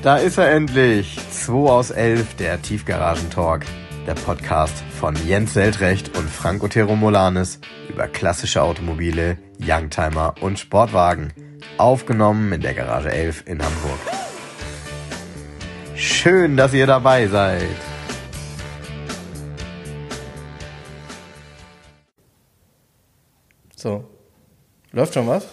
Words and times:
Da 0.00 0.16
ist 0.16 0.38
er 0.38 0.52
endlich. 0.52 1.18
2 1.32 1.52
aus 1.70 1.90
11, 1.90 2.36
der 2.36 2.62
Tiefgaragentalk. 2.62 3.66
Der 4.06 4.14
Podcast 4.14 4.84
von 5.00 5.16
Jens 5.26 5.54
Seltrecht 5.54 6.16
und 6.16 6.30
Frank 6.30 6.62
Otero 6.62 6.94
Molanes 6.94 7.58
über 7.88 8.06
klassische 8.06 8.62
Automobile, 8.62 9.38
Youngtimer 9.60 10.34
und 10.40 10.60
Sportwagen. 10.60 11.32
Aufgenommen 11.78 12.52
in 12.52 12.60
der 12.60 12.74
Garage 12.74 13.10
11 13.10 13.42
in 13.46 13.60
Hamburg. 13.60 13.98
Schön, 15.96 16.56
dass 16.56 16.72
ihr 16.74 16.86
dabei 16.86 17.26
seid. 17.26 17.66
So. 23.74 24.04
Läuft 24.92 25.14
schon 25.14 25.26
was? 25.26 25.48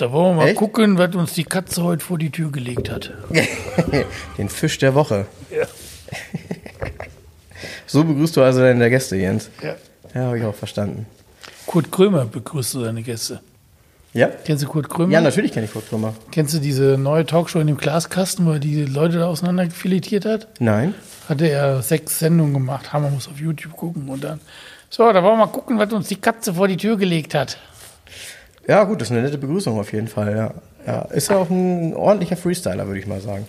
Da 0.00 0.10
wollen 0.12 0.30
wir 0.30 0.42
mal 0.42 0.48
Echt? 0.48 0.56
gucken, 0.56 0.96
was 0.96 1.14
uns 1.14 1.34
die 1.34 1.44
Katze 1.44 1.82
heute 1.82 2.02
vor 2.02 2.16
die 2.16 2.30
Tür 2.30 2.50
gelegt 2.50 2.90
hat. 2.90 3.12
Den 4.38 4.48
Fisch 4.48 4.78
der 4.78 4.94
Woche. 4.94 5.26
Ja. 5.50 5.66
So 7.86 8.04
begrüßt 8.04 8.36
du 8.36 8.42
also 8.42 8.60
deine 8.60 8.88
Gäste, 8.88 9.16
Jens. 9.16 9.50
Ja. 9.60 9.74
Ja, 10.14 10.20
habe 10.26 10.38
ich 10.38 10.44
auch 10.44 10.54
verstanden. 10.54 11.06
Kurt 11.66 11.90
Krömer 11.90 12.24
begrüßt 12.24 12.74
du 12.74 12.84
seine 12.84 13.02
Gäste. 13.02 13.40
Ja? 14.14 14.28
Kennst 14.28 14.62
du 14.62 14.68
Kurt 14.68 14.88
Krömer? 14.88 15.12
Ja, 15.12 15.20
natürlich 15.20 15.52
kenne 15.52 15.66
ich 15.66 15.72
Kurt 15.72 15.88
Krümmer. 15.88 16.14
Kennst 16.30 16.54
du 16.54 16.60
diese 16.60 16.96
neue 16.96 17.26
Talkshow 17.26 17.58
in 17.58 17.66
dem 17.66 17.76
Glaskasten, 17.76 18.46
wo 18.46 18.52
er 18.52 18.58
die 18.60 18.84
Leute 18.84 19.18
da 19.18 19.26
auseinanderfiletiert 19.26 20.24
hat? 20.24 20.46
Nein? 20.60 20.94
Hatte 21.28 21.48
er 21.48 21.82
sechs 21.82 22.20
Sendungen 22.20 22.54
gemacht. 22.54 22.92
Hammer 22.92 23.10
muss 23.10 23.26
auf 23.26 23.40
YouTube 23.40 23.76
gucken 23.76 24.08
und 24.08 24.22
dann. 24.22 24.40
So, 24.88 25.12
da 25.12 25.22
wollen 25.22 25.38
wir 25.38 25.46
mal 25.46 25.52
gucken, 25.52 25.78
was 25.78 25.92
uns 25.92 26.08
die 26.08 26.16
Katze 26.16 26.54
vor 26.54 26.68
die 26.68 26.76
Tür 26.76 26.96
gelegt 26.96 27.34
hat. 27.34 27.58
Ja, 28.66 28.84
gut, 28.84 29.00
das 29.00 29.08
ist 29.08 29.12
eine 29.12 29.22
nette 29.22 29.38
Begrüßung 29.38 29.78
auf 29.78 29.92
jeden 29.92 30.08
Fall, 30.08 30.36
ja. 30.36 30.54
ja 30.86 31.02
ist 31.12 31.30
ja 31.30 31.36
auch 31.36 31.50
ein 31.50 31.94
ordentlicher 31.94 32.36
Freestyler, 32.36 32.86
würde 32.86 33.00
ich 33.00 33.06
mal 33.06 33.20
sagen. 33.20 33.46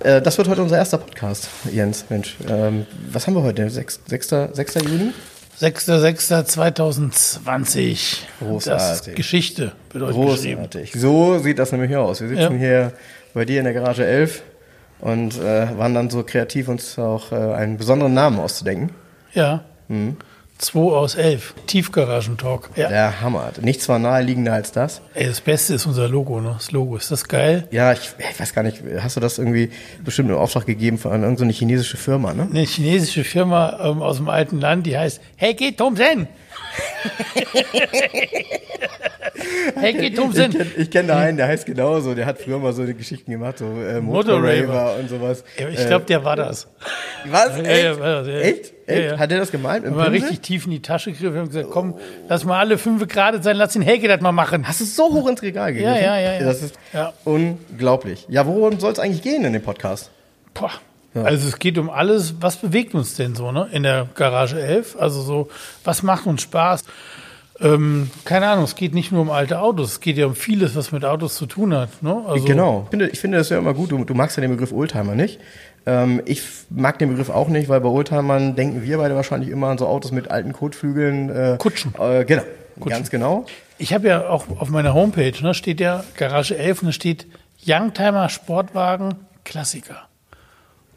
Äh, 0.00 0.22
das 0.22 0.38
wird 0.38 0.48
heute 0.48 0.62
unser 0.62 0.76
erster 0.78 0.98
Podcast, 0.98 1.48
Jens. 1.70 2.06
Mensch, 2.08 2.36
ähm, 2.48 2.86
was 3.10 3.26
haben 3.26 3.34
wir 3.34 3.42
heute? 3.42 3.68
6. 3.68 4.00
6. 4.06 4.28
6. 4.52 4.74
Juni? 4.74 5.12
6.6.2020. 5.60 8.18
Großartig. 8.40 8.64
Das 8.64 9.06
ist 9.06 9.14
Geschichte, 9.14 9.72
geschrieben. 9.92 10.12
Großartig. 10.12 10.92
So 10.94 11.38
sieht 11.38 11.58
das 11.58 11.72
nämlich 11.72 11.94
aus. 11.96 12.20
Wir 12.20 12.28
sitzen 12.28 12.52
Ja. 12.54 12.58
hier 12.58 12.92
bei 13.34 13.44
dir 13.44 13.58
in 13.58 13.64
der 13.64 13.74
Garage 13.74 14.04
11 14.04 14.42
und 15.00 15.38
äh, 15.38 15.76
waren 15.78 15.94
dann 15.94 16.10
so 16.10 16.22
kreativ, 16.24 16.68
uns 16.68 16.98
auch 16.98 17.32
äh, 17.32 17.36
einen 17.36 17.76
besonderen 17.76 18.14
Namen 18.14 18.38
auszudenken. 18.38 18.90
Ja. 19.34 19.62
2 20.58 20.78
aus 20.78 21.14
11. 21.16 21.54
Tiefgaragentalk. 21.66 22.70
Ja. 22.76 22.88
Der 22.88 23.20
Hammer. 23.20 23.50
Nichts 23.60 23.88
war 23.88 23.98
naheliegender 23.98 24.52
als 24.52 24.70
das. 24.72 25.00
Ey, 25.14 25.26
das 25.26 25.40
Beste 25.40 25.74
ist 25.74 25.86
unser 25.86 26.08
Logo, 26.08 26.40
ne? 26.40 26.52
Das 26.56 26.70
Logo, 26.70 26.96
ist 26.96 27.10
das 27.10 27.26
geil? 27.26 27.66
Ja, 27.70 27.92
ich, 27.92 28.12
ich 28.30 28.40
weiß 28.40 28.54
gar 28.54 28.62
nicht, 28.62 28.82
hast 29.00 29.16
du 29.16 29.20
das 29.20 29.38
irgendwie 29.38 29.70
bestimmt 30.04 30.30
in 30.30 30.36
Auftrag 30.36 30.66
gegeben 30.66 30.98
von 30.98 31.10
irgendeiner 31.10 31.36
so 31.38 31.44
eine 31.44 31.52
chinesische 31.52 31.96
Firma, 31.96 32.32
ne? 32.32 32.48
Eine 32.50 32.62
chinesische 32.62 33.24
Firma 33.24 33.78
ähm, 33.82 34.02
aus 34.02 34.18
dem 34.18 34.28
alten 34.28 34.60
Land, 34.60 34.86
die 34.86 34.96
heißt 34.96 35.20
Heike 35.40 35.74
Thomsen. 35.74 36.28
Heike 39.80 40.02
Ich 40.06 40.14
Thomsen. 40.14 40.50
kenne 40.52 40.70
ich 40.76 40.90
kenn 40.90 41.06
da 41.08 41.18
einen, 41.18 41.36
der 41.36 41.46
heißt 41.48 41.66
genauso, 41.66 42.14
der 42.14 42.26
hat 42.26 42.38
früher 42.38 42.58
mal 42.58 42.72
so 42.72 42.82
eine 42.82 42.94
Geschichten 42.94 43.30
gemacht, 43.30 43.58
so 43.58 43.64
äh, 43.66 44.00
Motorraver. 44.00 44.96
Und 44.98 45.08
sowas. 45.08 45.44
Ja, 45.58 45.68
Ich 45.68 45.86
glaube, 45.86 46.04
der 46.06 46.24
war 46.24 46.36
das. 46.36 46.64
Äh, 46.64 46.68
was? 47.30 47.56
Ja, 47.56 47.62
Echt? 47.64 47.84
ja, 47.84 48.00
war 48.00 48.14
das, 48.22 48.26
ja. 48.28 48.38
Echt? 48.40 48.72
Ja, 48.86 48.94
Echt? 48.94 49.10
ja. 49.12 49.18
Hat 49.18 49.30
der 49.30 49.38
das 49.38 49.50
gemalt? 49.50 49.84
Im 49.84 49.94
Pinsel? 49.94 50.10
richtig 50.12 50.40
tief 50.40 50.64
in 50.66 50.70
die 50.72 50.82
Tasche 50.82 51.12
griff, 51.12 51.34
haben 51.34 51.48
gesagt, 51.48 51.70
komm, 51.70 51.94
lass 52.28 52.44
mal 52.44 52.58
alle 52.58 52.78
fünf 52.78 53.06
gerade 53.08 53.42
sein, 53.42 53.56
lass 53.56 53.72
den 53.72 53.82
Helge 53.82 54.08
das 54.08 54.20
mal 54.20 54.32
machen. 54.32 54.66
Hast 54.68 54.80
du 54.80 54.84
es 54.84 54.96
so 54.96 55.04
hoch 55.12 55.28
ins 55.28 55.42
Regal 55.42 55.72
gegriffen? 55.72 56.02
ja, 56.02 56.18
ja, 56.18 56.32
ja. 56.34 56.40
Das 56.44 56.62
ist 56.62 56.74
Ja. 56.92 57.12
unglaublich. 57.24 58.26
Ja, 58.28 58.46
worum 58.46 58.78
soll 58.80 58.92
es 58.92 58.98
eigentlich 58.98 59.22
gehen 59.22 59.44
in 59.44 59.52
dem 59.52 59.62
Podcast? 59.62 60.10
Boah. 60.54 60.70
Also 61.14 61.48
es 61.48 61.58
geht 61.58 61.76
um 61.78 61.90
alles, 61.90 62.36
was 62.40 62.56
bewegt 62.56 62.94
uns 62.94 63.14
denn 63.14 63.34
so, 63.34 63.52
ne? 63.52 63.68
In 63.72 63.82
der 63.82 64.08
Garage 64.14 64.60
11. 64.60 64.96
Also 64.98 65.20
so, 65.20 65.48
was 65.84 66.02
macht 66.02 66.26
uns 66.26 66.42
Spaß? 66.42 66.84
Ähm, 67.60 68.10
keine 68.24 68.48
Ahnung, 68.48 68.64
es 68.64 68.74
geht 68.74 68.94
nicht 68.94 69.12
nur 69.12 69.20
um 69.20 69.30
alte 69.30 69.60
Autos, 69.60 69.92
es 69.92 70.00
geht 70.00 70.16
ja 70.16 70.26
um 70.26 70.34
vieles, 70.34 70.74
was 70.74 70.90
mit 70.90 71.04
Autos 71.04 71.36
zu 71.36 71.46
tun 71.46 71.74
hat. 71.74 72.02
Ne? 72.02 72.22
Also, 72.26 72.44
Genau. 72.44 72.82
Ich 72.84 72.90
finde, 72.90 73.08
ich 73.08 73.20
finde 73.20 73.38
das 73.38 73.50
ja 73.50 73.58
immer 73.58 73.74
gut. 73.74 73.92
Du, 73.92 74.04
du 74.04 74.14
magst 74.14 74.36
ja 74.36 74.40
den 74.40 74.50
Begriff 74.50 74.72
Oldtimer 74.72 75.14
nicht. 75.14 75.38
Ähm, 75.84 76.22
ich 76.24 76.42
mag 76.70 76.98
den 76.98 77.10
Begriff 77.10 77.28
auch 77.28 77.48
nicht, 77.48 77.68
weil 77.68 77.80
bei 77.80 77.88
Oldtimern 77.88 78.56
denken 78.56 78.82
wir 78.82 78.98
beide 78.98 79.14
wahrscheinlich 79.14 79.50
immer 79.50 79.68
an 79.68 79.78
so 79.78 79.86
Autos 79.86 80.12
mit 80.12 80.30
alten 80.30 80.52
Kotflügeln. 80.52 81.28
Äh, 81.28 81.56
Kutschen. 81.58 81.94
Äh, 82.00 82.24
genau. 82.24 82.42
Ganz 82.86 83.10
genau. 83.10 83.44
Ich 83.78 83.92
habe 83.92 84.08
ja 84.08 84.28
auch 84.28 84.46
auf 84.58 84.70
meiner 84.70 84.94
Homepage, 84.94 85.34
ne, 85.42 85.54
steht 85.54 85.78
ja 85.78 86.04
Garage 86.16 86.56
11 86.56 86.82
und 86.82 86.86
da 86.88 86.92
steht 86.92 87.26
Youngtimer 87.64 88.28
Sportwagen 88.28 89.14
Klassiker. 89.44 90.08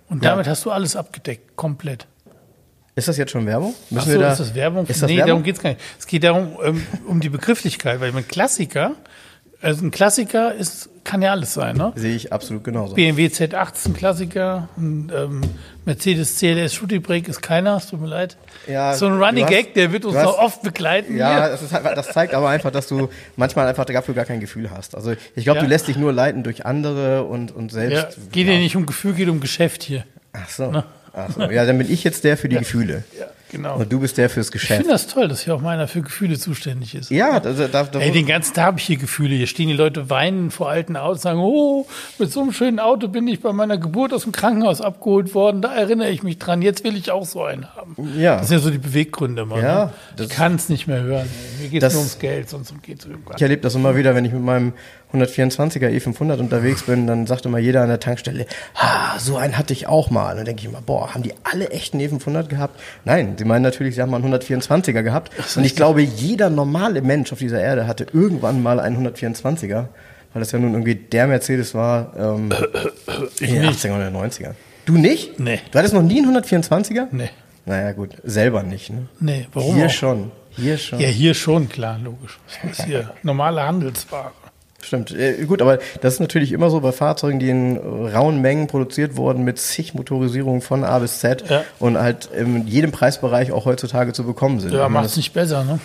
Und 0.09 0.23
Ja. 0.23 0.31
damit 0.31 0.47
hast 0.47 0.63
du 0.65 0.71
alles 0.71 0.95
abgedeckt, 0.95 1.55
komplett. 1.55 2.07
Ist 2.95 3.07
das 3.09 3.17
jetzt 3.17 3.31
schon 3.31 3.45
Werbung? 3.45 3.73
Ach 3.87 3.91
Müssen 3.91 4.05
so, 4.05 4.11
wir 4.11 4.19
da, 4.19 4.31
ist 4.31 4.39
das 4.39 4.55
Werbung? 4.55 4.85
Ist 4.85 5.01
das 5.01 5.09
nee, 5.09 5.17
Werbung? 5.17 5.27
darum 5.29 5.43
geht's 5.43 5.59
gar 5.61 5.69
nicht. 5.71 5.81
Es 5.99 6.07
geht 6.07 6.23
darum, 6.23 6.57
ähm, 6.63 6.87
um 7.07 7.19
die 7.19 7.29
Begrifflichkeit, 7.29 7.99
weil 7.99 8.15
ein 8.15 8.27
Klassiker, 8.27 8.93
also 9.61 9.85
ein 9.85 9.91
Klassiker 9.91 10.53
ist, 10.53 10.89
kann 11.03 11.21
ja 11.21 11.31
alles 11.31 11.53
sein, 11.53 11.75
ne? 11.77 11.91
Sehe 11.95 12.15
ich 12.15 12.33
absolut 12.33 12.63
genauso. 12.63 12.95
BMW 12.95 13.27
Z8 13.27 13.73
ist 13.75 13.87
ein 13.87 13.93
Klassiker, 13.93 14.69
ein, 14.77 15.11
ähm, 15.15 15.41
Mercedes 15.85 16.37
CLS 16.39 16.73
Shooting 16.73 17.01
Brake 17.01 17.29
ist 17.29 17.41
keiner, 17.41 17.77
es 17.77 17.87
tut 17.87 18.01
mir 18.01 18.07
leid. 18.07 18.37
Ja, 18.67 18.93
so 18.95 19.05
ein 19.05 19.21
Running 19.21 19.43
hast- 19.43 19.51
Gag, 19.51 19.73
der 19.75 19.91
wird 19.91 20.05
uns 20.05 20.15
hast- 20.15 20.23
noch 20.25 20.39
oft 20.39 20.63
begleiten. 20.63 21.15
Ja, 21.15 21.49
das, 21.49 21.71
halt, 21.71 21.85
das 21.97 22.09
zeigt 22.11 22.33
aber 22.33 22.49
einfach, 22.49 22.71
dass 22.71 22.87
du 22.87 23.09
manchmal 23.35 23.67
einfach 23.67 23.85
dafür 23.85 24.15
gar 24.15 24.25
kein 24.25 24.39
Gefühl 24.39 24.71
hast. 24.71 24.95
Also 24.95 25.13
ich 25.35 25.43
glaube, 25.43 25.57
Ja. 25.59 25.63
du 25.63 25.69
lässt 25.69 25.87
dich 25.87 25.97
nur 25.97 26.11
leiten 26.11 26.41
durch 26.43 26.65
andere 26.65 27.23
und, 27.23 27.51
und 27.55 27.71
ja 27.71 27.79
selbst. 27.89 28.31
geht 28.31 28.47
ja 28.47 28.53
nicht 28.57 28.75
um 28.75 28.85
Gefühl, 28.87 29.13
geht 29.13 29.29
um 29.29 29.39
Geschäft 29.39 29.83
hier. 29.83 30.03
Ach 30.33 30.49
so. 30.49 30.83
Ach 31.13 31.29
so. 31.33 31.43
Ja, 31.43 31.65
dann 31.65 31.77
bin 31.77 31.89
ich 31.91 32.03
jetzt 32.03 32.23
der 32.23 32.35
für 32.35 32.49
die 32.49 32.57
Gefühle. 32.57 33.03
Ja, 33.19 33.27
genau. 33.55 33.77
Und 33.77 33.91
du 33.91 33.99
bist 33.99 34.17
der 34.17 34.29
fürs 34.29 34.47
Ich 34.47 34.51
Geschäft. 34.53 34.77
finde 34.77 34.91
das 34.93 35.07
toll, 35.07 35.27
dass 35.27 35.41
hier 35.41 35.55
auch 35.55 35.61
meiner 35.61 35.87
für 35.87 36.01
Gefühle 36.01 36.37
zuständig 36.37 36.95
ist. 36.95 37.09
Ja, 37.09 37.39
da, 37.39 37.51
da, 37.53 37.83
da, 37.83 37.99
Ey, 37.99 38.11
den 38.11 38.25
ganzen 38.25 38.53
Tag 38.53 38.65
habe 38.65 38.79
ich 38.79 38.85
hier 38.85 38.97
Gefühle. 38.97 39.35
Hier 39.35 39.47
stehen 39.47 39.67
die 39.67 39.73
Leute 39.73 40.09
weinen 40.09 40.51
vor 40.51 40.69
alten 40.69 40.95
Autos, 40.97 41.21
sagen, 41.21 41.39
oh, 41.39 41.87
mit 42.19 42.31
so 42.31 42.41
einem 42.41 42.51
schönen 42.51 42.79
Auto 42.79 43.07
bin 43.07 43.27
ich 43.27 43.41
bei 43.41 43.53
meiner 43.53 43.77
Geburt 43.77 44.13
aus 44.13 44.23
dem 44.23 44.31
Krankenhaus 44.31 44.81
abgeholt 44.81 45.33
worden. 45.33 45.61
Da 45.61 45.73
erinnere 45.73 46.09
ich 46.09 46.23
mich 46.23 46.37
dran. 46.37 46.61
Jetzt 46.61 46.83
will 46.83 46.95
ich 46.95 47.11
auch 47.11 47.25
so 47.25 47.43
einen 47.43 47.65
haben. 47.75 47.95
Ja. 48.17 48.37
Das 48.37 48.49
sind 48.49 48.57
ja 48.57 48.63
so 48.63 48.69
die 48.69 48.77
Beweggründe 48.77 49.43
immer. 49.43 49.59
Ja, 49.61 49.85
ne? 49.85 49.91
Ich 50.23 50.29
kann 50.29 50.55
es 50.55 50.69
nicht 50.69 50.87
mehr 50.87 51.01
hören. 51.01 51.27
ey. 51.57 51.63
Mir 51.63 51.69
geht 51.69 51.83
es 51.83 51.93
nur 51.93 52.01
ums 52.01 52.19
Geld, 52.19 52.49
sonst 52.49 52.73
geht 52.83 52.99
es 52.99 53.07
Ich 53.35 53.41
erlebe 53.41 53.61
das 53.61 53.75
immer 53.75 53.95
wieder, 53.95 54.15
wenn 54.15 54.25
ich 54.25 54.31
mit 54.33 54.41
meinem 54.43 54.73
124er 55.15 55.89
E500 55.89 56.39
unterwegs 56.39 56.83
bin, 56.83 57.07
dann 57.07 57.27
sagt 57.27 57.45
immer 57.45 57.57
jeder 57.57 57.81
an 57.81 57.89
der 57.89 57.99
Tankstelle, 57.99 58.45
ah, 58.75 59.17
so 59.19 59.37
einen 59.37 59.57
hatte 59.57 59.73
ich 59.73 59.87
auch 59.87 60.09
mal. 60.09 60.31
Und 60.31 60.37
dann 60.37 60.45
denke 60.45 60.61
ich 60.61 60.67
immer, 60.67 60.81
boah, 60.81 61.13
haben 61.13 61.23
die 61.23 61.33
alle 61.43 61.69
echt 61.69 61.93
einen 61.93 62.03
E500 62.07 62.47
gehabt? 62.47 62.79
Nein, 63.03 63.35
sie 63.37 63.45
meinen 63.45 63.63
natürlich, 63.63 63.95
sie 63.95 64.01
haben 64.01 64.11
mal 64.11 64.23
einen 64.23 64.33
124er 64.33 65.03
gehabt. 65.03 65.31
Und 65.55 65.63
ich 65.63 65.75
glaube, 65.75 66.01
jeder 66.01 66.49
normale 66.49 67.01
Mensch 67.01 67.31
auf 67.33 67.39
dieser 67.39 67.61
Erde 67.61 67.87
hatte 67.87 68.07
irgendwann 68.13 68.61
mal 68.61 68.79
einen 68.79 69.07
124er, 69.07 69.85
weil 70.33 70.39
das 70.39 70.51
ja 70.51 70.59
nun 70.59 70.71
irgendwie 70.73 70.95
der 70.95 71.27
Mercedes 71.27 71.73
war 71.73 72.13
ähm, 72.17 72.51
in 73.39 73.53
den 73.53 73.61
nicht. 73.63 73.85
80er 73.85 73.95
oder 73.95 74.07
90er. 74.07 74.51
Du 74.85 74.93
nicht? 74.97 75.39
Nee. 75.39 75.59
Du 75.71 75.79
hattest 75.79 75.93
noch 75.93 76.03
nie 76.03 76.21
einen 76.21 76.35
124er? 76.37 77.07
Nee. 77.11 77.29
Naja, 77.65 77.93
gut, 77.93 78.11
selber 78.23 78.61
nicht. 78.61 78.91
Ne? 78.91 79.07
Nee, 79.19 79.47
warum 79.53 79.75
Hier 79.75 79.87
auch? 79.87 79.89
schon. 79.89 80.31
Hier 80.51 80.77
schon. 80.77 80.99
Ja, 80.99 81.07
hier 81.07 81.33
schon, 81.33 81.67
klar, 81.67 81.99
logisch. 82.01 82.39
Das 82.63 82.79
ist 82.79 82.85
hier 82.85 83.11
normale 83.23 83.63
Handelsware. 83.63 84.31
Stimmt, 84.85 85.11
äh, 85.11 85.45
gut, 85.45 85.61
aber 85.61 85.79
das 86.01 86.13
ist 86.15 86.19
natürlich 86.19 86.51
immer 86.51 86.69
so 86.69 86.79
bei 86.79 86.91
Fahrzeugen, 86.91 87.39
die 87.39 87.49
in 87.49 87.77
rauen 87.77 88.41
Mengen 88.41 88.67
produziert 88.67 89.17
wurden, 89.17 89.43
mit 89.43 89.57
zig 89.59 89.93
Motorisierungen 89.95 90.61
von 90.61 90.83
A 90.83 90.99
bis 90.99 91.19
Z 91.19 91.43
Ja. 91.49 91.63
und 91.79 91.97
halt 91.97 92.29
in 92.37 92.67
jedem 92.67 92.91
Preisbereich 92.91 93.51
auch 93.51 93.65
heutzutage 93.65 94.13
zu 94.13 94.23
bekommen 94.23 94.59
sind. 94.59 94.73
Ja, 94.73 94.83
man 94.83 94.93
macht 94.93 95.05
es 95.05 95.17
nicht 95.17 95.33
besser, 95.33 95.63
ne? 95.63 95.79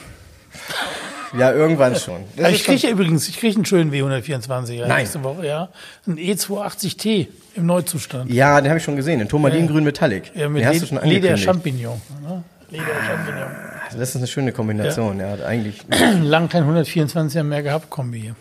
ja 1.39 1.53
irgendwann 1.53 1.97
schon. 1.97 2.25
Ist 2.37 2.49
ich 2.50 2.65
kriege 2.65 2.87
ja 2.87 2.91
übrigens, 2.91 3.28
ich 3.28 3.39
kriege 3.39 3.55
einen 3.56 3.65
schönen 3.65 3.93
W124er 3.93 4.87
Nein. 4.87 4.99
nächste 4.99 5.22
Woche, 5.22 5.47
ja. 5.47 5.69
Ein 6.06 6.19
E 6.19 6.33
E280T 6.33 7.28
im 7.54 7.66
Neuzustand. 7.66 8.30
ja, 8.30 8.60
den 8.60 8.69
habe 8.69 8.78
ich 8.78 8.84
schon 8.84 8.97
gesehen, 8.97 9.19
den 9.19 9.28
Turmalingrün 9.28 9.84
Metallic. 9.84 10.33
Ja, 10.34 10.48
mit 10.48 10.63
den 10.63 10.69
hast 10.69 10.83
du 10.83 10.86
schon 10.86 11.01
Leder. 11.04 11.36
Champignon. 11.36 12.01
Ne? 12.22 12.42
Leder 12.71 12.84
Champignon. 13.07 13.48
Das 13.92 14.10
ist 14.10 14.16
eine 14.16 14.27
schöne 14.27 14.53
Kombination, 14.53 15.19
ja, 15.19 15.34
eigentlich. 15.47 15.80
Lang 16.22 16.48
kein 16.48 16.65
124er 16.65 17.42
mehr 17.42 17.63
gehabt, 17.63 17.91
Kombi 17.91 18.21
hier. 18.21 18.36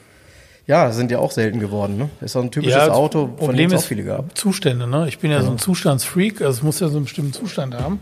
Ja, 0.69 0.91
sind 0.91 1.09
ja 1.09 1.17
auch 1.17 1.31
selten 1.31 1.59
geworden, 1.59 1.97
ne? 1.97 2.11
Ist 2.21 2.35
auch 2.35 2.43
ein 2.43 2.51
typisches 2.51 2.75
das 2.75 2.89
Auto, 2.89 3.21
von 3.21 3.29
dem 3.29 3.37
Problem 3.37 3.71
es 3.71 3.81
auch 3.81 3.87
viele 3.87 4.03
gab. 4.03 4.37
Zustände. 4.37 4.85
Ne? 4.85 5.07
Ich 5.07 5.17
bin 5.17 5.31
ja 5.31 5.41
so 5.41 5.49
ein 5.49 5.57
Zustandsfreak, 5.57 6.41
also 6.41 6.59
es 6.59 6.61
muss 6.61 6.79
ja 6.79 6.89
so 6.89 6.97
einen 6.97 7.05
bestimmten 7.05 7.33
Zustand 7.33 7.73
haben. 7.73 7.99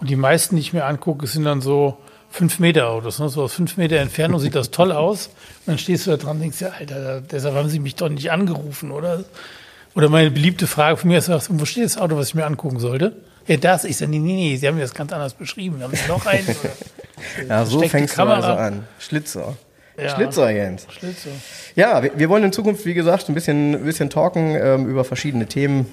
Und 0.00 0.10
die 0.10 0.16
meisten, 0.16 0.56
die 0.56 0.62
ich 0.62 0.72
mir 0.72 0.84
angucke, 0.84 1.28
sind 1.28 1.44
dann 1.44 1.60
so 1.60 1.96
5 2.30 2.58
Meter 2.58 2.88
Autos. 2.88 3.20
Ne? 3.20 3.28
So 3.28 3.44
aus 3.44 3.52
5 3.52 3.76
Meter 3.76 3.98
Entfernung 3.98 4.40
sieht 4.40 4.56
das 4.56 4.72
toll 4.72 4.90
aus. 4.90 5.28
Und 5.28 5.34
dann 5.66 5.78
stehst 5.78 6.08
du 6.08 6.10
da 6.10 6.16
dran 6.16 6.38
und 6.38 6.40
denkst, 6.40 6.60
ja, 6.60 6.70
Alter, 6.76 7.20
deshalb 7.20 7.54
haben 7.54 7.68
sie 7.68 7.78
mich 7.78 7.94
doch 7.94 8.08
nicht 8.08 8.32
angerufen, 8.32 8.90
oder? 8.90 9.22
Oder 9.94 10.08
meine 10.08 10.32
beliebte 10.32 10.66
Frage 10.66 10.96
von 10.96 11.08
mir 11.08 11.18
ist, 11.18 11.30
wo 11.30 11.64
steht 11.64 11.84
das 11.84 11.98
Auto, 11.98 12.16
was 12.16 12.30
ich 12.30 12.34
mir 12.34 12.46
angucken 12.46 12.80
sollte? 12.80 13.14
Ja, 13.46 13.58
das. 13.58 13.84
Ich 13.84 13.96
sage, 13.96 14.10
nee, 14.10 14.18
nee, 14.18 14.34
nee, 14.34 14.56
sie 14.56 14.66
haben 14.66 14.74
mir 14.74 14.82
das 14.82 14.94
ganz 14.94 15.12
anders 15.12 15.34
beschrieben. 15.34 15.80
Haben 15.80 15.94
sie 15.94 16.08
noch 16.08 16.26
einen? 16.26 16.48
Ja, 17.48 17.64
so 17.64 17.80
fängst 17.82 18.16
Kamera. 18.16 18.40
du 18.40 18.46
also 18.46 18.58
an. 18.58 18.84
Schlitzer. 18.98 19.56
Ja. 20.00 20.08
Schlitzer, 20.08 20.50
Jens. 20.50 20.86
Schlitzer. 20.90 21.30
Ja, 21.76 22.02
wir, 22.02 22.18
wir, 22.18 22.28
wollen 22.28 22.44
in 22.44 22.52
Zukunft, 22.52 22.86
wie 22.86 22.94
gesagt, 22.94 23.28
ein 23.28 23.34
bisschen, 23.34 23.74
ein 23.74 23.84
bisschen 23.84 24.10
talken 24.10 24.56
ähm, 24.56 24.88
über 24.88 25.04
verschiedene 25.04 25.46
Themen 25.46 25.86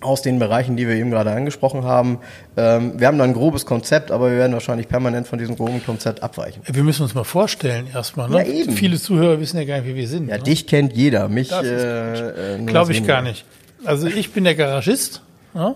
aus 0.00 0.22
den 0.22 0.38
Bereichen, 0.38 0.76
die 0.76 0.86
wir 0.86 0.94
eben 0.94 1.10
gerade 1.10 1.30
angesprochen 1.32 1.84
haben. 1.84 2.18
Ähm, 2.56 2.98
wir 2.98 3.06
haben 3.06 3.18
da 3.18 3.24
ein 3.24 3.32
grobes 3.32 3.66
Konzept, 3.66 4.10
aber 4.10 4.30
wir 4.30 4.38
werden 4.38 4.52
wahrscheinlich 4.52 4.88
permanent 4.88 5.26
von 5.26 5.38
diesem 5.38 5.56
groben 5.56 5.84
Konzept 5.84 6.22
abweichen. 6.22 6.62
Wir 6.70 6.82
müssen 6.82 7.02
uns 7.02 7.14
mal 7.14 7.24
vorstellen 7.24 7.86
erstmal. 7.92 8.28
Ne? 8.28 8.38
Ja, 8.38 8.44
eben. 8.44 8.72
Viele 8.72 8.98
Zuhörer 8.98 9.40
wissen 9.40 9.56
ja 9.56 9.64
gar 9.64 9.80
nicht, 9.80 9.88
wie 9.88 9.94
wir 9.94 10.08
sind. 10.08 10.28
Ja, 10.28 10.36
ne? 10.36 10.42
dich 10.42 10.66
kennt 10.66 10.94
jeder, 10.94 11.28
mich 11.28 11.50
äh, 11.50 12.56
äh, 12.56 12.64
Glaube 12.64 12.92
ich 12.92 13.06
gar 13.06 13.22
nicht. 13.22 13.44
Also 13.84 14.06
ich 14.06 14.32
bin 14.32 14.44
der 14.44 14.54
Garagist, 14.54 15.22
ne? 15.54 15.74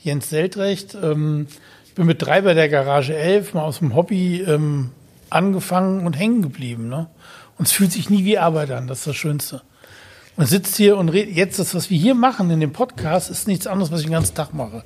Jens 0.00 0.28
Seltrecht. 0.28 0.96
Ähm, 1.02 1.46
ich 1.86 1.94
bin 1.94 2.06
Betreiber 2.06 2.54
der 2.54 2.68
Garage 2.68 3.16
11, 3.16 3.54
mal 3.54 3.62
aus 3.62 3.78
dem 3.78 3.94
Hobby 3.94 4.42
ähm, 4.42 4.90
angefangen 5.34 6.06
und 6.06 6.18
hängen 6.18 6.42
geblieben. 6.42 6.88
Ne? 6.88 7.08
Und 7.58 7.66
es 7.66 7.72
fühlt 7.72 7.92
sich 7.92 8.10
nie 8.10 8.24
wie 8.24 8.38
Arbeit 8.38 8.70
an, 8.70 8.86
das 8.86 8.98
ist 9.00 9.06
das 9.08 9.16
Schönste. 9.16 9.62
Man 10.36 10.46
sitzt 10.46 10.76
hier 10.76 10.96
und 10.96 11.10
redet, 11.10 11.36
jetzt 11.36 11.58
das, 11.58 11.74
was 11.74 11.90
wir 11.90 11.98
hier 11.98 12.14
machen 12.14 12.50
in 12.50 12.60
dem 12.60 12.72
Podcast, 12.72 13.30
ist 13.30 13.46
nichts 13.46 13.66
anderes, 13.66 13.92
was 13.92 14.00
ich 14.00 14.06
den 14.06 14.12
ganzen 14.12 14.34
Tag 14.34 14.52
mache. 14.52 14.82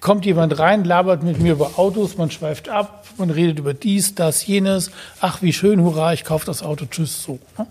Kommt 0.00 0.26
jemand 0.26 0.58
rein, 0.58 0.84
labert 0.84 1.22
mit 1.22 1.40
mir 1.40 1.52
über 1.52 1.78
Autos, 1.78 2.18
man 2.18 2.30
schweift 2.30 2.68
ab, 2.68 3.06
man 3.16 3.30
redet 3.30 3.58
über 3.58 3.72
dies, 3.72 4.14
das, 4.14 4.46
jenes. 4.46 4.90
Ach, 5.20 5.40
wie 5.40 5.52
schön, 5.52 5.80
hurra, 5.80 6.12
ich 6.12 6.24
kaufe 6.24 6.44
das 6.44 6.62
Auto, 6.62 6.84
tschüss, 6.84 7.22
so. 7.22 7.38
Ne? 7.58 7.66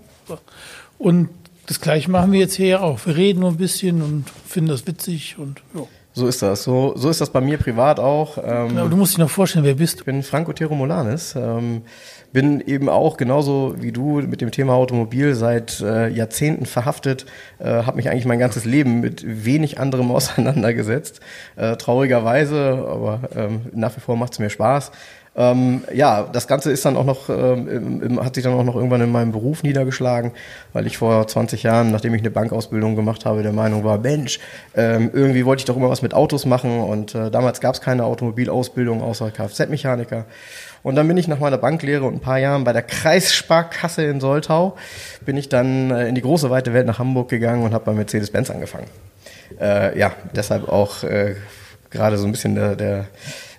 Und 0.98 1.30
das 1.68 1.80
Gleiche 1.80 2.10
machen 2.10 2.32
wir 2.32 2.40
jetzt 2.40 2.56
hier 2.56 2.82
auch. 2.82 3.06
Wir 3.06 3.16
reden 3.16 3.42
nur 3.42 3.52
ein 3.52 3.58
bisschen 3.58 4.02
und 4.02 4.26
finden 4.48 4.70
das 4.70 4.86
witzig 4.88 5.38
und 5.38 5.62
ja. 5.74 5.84
So 6.18 6.28
ist 6.28 6.42
das. 6.42 6.64
So, 6.64 6.94
so 6.96 7.10
ist 7.10 7.20
das 7.20 7.30
bei 7.30 7.42
mir 7.42 7.58
privat 7.58 8.00
auch. 8.00 8.38
Ähm, 8.42 8.70
genau, 8.70 8.88
du 8.88 8.96
musst 8.96 9.12
dich 9.12 9.18
noch 9.18 9.30
vorstellen, 9.30 9.66
wer 9.66 9.74
bist 9.74 9.96
du? 9.96 10.00
Ich 10.00 10.06
bin 10.06 10.24
Franco 10.24 10.54
Teromolanes. 10.54 11.36
Ähm, 11.36 11.82
bin 12.32 12.62
eben 12.62 12.88
auch 12.88 13.18
genauso 13.18 13.76
wie 13.80 13.92
du 13.92 14.22
mit 14.22 14.40
dem 14.40 14.50
Thema 14.50 14.76
Automobil 14.76 15.36
seit 15.36 15.82
äh, 15.82 16.08
Jahrzehnten 16.08 16.66
verhaftet, 16.66 17.26
äh, 17.60 17.66
habe 17.66 17.98
mich 17.98 18.10
eigentlich 18.10 18.26
mein 18.26 18.40
ganzes 18.40 18.64
Leben 18.64 19.02
mit 19.02 19.26
wenig 19.26 19.78
anderem 19.78 20.10
auseinandergesetzt. 20.16 21.20
Äh, 21.58 21.76
traurigerweise, 21.76 22.86
aber 22.90 23.20
ähm, 23.36 23.64
nach 23.74 23.94
wie 23.98 24.00
vor 24.00 24.16
macht 24.16 24.32
es 24.32 24.40
mir 24.40 24.50
Spaß. 24.50 24.94
Ähm, 25.38 25.84
ja, 25.94 26.30
das 26.32 26.48
Ganze 26.48 26.72
ist 26.72 26.86
dann 26.86 26.96
auch 26.96 27.04
noch, 27.04 27.30
ähm, 27.30 28.20
hat 28.24 28.36
sich 28.36 28.44
dann 28.44 28.54
auch 28.54 28.64
noch 28.64 28.76
irgendwann 28.76 29.02
in 29.02 29.12
meinem 29.12 29.34
Beruf 29.34 29.64
niedergeschlagen, 29.64 30.32
weil 30.72 30.88
ich 30.88 30.98
vor 30.98 31.28
20 31.28 31.64
Jahren, 31.64 31.92
nachdem 31.92 32.14
ich 32.14 32.22
eine 32.22 32.32
Bankausbildung 32.32 32.96
gemacht 32.96 33.26
habe, 33.26 33.44
der 33.44 33.52
Meinung 33.52 33.84
war, 33.84 33.98
Mensch, 33.98 34.40
ähm, 34.76 35.10
irgendwie 35.12 35.46
wollte 35.46 35.62
ich 35.62 35.66
doch 35.66 35.76
immer 35.76 35.90
was 35.90 36.02
mit 36.02 36.14
Autos 36.14 36.46
machen 36.46 36.80
und 36.80 37.16
äh, 37.16 37.30
damals 37.32 37.60
gab 37.60 37.76
es 37.76 37.82
keine 37.82 38.06
Automobilausbildung 38.06 39.02
außer 39.02 39.30
Kfz-Mechaniker. 39.32 40.26
Und 40.84 40.96
dann 40.96 41.08
bin 41.08 41.18
ich 41.18 41.28
nach 41.28 41.40
meiner 41.40 41.58
Banklehre 41.58 42.06
und 42.06 42.14
ein 42.14 42.20
paar 42.20 42.38
Jahren 42.38 42.64
bei 42.64 42.72
der 42.72 42.84
Kreissparkasse 42.84 44.04
in 44.04 44.22
Soltau, 44.22 44.78
bin 45.26 45.36
ich 45.36 45.50
dann 45.50 45.92
äh, 45.92 46.08
in 46.08 46.16
die 46.16 46.22
große 46.22 46.50
weite 46.50 46.74
Welt 46.74 46.88
nach 46.88 47.00
Hamburg 47.00 47.28
gegangen 47.28 47.64
und 47.64 47.74
habe 47.74 47.86
bei 47.86 47.94
Mercedes-Benz 47.94 48.52
angefangen. 48.52 48.88
Äh, 49.60 49.98
ja, 50.00 50.14
deshalb 50.34 50.70
auch 50.70 51.04
äh, 51.04 51.36
gerade 51.90 52.18
so 52.18 52.26
ein 52.26 52.32
bisschen 52.32 52.56
der, 52.56 52.76
der 52.76 53.08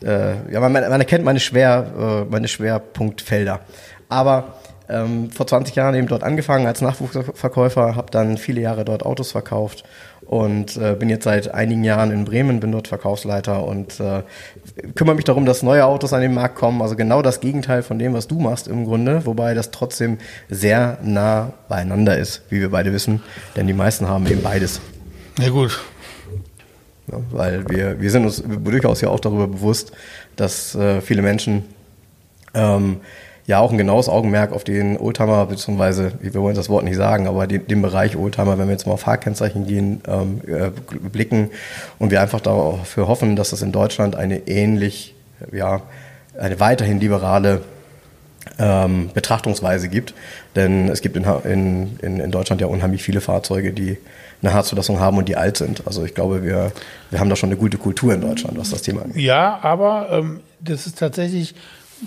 äh, 0.02 0.52
ja, 0.52 0.60
man, 0.60 0.72
man 0.72 1.00
erkennt 1.00 1.24
meine, 1.24 1.40
Schwer, 1.40 2.24
äh, 2.26 2.30
meine 2.30 2.48
Schwerpunktfelder. 2.48 3.60
Aber 4.08 4.54
ähm, 4.88 5.30
vor 5.30 5.46
20 5.46 5.74
Jahren 5.74 5.94
eben 5.94 6.06
dort 6.06 6.22
angefangen 6.22 6.66
als 6.66 6.80
Nachwuchsverkäufer, 6.80 7.96
habe 7.96 8.10
dann 8.10 8.36
viele 8.36 8.60
Jahre 8.60 8.84
dort 8.84 9.04
Autos 9.04 9.32
verkauft 9.32 9.84
und 10.22 10.76
äh, 10.76 10.94
bin 10.94 11.08
jetzt 11.08 11.24
seit 11.24 11.52
einigen 11.52 11.84
Jahren 11.84 12.10
in 12.10 12.24
Bremen, 12.24 12.60
bin 12.60 12.72
dort 12.72 12.88
Verkaufsleiter 12.88 13.64
und 13.64 13.98
äh, 14.00 14.22
kümmere 14.94 15.16
mich 15.16 15.24
darum, 15.24 15.44
dass 15.44 15.62
neue 15.62 15.84
Autos 15.84 16.12
an 16.12 16.20
den 16.20 16.34
Markt 16.34 16.56
kommen. 16.56 16.82
Also 16.82 16.96
genau 16.96 17.22
das 17.22 17.40
Gegenteil 17.40 17.82
von 17.82 17.98
dem, 17.98 18.12
was 18.12 18.28
du 18.28 18.38
machst 18.38 18.68
im 18.68 18.84
Grunde, 18.84 19.26
wobei 19.26 19.54
das 19.54 19.70
trotzdem 19.70 20.18
sehr 20.48 20.98
nah 21.02 21.52
beieinander 21.68 22.16
ist, 22.18 22.42
wie 22.48 22.60
wir 22.60 22.70
beide 22.70 22.92
wissen, 22.92 23.22
denn 23.56 23.66
die 23.66 23.72
meisten 23.72 24.08
haben 24.08 24.26
eben 24.26 24.42
beides. 24.42 24.80
Ja 25.38 25.50
gut, 25.50 25.80
ja, 27.10 27.18
weil 27.30 27.68
wir, 27.68 28.00
wir 28.00 28.10
sind 28.10 28.24
uns 28.24 28.42
durchaus 28.64 29.00
ja 29.00 29.08
auch 29.08 29.20
darüber 29.20 29.46
bewusst, 29.46 29.92
dass 30.36 30.74
äh, 30.74 31.00
viele 31.00 31.22
Menschen 31.22 31.64
ähm, 32.54 33.00
ja 33.46 33.60
auch 33.60 33.70
ein 33.70 33.78
genaues 33.78 34.08
Augenmerk 34.08 34.52
auf 34.52 34.64
den 34.64 34.98
Oldtimer, 34.98 35.46
beziehungsweise, 35.46 36.12
wir 36.20 36.34
wollen 36.34 36.56
das 36.56 36.68
Wort 36.68 36.84
nicht 36.84 36.96
sagen, 36.96 37.28
aber 37.28 37.46
den, 37.46 37.66
den 37.66 37.80
Bereich 37.80 38.16
Oldtimer, 38.16 38.58
wenn 38.58 38.66
wir 38.66 38.72
jetzt 38.72 38.86
mal 38.86 38.94
auf 38.94 39.02
Fahrkennzeichen 39.02 39.66
gehen, 39.66 40.00
ähm, 40.08 40.40
äh, 40.46 40.70
blicken 41.08 41.50
und 41.98 42.10
wir 42.10 42.20
einfach 42.20 42.40
dafür 42.40 43.06
hoffen, 43.06 43.36
dass 43.36 43.52
es 43.52 43.62
in 43.62 43.72
Deutschland 43.72 44.16
eine 44.16 44.48
ähnlich, 44.48 45.14
ja, 45.52 45.82
eine 46.36 46.58
weiterhin 46.60 46.98
liberale 46.98 47.62
ähm, 48.58 49.10
Betrachtungsweise 49.12 49.88
gibt. 49.88 50.14
Denn 50.54 50.88
es 50.88 51.00
gibt 51.00 51.16
in, 51.16 51.98
in, 52.02 52.20
in 52.20 52.30
Deutschland 52.30 52.60
ja 52.60 52.66
unheimlich 52.66 53.02
viele 53.02 53.20
Fahrzeuge, 53.20 53.72
die 53.72 53.98
eine 54.42 54.52
Haarzulassung 54.52 55.00
haben 55.00 55.18
und 55.18 55.28
die 55.28 55.36
alt 55.36 55.56
sind. 55.56 55.86
Also 55.86 56.04
ich 56.04 56.14
glaube, 56.14 56.42
wir, 56.42 56.72
wir 57.10 57.20
haben 57.20 57.30
da 57.30 57.36
schon 57.36 57.48
eine 57.48 57.58
gute 57.58 57.78
Kultur 57.78 58.12
in 58.12 58.20
Deutschland, 58.20 58.58
was 58.58 58.70
das 58.70 58.82
Thema 58.82 59.02
angeht. 59.02 59.22
Ja, 59.22 59.58
aber 59.62 60.08
ähm, 60.10 60.40
das 60.60 60.86
ist 60.86 60.98
tatsächlich 60.98 61.54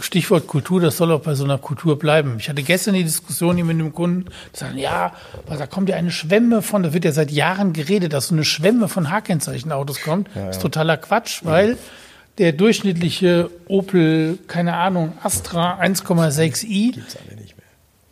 Stichwort 0.01 0.45
Kultur, 0.45 0.79
das 0.81 0.97
soll 0.97 1.11
auch 1.11 1.21
bei 1.21 1.33
so 1.33 1.43
einer 1.43 1.57
Kultur 1.57 1.97
bleiben. 1.97 2.35
Ich 2.37 2.47
hatte 2.47 2.61
gestern 2.61 2.93
die 2.93 3.03
Diskussion 3.03 3.55
hier 3.55 3.65
mit 3.65 3.73
einem 3.73 3.91
Kunden, 3.91 4.25
die 4.53 4.59
sagen, 4.59 4.77
ja, 4.77 5.13
da 5.47 5.65
kommt 5.65 5.89
ja 5.89 5.95
eine 5.95 6.11
Schwemme 6.11 6.61
von, 6.61 6.83
da 6.83 6.93
wird 6.93 7.05
ja 7.05 7.11
seit 7.11 7.31
Jahren 7.31 7.73
geredet, 7.73 8.13
dass 8.13 8.27
so 8.27 8.35
eine 8.35 8.45
Schwemme 8.45 8.87
von 8.87 9.09
H-Kennzeichenautos 9.09 10.01
kommt. 10.01 10.27
Ja, 10.35 10.41
ja. 10.41 10.47
Das 10.47 10.57
ist 10.57 10.61
totaler 10.61 10.97
Quatsch, 10.97 11.41
weil 11.43 11.77
der 12.39 12.53
durchschnittliche 12.53 13.51
Opel, 13.67 14.39
keine 14.47 14.75
Ahnung, 14.75 15.13
Astra 15.21 15.79
1,6i, 15.79 16.99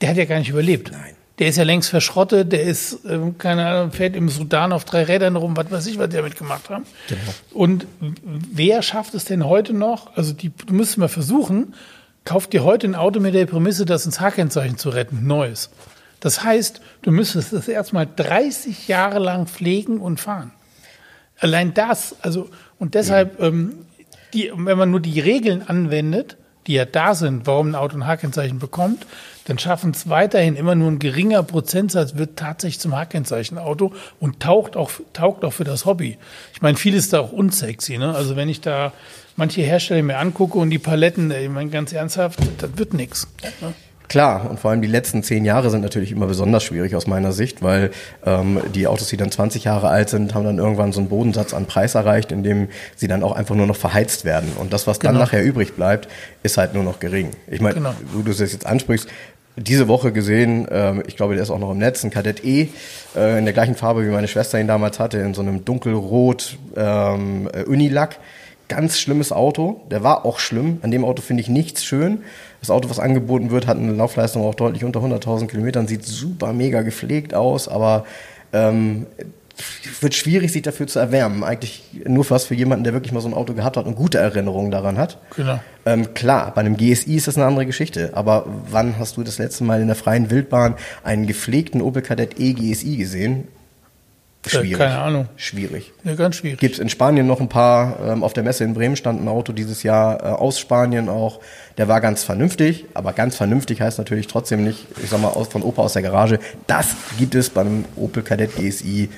der 0.01 0.09
hat 0.09 0.17
ja 0.17 0.25
gar 0.25 0.37
nicht 0.37 0.49
überlebt. 0.49 0.91
Nein 0.91 1.17
der 1.39 1.49
ist 1.49 1.57
ja 1.57 1.63
längst 1.63 1.89
verschrottet, 1.89 2.51
der 2.51 2.63
ist, 2.63 3.05
äh, 3.05 3.19
keine 3.37 3.67
Ahnung, 3.67 3.91
fährt 3.91 4.15
im 4.15 4.29
Sudan 4.29 4.71
auf 4.71 4.85
drei 4.85 5.03
Rädern 5.03 5.35
rum, 5.35 5.55
was 5.55 5.69
weiß 5.69 5.85
ich, 5.87 5.99
was 5.99 6.09
die 6.09 6.15
damit 6.15 6.35
gemacht 6.35 6.69
haben. 6.69 6.85
Genau. 7.07 7.21
Und 7.51 7.85
wer 7.99 8.81
schafft 8.81 9.13
es 9.13 9.25
denn 9.25 9.45
heute 9.45 9.73
noch? 9.73 10.15
Also 10.15 10.33
die, 10.33 10.49
du 10.49 10.73
müsstest 10.73 10.97
mal 10.97 11.09
versuchen, 11.09 11.75
kauft 12.25 12.53
dir 12.53 12.63
heute 12.63 12.87
ein 12.87 12.95
Auto 12.95 13.19
mit 13.19 13.35
der 13.35 13.45
Prämisse, 13.45 13.85
das 13.85 14.05
ins 14.05 14.19
H-Kennzeichen 14.19 14.77
zu 14.77 14.89
retten, 14.89 15.27
neues. 15.27 15.69
Das 16.19 16.43
heißt, 16.43 16.81
du 17.03 17.11
müsstest 17.11 17.53
es 17.53 17.67
erstmal 17.67 18.07
30 18.15 18.87
Jahre 18.87 19.19
lang 19.19 19.45
pflegen 19.45 19.99
und 19.99 20.19
fahren. 20.19 20.51
Allein 21.39 21.75
das, 21.75 22.15
also, 22.23 22.49
und 22.79 22.95
deshalb, 22.95 23.39
ja. 23.39 23.47
ähm, 23.47 23.85
die, 24.33 24.51
wenn 24.55 24.77
man 24.77 24.91
nur 24.91 24.99
die 24.99 25.19
Regeln 25.19 25.67
anwendet, 25.67 26.37
die 26.67 26.73
ja 26.73 26.85
da 26.85 27.15
sind, 27.15 27.47
warum 27.47 27.69
ein 27.69 27.75
Auto 27.75 27.95
ein 27.95 28.05
H-Kennzeichen 28.05 28.59
bekommt, 28.59 29.05
dann 29.45 29.57
schaffen 29.57 29.91
es 29.91 30.09
weiterhin 30.09 30.57
immer 30.57 30.75
nur 30.75 30.91
ein 30.91 30.99
geringer 30.99 31.41
Prozentsatz 31.41 32.15
wird 32.15 32.37
tatsächlich 32.37 32.79
zum 32.79 32.93
H-Kennzeichen-Auto 32.95 33.93
und 34.19 34.41
taugt 34.41 34.75
auch, 34.75 34.91
taugt 35.13 35.45
auch 35.45 35.53
für 35.53 35.63
das 35.63 35.85
Hobby. 35.85 36.17
Ich 36.53 36.61
meine, 36.61 36.77
viel 36.77 36.93
ist 36.93 37.13
da 37.13 37.21
auch 37.21 37.31
unsexy. 37.31 37.97
Ne? 37.97 38.13
Also 38.13 38.35
wenn 38.35 38.49
ich 38.49 38.59
da 38.59 38.91
manche 39.37 39.61
Hersteller 39.61 40.03
mir 40.03 40.17
angucke 40.17 40.57
und 40.57 40.69
die 40.69 40.79
Paletten, 40.79 41.31
ich 41.31 41.49
meine, 41.49 41.69
ganz 41.69 41.93
ernsthaft, 41.93 42.39
das 42.57 42.77
wird 42.77 42.93
nichts. 42.93 43.27
Ne? 43.61 43.73
Klar, 44.09 44.49
und 44.49 44.59
vor 44.59 44.71
allem 44.71 44.81
die 44.81 44.87
letzten 44.87 45.21
zehn 45.21 45.43
Jahre 45.43 45.69
sind 45.69 45.81
natürlich 45.81 46.11
immer 46.11 46.27
besonders 46.27 46.63
schwierig 46.63 46.95
aus 46.95 47.07
meiner 47.07 47.33
Sicht, 47.33 47.61
weil 47.61 47.91
ähm, 48.25 48.61
die 48.73 48.87
Autos, 48.87 49.09
die 49.09 49.17
dann 49.17 49.31
20 49.31 49.65
Jahre 49.65 49.89
alt 49.89 50.09
sind, 50.09 50.33
haben 50.33 50.45
dann 50.45 50.59
irgendwann 50.59 50.93
so 50.93 50.99
einen 50.99 51.09
Bodensatz 51.09 51.53
an 51.53 51.65
Preis 51.65 51.95
erreicht, 51.95 52.31
in 52.31 52.43
dem 52.43 52.69
sie 52.95 53.07
dann 53.07 53.23
auch 53.23 53.33
einfach 53.33 53.55
nur 53.55 53.67
noch 53.67 53.75
verheizt 53.75 54.23
werden. 54.23 54.51
Und 54.57 54.71
das, 54.71 54.87
was 54.87 54.99
genau. 54.99 55.13
dann 55.13 55.21
nachher 55.21 55.43
übrig 55.43 55.73
bleibt, 55.73 56.07
ist 56.43 56.57
halt 56.57 56.73
nur 56.73 56.83
noch 56.83 56.99
gering. 56.99 57.31
Ich 57.47 57.59
meine, 57.59 57.75
genau. 57.75 57.93
wo 58.13 58.21
du 58.21 58.31
es 58.31 58.39
jetzt 58.39 58.65
ansprichst, 58.65 59.09
diese 59.57 59.87
Woche 59.87 60.11
gesehen, 60.11 60.67
ähm, 60.71 61.03
ich 61.07 61.17
glaube, 61.17 61.33
der 61.33 61.43
ist 61.43 61.49
auch 61.49 61.59
noch 61.59 61.71
im 61.71 61.79
Netz, 61.79 62.03
ein 62.03 62.11
Kadett 62.11 62.45
E, 62.45 62.69
äh, 63.15 63.39
in 63.39 63.45
der 63.45 63.53
gleichen 63.53 63.75
Farbe, 63.75 64.05
wie 64.05 64.11
meine 64.11 64.27
Schwester 64.27 64.59
ihn 64.59 64.67
damals 64.67 64.99
hatte, 64.99 65.17
in 65.17 65.33
so 65.33 65.41
einem 65.41 65.65
dunkelrot 65.65 66.57
ähm, 66.75 67.49
Unilack. 67.65 68.19
Ganz 68.67 68.99
schlimmes 68.99 69.31
Auto. 69.31 69.81
Der 69.89 70.03
war 70.03 70.25
auch 70.25 70.39
schlimm. 70.39 70.79
An 70.81 70.91
dem 70.91 71.05
Auto 71.05 71.21
finde 71.21 71.41
ich 71.41 71.49
nichts 71.49 71.85
schön. 71.85 72.19
Das 72.59 72.69
Auto, 72.69 72.89
was 72.89 72.99
angeboten 72.99 73.49
wird, 73.51 73.67
hat 73.67 73.77
eine 73.77 73.93
Laufleistung 73.93 74.43
auch 74.43 74.55
deutlich 74.55 74.83
unter 74.83 74.99
100.000 74.99 75.47
Kilometern, 75.47 75.87
sieht 75.87 76.03
super 76.03 76.53
mega 76.53 76.81
gepflegt 76.81 77.33
aus, 77.33 77.67
aber 77.67 78.05
ähm, 78.51 79.05
wird 80.01 80.13
schwierig, 80.13 80.51
sich 80.51 80.61
dafür 80.61 80.87
zu 80.87 80.99
erwärmen. 80.99 81.43
Eigentlich 81.43 81.83
nur 82.05 82.29
was 82.29 82.45
für 82.45 82.55
jemanden, 82.55 82.83
der 82.83 82.93
wirklich 82.93 83.13
mal 83.13 83.21
so 83.21 83.27
ein 83.27 83.33
Auto 83.33 83.53
gehabt 83.53 83.77
hat 83.77 83.85
und 83.85 83.95
gute 83.95 84.17
Erinnerungen 84.17 84.71
daran 84.71 84.97
hat. 84.97 85.17
Genau. 85.35 85.59
Ähm, 85.85 86.13
klar, 86.13 86.51
bei 86.53 86.61
einem 86.61 86.77
GSI 86.77 87.15
ist 87.15 87.27
das 87.27 87.37
eine 87.37 87.45
andere 87.45 87.65
Geschichte. 87.65 88.11
Aber 88.13 88.45
wann 88.69 88.99
hast 88.99 89.17
du 89.17 89.23
das 89.23 89.37
letzte 89.37 89.63
Mal 89.63 89.81
in 89.81 89.87
der 89.87 89.95
freien 89.95 90.29
Wildbahn 90.29 90.75
einen 91.03 91.25
gepflegten 91.25 91.81
Opel 91.81 92.01
Kadett 92.01 92.39
E 92.39 92.53
GSI 92.53 92.97
gesehen? 92.97 93.47
Schwierig. 94.49 94.77
Keine 94.77 94.97
Ahnung. 94.99 95.29
Schwierig. 95.35 95.91
Ja, 96.03 96.15
ganz 96.15 96.35
schwierig. 96.37 96.59
Gibt 96.59 96.75
es 96.75 96.79
in 96.79 96.89
Spanien 96.89 97.27
noch 97.27 97.39
ein 97.39 97.49
paar, 97.49 97.99
ähm, 98.05 98.23
auf 98.23 98.33
der 98.33 98.43
Messe 98.43 98.63
in 98.63 98.73
Bremen 98.73 98.95
stand 98.95 99.21
ein 99.21 99.27
Auto 99.27 99.53
dieses 99.53 99.83
Jahr 99.83 100.23
äh, 100.23 100.27
aus 100.27 100.59
Spanien 100.59 101.09
auch. 101.09 101.39
Der 101.77 101.87
war 101.87 102.01
ganz 102.01 102.23
vernünftig, 102.23 102.85
aber 102.93 103.13
ganz 103.13 103.35
vernünftig 103.35 103.81
heißt 103.81 103.97
natürlich 103.97 104.27
trotzdem 104.27 104.63
nicht, 104.63 104.85
ich 105.03 105.09
sag 105.09 105.21
mal, 105.21 105.29
aus, 105.29 105.47
von 105.47 105.63
Opa 105.63 105.83
aus 105.83 105.93
der 105.93 106.01
Garage. 106.01 106.39
Das 106.65 106.95
gibt 107.17 107.35
es 107.35 107.49
beim 107.49 107.85
Opel 107.95 108.23
Kadett 108.23 108.55
GSI 108.55 109.09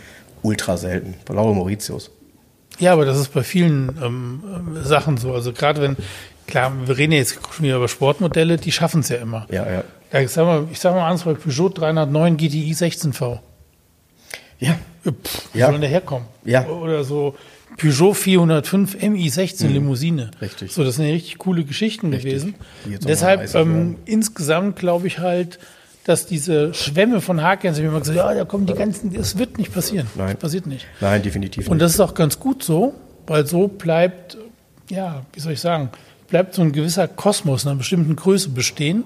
ultra 0.41 0.77
selten. 0.77 1.15
Blaue 1.25 1.55
Mauritius. 1.55 2.11
Ja, 2.79 2.93
aber 2.93 3.05
das 3.05 3.17
ist 3.17 3.33
bei 3.33 3.43
vielen 3.43 3.97
ähm, 4.01 4.41
Sachen 4.83 5.17
so. 5.17 5.33
Also 5.33 5.51
gerade 5.51 5.81
wenn, 5.81 5.97
klar, 6.47 6.71
wir 6.85 6.97
reden 6.97 7.11
jetzt 7.11 7.39
schon 7.51 7.65
wieder 7.65 7.75
über 7.75 7.87
Sportmodelle, 7.87 8.57
die 8.57 8.71
schaffen 8.71 9.01
es 9.01 9.09
ja 9.09 9.17
immer. 9.17 9.45
Ja, 9.51 9.69
ja. 9.69 9.83
Ja, 10.11 10.21
ich 10.21 10.31
sag 10.31 10.45
mal, 10.45 10.67
ich 10.71 10.79
sag 10.79 10.95
mal 10.95 11.05
anders, 11.05 11.23
bei 11.23 11.33
Peugeot 11.33 11.69
309 11.69 12.37
GTI 12.37 12.71
16V. 12.73 13.39
Ja. 14.59 14.77
Pff, 15.03 15.55
ja. 15.55 15.67
soll 15.67 15.79
der 15.79 15.89
herkommen? 15.89 16.27
Ja. 16.43 16.67
Oder 16.67 17.03
so 17.03 17.35
Peugeot 17.77 18.13
405 18.13 18.95
MI16 18.95 19.67
mhm. 19.67 19.73
Limousine. 19.73 20.31
Richtig. 20.41 20.71
So, 20.71 20.83
das 20.83 20.95
sind 20.95 21.05
ja 21.05 21.13
richtig 21.13 21.37
coole 21.37 21.63
Geschichten 21.63 22.11
richtig. 22.11 22.31
gewesen. 22.31 22.55
Deshalb 22.85 23.53
ähm, 23.55 23.97
insgesamt 24.05 24.77
glaube 24.77 25.07
ich 25.07 25.19
halt, 25.19 25.59
dass 26.03 26.25
diese 26.25 26.73
Schwämme 26.73 27.21
von 27.21 27.41
Haken, 27.41 27.75
wie 27.77 27.83
man 27.83 27.99
gesagt 27.99 28.17
ja, 28.17 28.33
da 28.33 28.45
kommen 28.45 28.65
die 28.65 28.73
ganzen, 28.73 29.13
das 29.13 29.37
wird 29.37 29.57
nicht 29.57 29.73
passieren. 29.73 30.07
Nein. 30.15 30.31
Das 30.31 30.37
passiert 30.37 30.65
nicht. 30.65 30.85
Nein, 31.01 31.21
definitiv 31.21 31.59
nicht. 31.59 31.69
Und 31.69 31.79
das 31.79 31.93
ist 31.93 31.99
auch 31.99 32.13
ganz 32.13 32.39
gut 32.39 32.63
so, 32.63 32.95
weil 33.27 33.45
so 33.45 33.67
bleibt, 33.67 34.37
ja, 34.89 35.25
wie 35.33 35.39
soll 35.39 35.53
ich 35.53 35.59
sagen, 35.59 35.89
bleibt 36.27 36.55
so 36.55 36.61
ein 36.61 36.71
gewisser 36.71 37.07
Kosmos 37.07 37.65
einer 37.65 37.75
bestimmten 37.75 38.15
Größe 38.15 38.49
bestehen. 38.49 39.03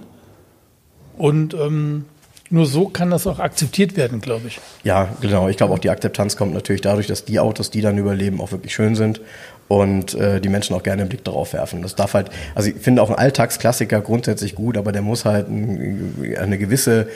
Und 1.17 1.53
ähm, 1.53 2.05
nur 2.53 2.67
so 2.67 2.87
kann 2.87 3.09
das 3.09 3.25
auch 3.25 3.39
akzeptiert 3.39 3.97
werden, 3.97 4.21
glaube 4.21 4.47
ich. 4.47 4.59
Ja, 4.83 5.09
genau. 5.21 5.49
Ich 5.49 5.57
glaube 5.57 5.73
auch 5.73 5.79
die 5.79 5.89
Akzeptanz 5.89 6.37
kommt 6.37 6.53
natürlich 6.53 6.81
dadurch, 6.81 7.07
dass 7.07 7.25
die 7.25 7.39
Autos, 7.39 7.71
die 7.71 7.81
dann 7.81 7.97
überleben, 7.97 8.39
auch 8.39 8.51
wirklich 8.51 8.75
schön 8.75 8.95
sind 8.95 9.21
und 9.67 10.13
äh, 10.13 10.39
die 10.39 10.49
Menschen 10.49 10.75
auch 10.75 10.83
gerne 10.83 11.01
einen 11.01 11.09
Blick 11.09 11.23
darauf 11.23 11.53
werfen. 11.53 11.81
Das 11.81 11.95
darf 11.95 12.13
halt, 12.13 12.29
also 12.53 12.69
ich 12.69 12.75
finde 12.75 13.01
auch 13.01 13.09
ein 13.09 13.15
Alltagsklassiker 13.15 14.01
grundsätzlich 14.01 14.53
gut, 14.53 14.77
aber 14.77 14.91
der 14.91 15.01
muss 15.01 15.25
halt 15.25 15.49
ein, 15.49 16.37
eine 16.39 16.59
gewisse 16.59 17.07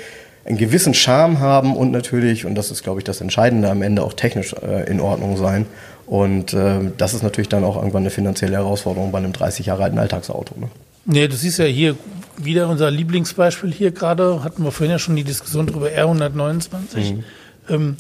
einen 0.43 0.57
gewissen 0.57 0.93
Charme 0.93 1.39
haben 1.39 1.75
und 1.75 1.91
natürlich, 1.91 2.45
und 2.45 2.55
das 2.55 2.71
ist, 2.71 2.81
glaube 2.81 3.01
ich, 3.01 3.03
das 3.03 3.19
Entscheidende 3.19 3.69
am 3.69 3.81
Ende, 3.81 4.01
auch 4.01 4.13
technisch 4.13 4.53
äh, 4.53 4.89
in 4.89 5.01
Ordnung 5.01 5.35
sein. 5.35 5.65
Und 6.07 6.53
äh, 6.53 6.79
das 6.97 7.13
ist 7.13 7.21
natürlich 7.21 7.49
dann 7.49 7.65
auch 7.65 7.75
irgendwann 7.75 8.03
eine 8.03 8.11
finanzielle 8.11 8.55
Herausforderung 8.55 9.11
bei 9.11 9.17
einem 9.17 9.33
30 9.33 9.65
Jahre 9.65 9.83
alten 9.83 9.99
Alltagsauto. 9.99 10.57
Ne? 10.57 10.69
Nee, 11.05 11.27
du 11.27 11.35
siehst 11.35 11.59
ja 11.59 11.65
hier 11.65 11.97
wieder 12.37 12.67
unser 12.69 12.91
Lieblingsbeispiel 12.91 13.71
hier 13.71 13.91
gerade, 13.91 14.43
hatten 14.43 14.63
wir 14.63 14.71
vorhin 14.71 14.91
ja 14.91 14.99
schon 14.99 15.15
die 15.15 15.23
Diskussion 15.23 15.67
darüber, 15.67 15.87
R129. 15.87 17.15
Mhm. 17.15 17.23
Ähm, 17.69 17.97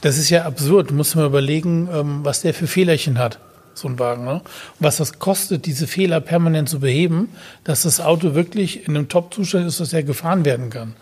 das 0.00 0.18
ist 0.18 0.30
ja 0.30 0.44
absurd. 0.44 0.90
Du 0.90 0.94
musst 0.94 1.16
mal 1.16 1.26
überlegen, 1.26 1.88
ähm, 1.92 2.20
was 2.22 2.42
der 2.42 2.54
für 2.54 2.66
Fehlerchen 2.66 3.18
hat, 3.18 3.38
so 3.74 3.88
ein 3.88 3.98
Wagen. 3.98 4.24
Ne? 4.24 4.40
Was 4.78 4.98
das 4.98 5.18
kostet, 5.18 5.66
diese 5.66 5.86
Fehler 5.86 6.20
permanent 6.20 6.68
zu 6.68 6.80
beheben, 6.80 7.28
dass 7.64 7.82
das 7.82 8.00
Auto 8.00 8.34
wirklich 8.34 8.86
in 8.86 8.96
einem 8.96 9.08
Top-Zustand 9.08 9.66
ist, 9.66 9.80
dass 9.80 9.92
er 9.92 10.02
gefahren 10.02 10.44
werden 10.44 10.70
kann. 10.70 10.94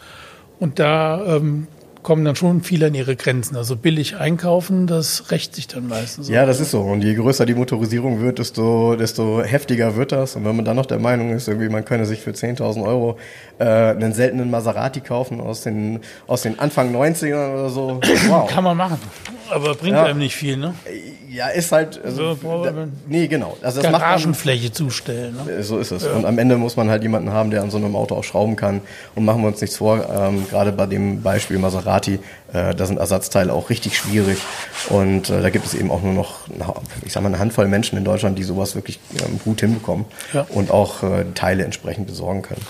Und 0.58 0.78
da 0.78 1.36
ähm, 1.36 1.66
kommen 2.04 2.24
dann 2.24 2.36
schon 2.36 2.62
viele 2.62 2.86
an 2.86 2.94
ihre 2.94 3.16
Grenzen. 3.16 3.56
Also 3.56 3.74
billig 3.74 4.16
einkaufen, 4.16 4.86
das 4.86 5.32
rächt 5.32 5.56
sich 5.56 5.66
dann 5.66 5.88
meistens. 5.88 6.28
Ja, 6.28 6.46
das 6.46 6.60
ist 6.60 6.70
so. 6.70 6.82
Und 6.82 7.02
je 7.02 7.14
größer 7.14 7.46
die 7.46 7.54
Motorisierung 7.54 8.20
wird, 8.20 8.38
desto, 8.38 8.94
desto 8.94 9.42
heftiger 9.42 9.96
wird 9.96 10.12
das. 10.12 10.36
Und 10.36 10.44
wenn 10.44 10.54
man 10.54 10.64
dann 10.64 10.76
noch 10.76 10.86
der 10.86 11.00
Meinung 11.00 11.30
ist, 11.30 11.48
irgendwie 11.48 11.68
man 11.68 11.84
könne 11.84 12.06
sich 12.06 12.20
für 12.20 12.30
10.000 12.30 12.84
Euro 12.84 13.18
äh, 13.58 13.64
einen 13.64 14.12
seltenen 14.12 14.50
Maserati 14.50 15.00
kaufen 15.00 15.40
aus 15.40 15.62
den, 15.62 16.00
aus 16.28 16.42
den 16.42 16.60
Anfang 16.60 16.94
90ern 16.94 17.54
oder 17.54 17.70
so, 17.70 18.00
wow. 18.28 18.48
Kann 18.48 18.62
man 18.62 18.76
machen. 18.76 18.98
Aber 19.50 19.74
bringt 19.74 19.96
ja. 19.96 20.04
einem 20.04 20.18
nicht 20.18 20.36
viel, 20.36 20.56
ne? 20.56 20.74
Ja, 21.34 21.48
ist 21.48 21.72
halt. 21.72 22.00
Also, 22.04 22.34
so, 22.34 22.64
da, 22.64 22.72
nee, 23.08 23.26
genau. 23.26 23.56
Also 23.60 23.82
das 23.82 23.90
Garagenfläche 23.90 24.68
macht 24.68 24.80
man, 24.80 24.88
zustellen. 24.88 25.36
Ne? 25.46 25.62
So 25.64 25.78
ist 25.78 25.90
es. 25.90 26.04
Ja. 26.04 26.12
Und 26.12 26.26
am 26.26 26.38
Ende 26.38 26.56
muss 26.56 26.76
man 26.76 26.88
halt 26.88 27.02
jemanden 27.02 27.32
haben, 27.32 27.50
der 27.50 27.62
an 27.62 27.70
so 27.70 27.76
einem 27.76 27.96
Auto 27.96 28.14
auch 28.14 28.22
schrauben 28.22 28.54
kann. 28.54 28.80
Und 29.16 29.24
machen 29.24 29.42
wir 29.42 29.48
uns 29.48 29.60
nichts 29.60 29.76
vor, 29.76 30.08
ähm, 30.08 30.46
gerade 30.48 30.70
bei 30.70 30.86
dem 30.86 31.22
Beispiel 31.22 31.58
Maserati, 31.58 31.93
äh, 32.52 32.74
da 32.74 32.86
sind 32.86 32.98
Ersatzteile 32.98 33.52
auch 33.52 33.70
richtig 33.70 33.96
schwierig. 33.96 34.38
Und 34.88 35.30
äh, 35.30 35.42
da 35.42 35.50
gibt 35.50 35.66
es 35.66 35.74
eben 35.74 35.90
auch 35.90 36.02
nur 36.02 36.12
noch, 36.12 36.40
ich 37.04 37.12
sag 37.12 37.22
mal, 37.22 37.28
eine 37.28 37.38
Handvoll 37.38 37.68
Menschen 37.68 37.98
in 37.98 38.04
Deutschland, 38.04 38.38
die 38.38 38.44
sowas 38.44 38.74
wirklich 38.74 39.00
ähm, 39.24 39.38
gut 39.44 39.60
hinbekommen 39.60 40.06
ja. 40.32 40.46
und 40.48 40.70
auch 40.70 41.02
äh, 41.02 41.24
Teile 41.34 41.64
entsprechend 41.64 42.06
besorgen 42.06 42.42
können. 42.42 42.62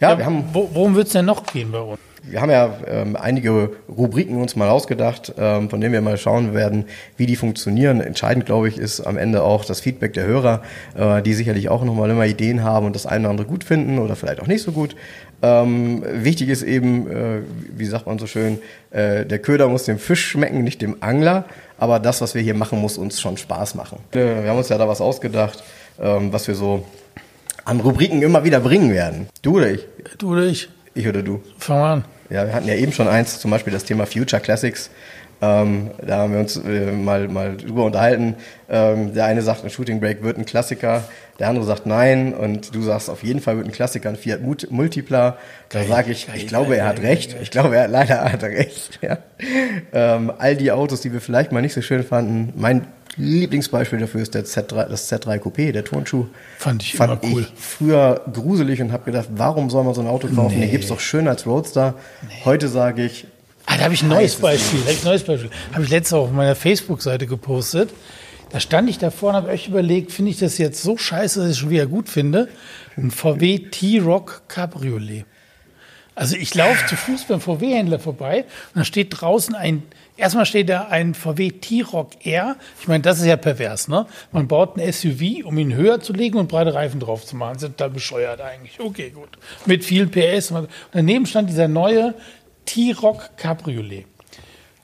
Ja, 0.00 0.10
ja 0.10 0.18
wir 0.18 0.24
haben. 0.26 0.44
Worum 0.52 0.94
wird 0.94 1.08
es 1.08 1.12
denn 1.12 1.24
noch 1.24 1.44
gehen 1.44 1.72
bei 1.72 1.80
uns? 1.80 1.98
Wir 2.30 2.40
haben 2.40 2.50
ja 2.50 2.78
ähm, 2.86 3.16
einige 3.16 3.70
Rubriken 3.88 4.40
uns 4.40 4.56
mal 4.56 4.68
ausgedacht, 4.68 5.32
ähm, 5.38 5.70
von 5.70 5.80
denen 5.80 5.92
wir 5.92 6.00
mal 6.00 6.18
schauen 6.18 6.54
werden, 6.54 6.84
wie 7.16 7.26
die 7.26 7.36
funktionieren. 7.36 8.00
Entscheidend, 8.00 8.46
glaube 8.46 8.68
ich, 8.68 8.78
ist 8.78 9.00
am 9.00 9.16
Ende 9.16 9.42
auch 9.42 9.64
das 9.64 9.80
Feedback 9.80 10.12
der 10.14 10.26
Hörer, 10.26 10.62
äh, 10.96 11.22
die 11.22 11.34
sicherlich 11.34 11.68
auch 11.68 11.84
nochmal 11.84 12.10
immer 12.10 12.26
Ideen 12.26 12.62
haben 12.62 12.86
und 12.86 12.94
das 12.94 13.06
eine 13.06 13.20
oder 13.20 13.30
andere 13.30 13.46
gut 13.46 13.64
finden 13.64 13.98
oder 13.98 14.16
vielleicht 14.16 14.40
auch 14.40 14.46
nicht 14.46 14.62
so 14.62 14.72
gut. 14.72 14.96
Ähm, 15.40 16.04
wichtig 16.04 16.48
ist 16.48 16.62
eben, 16.62 17.10
äh, 17.10 17.40
wie 17.76 17.86
sagt 17.86 18.06
man 18.06 18.18
so 18.18 18.26
schön, 18.26 18.58
äh, 18.90 19.24
der 19.24 19.38
Köder 19.38 19.68
muss 19.68 19.84
dem 19.84 19.98
Fisch 19.98 20.26
schmecken, 20.26 20.64
nicht 20.64 20.82
dem 20.82 20.96
Angler. 21.00 21.44
Aber 21.78 22.00
das, 22.00 22.20
was 22.20 22.34
wir 22.34 22.42
hier 22.42 22.54
machen, 22.54 22.80
muss 22.80 22.98
uns 22.98 23.20
schon 23.20 23.36
Spaß 23.36 23.76
machen. 23.76 24.00
Wir 24.10 24.44
haben 24.48 24.58
uns 24.58 24.68
ja 24.68 24.78
da 24.78 24.88
was 24.88 25.00
ausgedacht, 25.00 25.62
ähm, 26.00 26.32
was 26.32 26.48
wir 26.48 26.56
so 26.56 26.84
an 27.64 27.80
Rubriken 27.80 28.22
immer 28.22 28.44
wieder 28.44 28.60
bringen 28.60 28.92
werden. 28.92 29.28
Du 29.42 29.56
oder 29.58 29.70
ich? 29.70 29.86
Du 30.18 30.32
oder 30.32 30.42
ich? 30.44 30.68
Ich 30.94 31.06
oder 31.06 31.22
du? 31.22 31.40
Fang 31.58 31.82
an. 31.82 32.04
Ja, 32.30 32.46
wir 32.46 32.52
hatten 32.52 32.68
ja 32.68 32.74
eben 32.74 32.92
schon 32.92 33.08
eins, 33.08 33.40
zum 33.40 33.50
Beispiel 33.50 33.72
das 33.72 33.84
Thema 33.84 34.06
Future 34.06 34.40
Classics. 34.40 34.90
Ähm, 35.40 35.92
da 36.04 36.18
haben 36.18 36.32
wir 36.32 36.40
uns 36.40 36.56
äh, 36.56 36.92
mal, 36.92 37.28
mal 37.28 37.56
drüber 37.56 37.84
unterhalten. 37.84 38.34
Ähm, 38.68 39.14
der 39.14 39.26
eine 39.26 39.42
sagt, 39.42 39.64
ein 39.64 39.70
Shooting 39.70 40.00
Break 40.00 40.22
wird 40.22 40.36
ein 40.36 40.44
Klassiker, 40.44 41.04
der 41.38 41.48
andere 41.48 41.64
sagt 41.64 41.86
nein 41.86 42.34
und 42.34 42.74
du 42.74 42.82
sagst, 42.82 43.08
auf 43.08 43.22
jeden 43.22 43.40
Fall 43.40 43.56
wird 43.56 43.66
ein 43.66 43.72
Klassiker 43.72 44.08
ein 44.08 44.16
Fiat 44.16 44.40
Multipla. 44.70 45.38
Da 45.68 45.84
sage 45.84 46.10
ich, 46.10 46.26
ich 46.34 46.48
glaube, 46.48 46.76
er 46.76 46.86
hat 46.86 47.00
recht. 47.00 47.36
Ich 47.40 47.50
glaube, 47.50 47.76
er 47.76 47.84
hat 47.84 47.90
leider 47.90 48.24
hat 48.24 48.42
recht. 48.42 48.98
Ja. 49.02 49.18
Ähm, 49.92 50.32
all 50.36 50.56
die 50.56 50.72
Autos, 50.72 51.00
die 51.00 51.12
wir 51.12 51.20
vielleicht 51.20 51.52
mal 51.52 51.62
nicht 51.62 51.74
so 51.74 51.82
schön 51.82 52.02
fanden, 52.02 52.52
mein 52.56 52.86
Lieblingsbeispiel 53.16 53.98
dafür 53.98 54.20
ist 54.20 54.34
der 54.34 54.44
Z3, 54.44 54.86
das 54.86 55.12
Z3 55.12 55.38
Coupé, 55.38 55.72
der 55.72 55.84
Turnschuh. 55.84 56.26
Fand 56.56 56.82
ich 56.82 56.94
Fand 56.94 57.22
immer 57.22 57.32
cool. 57.32 57.42
Ich 57.42 57.60
früher 57.60 58.20
gruselig 58.32 58.80
und 58.80 58.92
habe 58.92 59.04
gedacht, 59.04 59.28
warum 59.30 59.70
soll 59.70 59.84
man 59.84 59.94
so 59.94 60.00
ein 60.00 60.06
Auto 60.06 60.28
kaufen? 60.28 60.56
Nee. 60.56 60.66
Den 60.66 60.70
gibt's 60.72 60.88
doch 60.88 61.00
schön 61.00 61.28
als 61.28 61.46
Roadster. 61.46 61.94
Nee. 62.22 62.34
Heute 62.44 62.68
sage 62.68 63.04
ich. 63.04 63.26
Ah, 63.66 63.76
da 63.76 63.84
habe 63.84 63.94
ich 63.94 64.02
ein 64.02 64.08
neues 64.08 64.36
Beispiel. 64.36 64.80
Da 64.80 64.86
hab 64.86 64.92
ich 64.92 65.02
ein 65.02 65.08
neues 65.08 65.24
Beispiel. 65.24 65.50
Habe 65.72 65.84
ich 65.84 65.90
letztes 65.90 66.14
auf 66.14 66.30
meiner 66.30 66.54
Facebook-Seite 66.54 67.26
gepostet. 67.26 67.90
Da 68.50 68.60
stand 68.60 68.88
ich 68.88 68.98
davor 68.98 69.30
und 69.30 69.36
habe 69.36 69.48
euch 69.50 69.68
überlegt, 69.68 70.10
finde 70.10 70.30
ich 70.30 70.38
das 70.38 70.58
jetzt 70.58 70.82
so 70.82 70.96
scheiße, 70.96 71.40
dass 71.40 71.48
ich 71.48 71.52
es 71.52 71.58
schon 71.58 71.70
wieder 71.70 71.86
gut 71.86 72.08
finde. 72.08 72.48
Ein 72.96 73.10
VW 73.10 73.58
T-Rock 73.70 74.42
Cabriolet. 74.48 75.26
Also 76.14 76.34
ich 76.34 76.54
laufe 76.54 76.84
zu 76.86 76.96
Fuß 76.96 77.26
beim 77.26 77.40
VW-Händler 77.40 78.00
vorbei 78.00 78.44
und 78.74 78.80
da 78.80 78.84
steht 78.84 79.20
draußen 79.20 79.54
ein 79.54 79.82
Erstmal 80.18 80.46
steht 80.46 80.68
da 80.68 80.88
ein 80.88 81.14
VW 81.14 81.52
T-Rock 81.52 82.26
R. 82.26 82.56
Ich 82.80 82.88
meine, 82.88 83.02
das 83.02 83.20
ist 83.20 83.26
ja 83.26 83.36
pervers, 83.36 83.86
ne? 83.86 84.04
Man 84.32 84.48
baut 84.48 84.76
ein 84.76 84.92
SUV, 84.92 85.44
um 85.44 85.56
ihn 85.58 85.72
höher 85.72 86.00
zu 86.00 86.12
legen 86.12 86.38
und 86.38 86.48
breite 86.48 86.74
Reifen 86.74 86.98
drauf 86.98 87.24
zu 87.24 87.36
machen. 87.36 87.54
Ist 87.54 87.62
total 87.62 87.90
bescheuert 87.90 88.40
eigentlich. 88.40 88.80
Okay, 88.80 89.10
gut. 89.10 89.28
Mit 89.64 89.84
viel 89.84 90.08
PS. 90.08 90.50
Und 90.50 90.68
daneben 90.90 91.24
stand 91.24 91.48
dieser 91.48 91.68
neue 91.68 92.14
T-Rock 92.64 93.36
Cabriolet. 93.36 94.06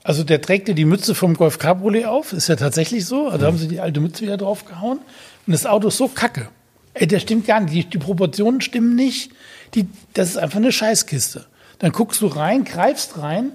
Also 0.04 0.22
der 0.22 0.40
trägt 0.40 0.68
ja 0.68 0.74
die 0.74 0.84
Mütze 0.84 1.14
vom 1.14 1.34
Golf 1.34 1.58
Cabriolet 1.58 2.04
auf. 2.04 2.32
Ist 2.32 2.48
ja 2.48 2.56
tatsächlich 2.56 3.06
so. 3.06 3.28
Also 3.28 3.46
haben 3.46 3.58
sie 3.58 3.66
die 3.66 3.80
alte 3.80 4.00
Mütze 4.00 4.22
wieder 4.22 4.36
draufgehauen. 4.36 4.98
Und 5.46 5.52
das 5.52 5.66
Auto 5.66 5.88
ist 5.88 5.96
so 5.96 6.06
kacke. 6.08 6.48
Ey, 6.92 7.08
der 7.08 7.18
stimmt 7.18 7.46
gar 7.46 7.58
nicht. 7.60 7.74
Die, 7.74 7.84
die 7.84 7.98
Proportionen 7.98 8.60
stimmen 8.60 8.94
nicht. 8.94 9.32
Die, 9.74 9.88
das 10.12 10.28
ist 10.28 10.36
einfach 10.36 10.58
eine 10.58 10.70
Scheißkiste. 10.70 11.46
Dann 11.80 11.90
guckst 11.90 12.20
du 12.20 12.28
rein, 12.28 12.64
greifst 12.64 13.18
rein 13.18 13.52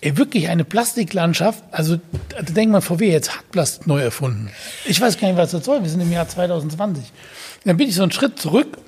ey, 0.00 0.16
wirklich 0.16 0.48
eine 0.48 0.64
Plastiklandschaft. 0.64 1.62
Also 1.70 1.98
da 2.28 2.42
denkt 2.42 2.72
man, 2.72 2.82
VW 2.82 3.10
jetzt 3.10 3.36
hat 3.36 3.50
Plastik 3.50 3.86
neu 3.86 4.00
erfunden. 4.00 4.50
Ich 4.84 5.00
weiß 5.00 5.18
gar 5.18 5.28
nicht, 5.28 5.36
was 5.36 5.50
das 5.50 5.64
soll. 5.64 5.82
Wir 5.82 5.90
sind 5.90 6.00
im 6.00 6.12
Jahr 6.12 6.28
2020. 6.28 7.04
Dann 7.64 7.76
bin 7.76 7.88
ich 7.88 7.96
so 7.96 8.02
einen 8.02 8.12
Schritt 8.12 8.38
zurück. 8.38 8.78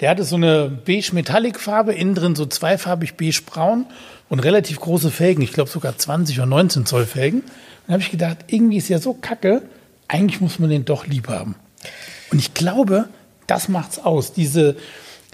Der 0.00 0.10
hatte 0.10 0.24
so 0.24 0.36
eine 0.36 0.68
beige-metallic-Farbe, 0.68 1.92
innen 1.92 2.14
drin 2.14 2.36
so 2.36 2.46
zweifarbig 2.46 3.14
beige-braun 3.14 3.86
und 4.28 4.40
relativ 4.40 4.80
große 4.80 5.10
Felgen. 5.10 5.42
Ich 5.42 5.52
glaube 5.52 5.70
sogar 5.70 5.96
20 5.96 6.38
oder 6.38 6.46
19 6.46 6.86
Zoll 6.86 7.06
Felgen. 7.06 7.42
Dann 7.86 7.94
habe 7.94 8.02
ich 8.02 8.10
gedacht, 8.10 8.38
irgendwie 8.46 8.78
ist 8.78 8.88
ja 8.88 8.98
so 8.98 9.14
kacke. 9.14 9.62
Eigentlich 10.08 10.40
muss 10.40 10.58
man 10.58 10.70
den 10.70 10.84
doch 10.84 11.06
lieb 11.06 11.28
haben. 11.28 11.56
Und 12.30 12.38
ich 12.38 12.54
glaube, 12.54 13.08
das 13.46 13.68
macht's 13.68 13.98
aus. 13.98 14.32
Diese, 14.32 14.76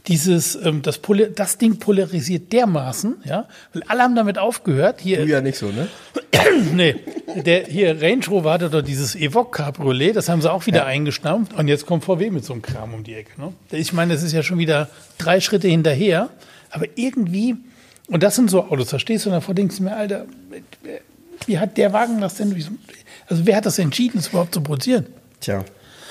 dieses, 0.06 0.56
ähm, 0.56 0.82
das, 0.82 1.00
das 1.34 1.58
Ding 1.58 1.78
polarisiert 1.78 2.52
dermaßen, 2.52 3.16
ja, 3.24 3.46
weil 3.72 3.82
alle 3.84 4.02
haben 4.02 4.14
damit 4.14 4.38
aufgehört. 4.38 5.00
Hier, 5.00 5.18
du 5.18 5.26
ja 5.26 5.40
nicht 5.40 5.58
so, 5.58 5.66
ne? 5.66 5.88
nee, 6.74 6.96
der 7.44 7.66
hier 7.66 8.00
Range 8.00 8.24
Rover 8.28 8.52
hatte 8.52 8.70
doch 8.70 8.82
dieses 8.82 9.14
Evoque 9.14 9.50
Cabriolet, 9.50 10.16
das 10.16 10.28
haben 10.28 10.40
sie 10.42 10.50
auch 10.50 10.66
wieder 10.66 10.80
ja. 10.80 10.86
eingestampft 10.86 11.52
und 11.54 11.68
jetzt 11.68 11.86
kommt 11.86 12.04
VW 12.04 12.30
mit 12.30 12.44
so 12.44 12.52
einem 12.52 12.62
Kram 12.62 12.94
um 12.94 13.04
die 13.04 13.14
Ecke. 13.14 13.40
Ne? 13.40 13.52
Ich 13.72 13.92
meine, 13.92 14.14
das 14.14 14.22
ist 14.22 14.32
ja 14.32 14.42
schon 14.42 14.58
wieder 14.58 14.88
drei 15.18 15.40
Schritte 15.40 15.68
hinterher, 15.68 16.30
aber 16.70 16.86
irgendwie, 16.94 17.56
und 18.08 18.22
das 18.22 18.36
sind 18.36 18.50
so 18.50 18.64
Autos, 18.64 18.88
da 18.88 18.98
stehst 18.98 19.26
du 19.26 19.30
davor, 19.30 19.54
denkst 19.54 19.76
du 19.78 19.84
mir, 19.84 19.96
Alter, 19.96 20.26
wie 21.46 21.58
hat 21.58 21.76
der 21.76 21.92
Wagen 21.92 22.20
das 22.20 22.34
denn, 22.34 22.54
also 23.28 23.46
wer 23.46 23.56
hat 23.56 23.66
das 23.66 23.78
entschieden, 23.78 24.18
das 24.18 24.28
überhaupt 24.28 24.54
zu 24.54 24.60
produzieren? 24.60 25.06
Tja, 25.40 25.64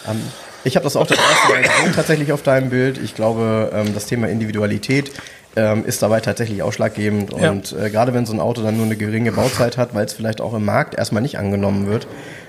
um 0.08 0.20
ich 0.63 0.75
habe 0.75 0.84
das 0.84 0.96
auch 0.96 1.08
das 1.08 1.18
erste 1.18 1.54
Mal 1.54 1.62
gesehen, 1.62 1.94
tatsächlich 1.96 2.32
auf 2.34 2.44
deinem 2.44 2.70
Bild. 2.70 3.00
Ich 3.01 3.16
glaube, 3.16 3.72
ähm, 3.74 3.94
das 3.94 4.08
Thema 4.08 4.28
Individualität 4.28 5.12
ähm, 5.56 5.86
ist 5.86 6.01
dabei 6.01 6.20
tatsächlich 6.20 6.62
ausschlaggebend. 6.62 7.32
Ja. 7.39 7.51
Und 7.51 7.72
äh, 7.74 7.89
gerade 7.89 8.13
wenn 8.13 8.25
so 8.25 8.34
ein 8.34 8.42
Auto 8.42 8.62
dann 8.62 8.75
nur 8.75 8.86
eine 8.86 8.98
geringe 8.98 9.32
Bauzeit 9.32 9.78
hat, 9.78 9.96
weil 9.96 10.06
es 10.06 10.13
vielleicht 10.13 10.42
auch 10.42 10.54
im 10.54 10.66
Markt 10.66 10.96
erstmal 10.96 11.22
nicht 11.22 11.38
angenommen 11.38 11.88
wird. 11.88 12.08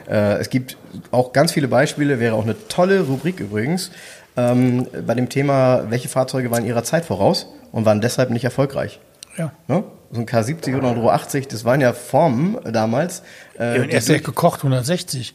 Äh, 0.08 0.38
es 0.38 0.50
gibt 0.50 0.76
auch 1.12 1.32
ganz 1.32 1.52
viele 1.52 1.68
Beispiele, 1.68 2.18
wäre 2.18 2.34
auch 2.34 2.42
eine 2.42 2.56
tolle 2.68 3.02
Rubrik 3.02 3.38
übrigens. 3.38 3.92
ähm, 4.36 4.86
bei 5.06 5.14
dem 5.14 5.28
Thema, 5.28 5.84
welche 5.88 6.08
Fahrzeuge 6.08 6.50
waren 6.50 6.64
ihrer 6.64 6.84
Zeit 6.84 7.04
voraus 7.04 7.46
und 7.72 7.84
waren 7.84 8.00
deshalb 8.00 8.30
nicht 8.30 8.44
erfolgreich. 8.44 9.00
Ja. 9.36 9.52
Ne? 9.68 9.84
So 10.10 10.20
ein 10.20 10.26
K70 10.26 10.76
oder 10.76 10.88
ein 10.90 10.96
Ro 10.96 11.10
80, 11.10 11.48
das 11.48 11.64
waren 11.64 11.80
ja 11.80 11.92
Formen 11.92 12.58
damals. 12.72 13.22
Äh, 13.58 13.76
ja, 13.76 13.82
und 13.82 13.90
erst 13.90 14.08
ja 14.08 14.18
gekocht 14.18 14.60
160. 14.60 15.34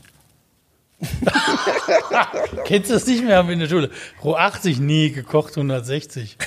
Kennst 2.66 2.90
du 2.90 2.94
das 2.94 3.06
nicht 3.06 3.24
mehr 3.24 3.48
in 3.50 3.60
der 3.60 3.68
Schule? 3.68 3.90
Ro 4.24 4.36
80 4.36 4.80
nie 4.80 5.12
gekocht 5.12 5.56
160. 5.56 6.38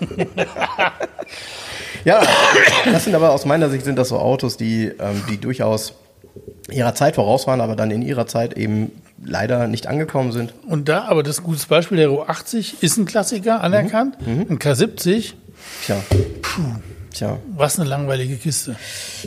ja, 2.04 2.22
das 2.84 3.04
sind 3.04 3.14
aber 3.14 3.30
aus 3.30 3.44
meiner 3.44 3.70
Sicht 3.70 3.84
sind 3.84 3.96
das 3.96 4.08
so 4.08 4.18
Autos, 4.18 4.56
die, 4.56 4.86
ähm, 4.98 5.22
die 5.28 5.38
durchaus 5.38 5.94
ihrer 6.70 6.94
Zeit 6.94 7.14
voraus 7.14 7.46
waren, 7.46 7.60
aber 7.60 7.76
dann 7.76 7.90
in 7.90 8.02
ihrer 8.02 8.26
Zeit 8.26 8.54
eben 8.54 8.90
leider 9.24 9.66
nicht 9.66 9.86
angekommen 9.86 10.32
sind. 10.32 10.52
Und 10.66 10.88
da, 10.88 11.04
aber 11.04 11.22
das 11.22 11.36
ist 11.36 11.42
ein 11.42 11.46
gutes 11.46 11.66
Beispiel, 11.66 11.98
der 11.98 12.08
Ro 12.08 12.22
80 12.22 12.82
ist 12.82 12.96
ein 12.96 13.06
Klassiker, 13.06 13.62
anerkannt. 13.62 14.16
Mhm. 14.26 14.34
mhm. 14.34 14.46
Ein 14.50 14.58
K70. 14.58 15.34
Tja. 15.84 15.96
Puh. 16.42 16.62
Tja. 17.12 17.38
Was 17.56 17.80
eine 17.80 17.88
langweilige 17.88 18.36
Kiste. 18.36 18.76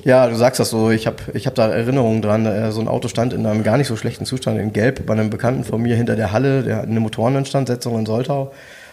Ja, 0.03 0.27
du 0.27 0.35
sagst 0.35 0.59
das 0.59 0.69
so. 0.69 0.91
Ich 0.91 1.07
habe 1.07 1.17
ich 1.33 1.47
hab 1.47 1.55
da 1.55 1.69
Erinnerungen 1.69 2.21
dran. 2.21 2.45
Äh, 2.45 2.71
so 2.71 2.81
ein 2.81 2.87
Auto 2.87 3.07
stand 3.07 3.33
in 3.33 3.45
einem 3.47 3.63
gar 3.63 3.77
nicht 3.77 3.87
so 3.87 3.95
schlechten 3.95 4.25
Zustand 4.25 4.59
in 4.59 4.73
Gelb 4.73 5.07
bei 5.07 5.13
einem 5.13 5.31
Bekannten 5.31 5.63
von 5.63 5.81
mir 5.81 5.95
hinter 5.95 6.15
der 6.15 6.31
Halle. 6.31 6.61
Der 6.61 6.77
hat 6.77 6.83
eine 6.83 6.99
Motoreninstandsetzung 6.99 7.97
in 7.97 8.05
Soltau. 8.05 8.51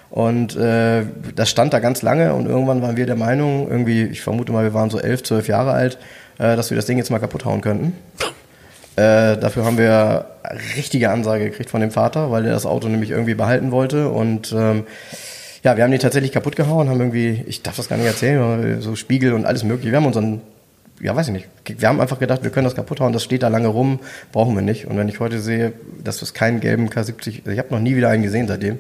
Und 0.09 0.57
äh, 0.57 1.03
das 1.35 1.50
stand 1.50 1.75
da 1.75 1.79
ganz 1.81 2.00
lange 2.03 2.33
und 2.33 2.47
irgendwann 2.47 2.81
waren 2.81 2.97
wir 2.97 3.07
der 3.07 3.17
Meinung, 3.17 3.69
irgendwie, 3.69 4.05
ich 4.05 4.23
vermute 4.23 4.53
mal, 4.53 4.62
wir 4.62 4.73
waren 4.73 4.88
so 4.88 5.00
elf, 5.00 5.25
zwölf 5.25 5.49
Jahre 5.49 5.73
alt, 5.73 5.99
äh, 6.38 6.57
dass 6.57 6.71
wir 6.71 6.76
das 6.76 6.87
Ding 6.87 6.97
jetzt 6.97 7.11
mal 7.11 7.19
kaputt 7.19 7.45
hauen 7.45 7.61
könnten. 7.61 7.93
Äh, 8.97 9.37
dafür 9.37 9.67
haben 9.67 9.76
wir 9.76 10.26
richtige 10.76 11.11
Ansage 11.11 11.45
gekriegt 11.50 11.69
von 11.69 11.83
dem 11.83 11.91
Vater, 11.91 12.31
weil 12.31 12.47
er 12.47 12.53
das 12.53 12.65
Auto 12.65 12.88
nämlich 12.88 13.11
irgendwie 13.11 13.35
behalten 13.35 13.71
wollte. 13.71 14.09
Und 14.09 14.55
ähm, 14.57 14.85
ja, 15.62 15.76
wir 15.76 15.85
haben 15.85 15.91
die 15.91 15.99
tatsächlich 15.99 16.33
kaputt 16.33 16.57
gehauen, 16.57 16.88
haben 16.88 17.00
irgendwie, 17.00 17.45
ich 17.47 17.62
darf 17.62 17.76
das 17.76 17.88
gar 17.88 17.97
nicht 17.97 18.07
erzählen, 18.07 18.81
so 18.81 18.97
Spiegel 18.97 19.35
und 19.35 19.45
alles 19.45 19.65
mögliche. 19.65 19.93
Wir 19.93 19.99
haben 19.99 20.07
unseren, 20.07 20.41
ja, 21.00 21.15
weiß 21.15 21.26
ich 21.26 21.33
nicht, 21.35 21.49
wir 21.67 21.88
haben 21.88 22.00
einfach 22.00 22.19
gedacht, 22.19 22.43
wir 22.43 22.50
können 22.50 22.65
das 22.65 22.75
kaputt 22.75 23.00
hauen, 23.00 23.12
das 23.12 23.23
steht 23.23 23.43
da 23.43 23.49
lange 23.49 23.69
rum, 23.69 24.00
brauchen 24.33 24.55
wir 24.55 24.62
nicht. 24.62 24.87
Und 24.87 24.97
wenn 24.97 25.09
ich 25.09 25.21
heute 25.21 25.41
sehe, 25.41 25.75
dass 26.03 26.23
es 26.23 26.33
keinen 26.33 26.61
gelben 26.61 26.88
K70, 26.88 27.41
also 27.41 27.50
ich 27.50 27.59
habe 27.59 27.75
noch 27.75 27.81
nie 27.81 27.97
wieder 27.97 28.09
einen 28.09 28.23
gesehen 28.23 28.49
seitdem. 28.49 28.79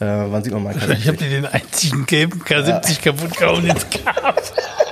Äh, 0.00 0.04
wann 0.06 0.44
sieht 0.44 0.52
man 0.52 0.62
mal 0.62 0.74
K70? 0.74 0.92
Ich 0.92 1.08
habe 1.08 1.16
dir 1.16 1.30
den 1.30 1.46
einzigen 1.46 2.06
gelben 2.06 2.42
K70 2.42 2.90
ja. 2.90 3.12
kaputt 3.12 3.36
gehauen, 3.36 3.64
den 3.64 3.76
es 3.76 3.86
gab. 4.04 4.40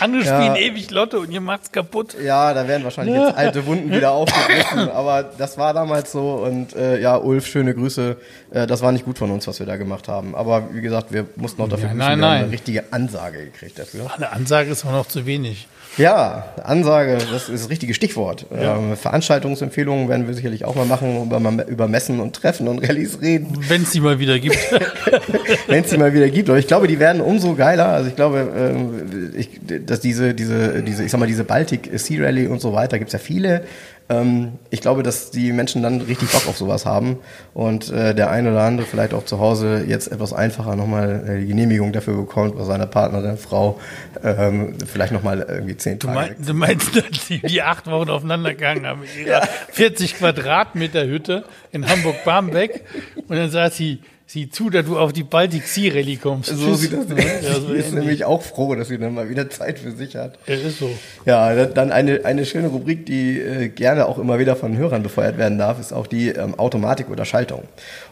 Andere 0.00 0.22
spielen 0.22 0.54
ja. 0.54 0.56
ewig 0.56 0.90
Lotte 0.90 1.18
und 1.18 1.30
ihr 1.30 1.40
macht's 1.40 1.72
kaputt. 1.72 2.16
Ja, 2.22 2.54
da 2.54 2.68
werden 2.68 2.84
wahrscheinlich 2.84 3.14
jetzt 3.14 3.36
alte 3.36 3.66
Wunden 3.66 3.90
wieder 3.90 4.12
aufgegriffen, 4.12 4.88
aber 4.90 5.22
das 5.22 5.58
war 5.58 5.74
damals 5.74 6.12
so 6.12 6.34
und 6.34 6.74
äh, 6.74 7.00
ja, 7.00 7.16
Ulf, 7.16 7.46
schöne 7.46 7.74
Grüße. 7.74 8.16
Äh, 8.50 8.66
das 8.66 8.82
war 8.82 8.92
nicht 8.92 9.04
gut 9.04 9.18
von 9.18 9.30
uns, 9.30 9.46
was 9.46 9.58
wir 9.58 9.66
da 9.66 9.76
gemacht 9.76 10.08
haben. 10.08 10.34
Aber 10.34 10.74
wie 10.74 10.80
gesagt, 10.80 11.12
wir 11.12 11.26
mussten 11.36 11.62
auch 11.62 11.68
dafür 11.68 11.88
ja, 11.88 11.94
nein, 11.94 12.18
nein. 12.18 12.44
eine 12.44 12.52
richtige 12.52 12.92
Ansage 12.92 13.44
gekriegt 13.44 13.78
dafür. 13.78 14.10
Eine 14.14 14.32
Ansage 14.32 14.70
ist 14.70 14.84
auch 14.84 14.92
noch 14.92 15.08
zu 15.08 15.26
wenig. 15.26 15.66
Ja, 15.98 16.44
Ansage, 16.62 17.18
das 17.30 17.48
ist 17.48 17.62
das 17.62 17.70
richtige 17.70 17.94
Stichwort. 17.94 18.46
Ja. 18.50 18.76
Ähm, 18.76 18.96
Veranstaltungsempfehlungen 18.96 20.08
werden 20.08 20.26
wir 20.26 20.34
sicherlich 20.34 20.64
auch 20.64 20.74
mal 20.74 20.84
machen, 20.84 21.24
über, 21.24 21.66
über 21.68 21.88
Messen 21.88 22.20
und 22.20 22.36
Treffen 22.36 22.68
und 22.68 22.86
Rallyes 22.86 23.20
reden. 23.22 23.56
Wenn 23.68 23.82
es 23.82 23.90
die 23.90 24.00
mal 24.00 24.18
wieder 24.18 24.38
gibt. 24.38 24.56
Wenn 25.66 25.84
es 25.84 25.90
die 25.90 25.96
mal 25.96 26.12
wieder 26.12 26.28
gibt. 26.28 26.50
Aber 26.50 26.58
ich 26.58 26.66
glaube, 26.66 26.86
die 26.86 26.98
werden 26.98 27.22
umso 27.22 27.54
geiler. 27.54 27.88
Also 27.88 28.10
ich 28.10 28.16
glaube, 28.16 28.46
ähm, 28.56 29.32
ich, 29.36 29.48
dass 29.86 30.00
diese, 30.00 30.34
diese, 30.34 30.82
diese, 30.82 31.04
ich 31.04 31.10
sag 31.10 31.18
mal, 31.18 31.26
diese 31.26 31.44
Baltic 31.44 31.90
Sea 31.94 32.22
Rally 32.22 32.46
und 32.46 32.60
so 32.60 32.72
weiter, 32.72 32.98
gibt 32.98 33.08
es 33.08 33.12
ja 33.14 33.18
viele. 33.18 33.62
Ähm, 34.08 34.52
ich 34.70 34.80
glaube, 34.80 35.02
dass 35.02 35.30
die 35.30 35.52
Menschen 35.52 35.82
dann 35.82 36.00
richtig 36.00 36.30
Bock 36.30 36.46
auf 36.48 36.56
sowas 36.56 36.86
haben 36.86 37.18
und 37.54 37.90
äh, 37.90 38.14
der 38.14 38.30
eine 38.30 38.52
oder 38.52 38.62
andere 38.62 38.86
vielleicht 38.86 39.14
auch 39.14 39.24
zu 39.24 39.40
Hause 39.40 39.84
jetzt 39.86 40.12
etwas 40.12 40.32
einfacher 40.32 40.76
nochmal 40.76 41.24
äh, 41.28 41.40
die 41.40 41.46
Genehmigung 41.46 41.92
dafür 41.92 42.16
bekommt 42.16 42.56
bei 42.56 42.64
seiner 42.64 42.86
Partnerin, 42.86 43.36
Frau, 43.36 43.80
ähm, 44.22 44.74
vielleicht 44.86 45.12
nochmal 45.12 45.44
irgendwie 45.48 45.76
zehn 45.76 45.98
du 45.98 46.06
Tage. 46.06 46.34
Mein, 46.36 46.46
du 46.46 46.54
meinst, 46.54 46.94
dass 46.96 47.26
die, 47.26 47.40
die 47.40 47.62
acht 47.62 47.86
Wochen 47.88 48.10
aufeinander 48.10 48.50
gegangen 48.50 48.86
haben 48.86 49.00
mit 49.00 49.16
ihrer 49.16 49.40
ja. 49.40 49.48
40 49.70 50.18
Quadratmeter 50.18 51.04
Hütte 51.06 51.44
in 51.72 51.88
Hamburg-Barmbek 51.88 52.82
und 53.28 53.36
dann 53.36 53.50
sagt 53.50 53.74
sie, 53.74 54.00
Sieh 54.28 54.50
zu, 54.50 54.70
dass 54.70 54.84
du 54.84 54.98
auf 54.98 55.12
die 55.12 55.22
Baltic 55.22 55.68
Sea 55.68 55.94
Rallye 55.94 56.16
kommst. 56.16 56.50
So 56.50 56.74
sieht 56.74 56.92
das 56.92 57.06
aus. 57.12 57.44
Ja, 57.44 57.60
so 57.60 57.72
ist 57.72 57.94
nämlich 57.94 58.24
auch 58.24 58.42
froh, 58.42 58.74
dass 58.74 58.88
sie 58.88 58.98
dann 58.98 59.14
mal 59.14 59.28
wieder 59.28 59.48
Zeit 59.50 59.78
für 59.78 59.92
sich 59.92 60.16
hat. 60.16 60.36
Ja, 60.48 60.56
ist 60.56 60.80
so. 60.80 60.90
Ja, 61.24 61.66
dann 61.66 61.92
eine, 61.92 62.24
eine 62.24 62.44
schöne 62.44 62.66
Rubrik, 62.66 63.06
die 63.06 63.38
äh, 63.38 63.68
gerne 63.68 64.06
auch 64.06 64.18
immer 64.18 64.40
wieder 64.40 64.56
von 64.56 64.76
Hörern 64.76 65.04
befeuert 65.04 65.38
werden 65.38 65.58
darf, 65.58 65.78
ist 65.78 65.92
auch 65.92 66.08
die 66.08 66.30
ähm, 66.30 66.58
Automatik 66.58 67.08
oder 67.08 67.24
Schaltung. 67.24 67.62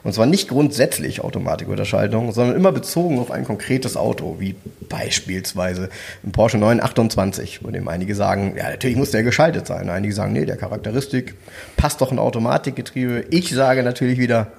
Und 0.05 0.15
zwar 0.15 0.27
nicht 0.27 0.49
grundsätzlich 0.49 1.21
Automatik 1.21 1.69
oder 1.69 1.85
Schaltung, 1.85 2.31
sondern 2.31 2.55
immer 2.55 2.71
bezogen 2.71 3.19
auf 3.19 3.33
ein 3.33 3.45
konkretes 3.45 3.97
Auto, 3.97 4.37
wie 4.39 4.55
beispielsweise 4.89 5.89
ein 6.23 6.31
Porsche 6.31 6.59
928, 6.59 7.59
von 7.59 7.73
dem 7.73 7.89
einige 7.89 8.15
sagen, 8.15 8.55
ja, 8.57 8.71
natürlich 8.71 8.97
muss 8.97 9.11
der 9.11 9.25
geschaltet 9.25 9.67
sein. 9.67 9.91
Einige 9.91 10.15
sagen, 10.15 10.33
nee, 10.33 10.45
der 10.45 10.59
Charakteristik 10.59 11.35
passt 11.77 12.01
doch 12.01 12.13
ein 12.13 12.21
Automatikgetriebe. 12.21 13.25
Ich 13.31 13.51
sage 13.51 13.83
natürlich 13.83 14.21
wieder, 14.21 14.53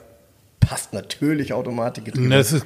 passt 0.59 0.93
natürlich 0.93 1.53
Automatikgetriebe. 1.53 2.29
Das 2.29 2.51
ist, 2.51 2.65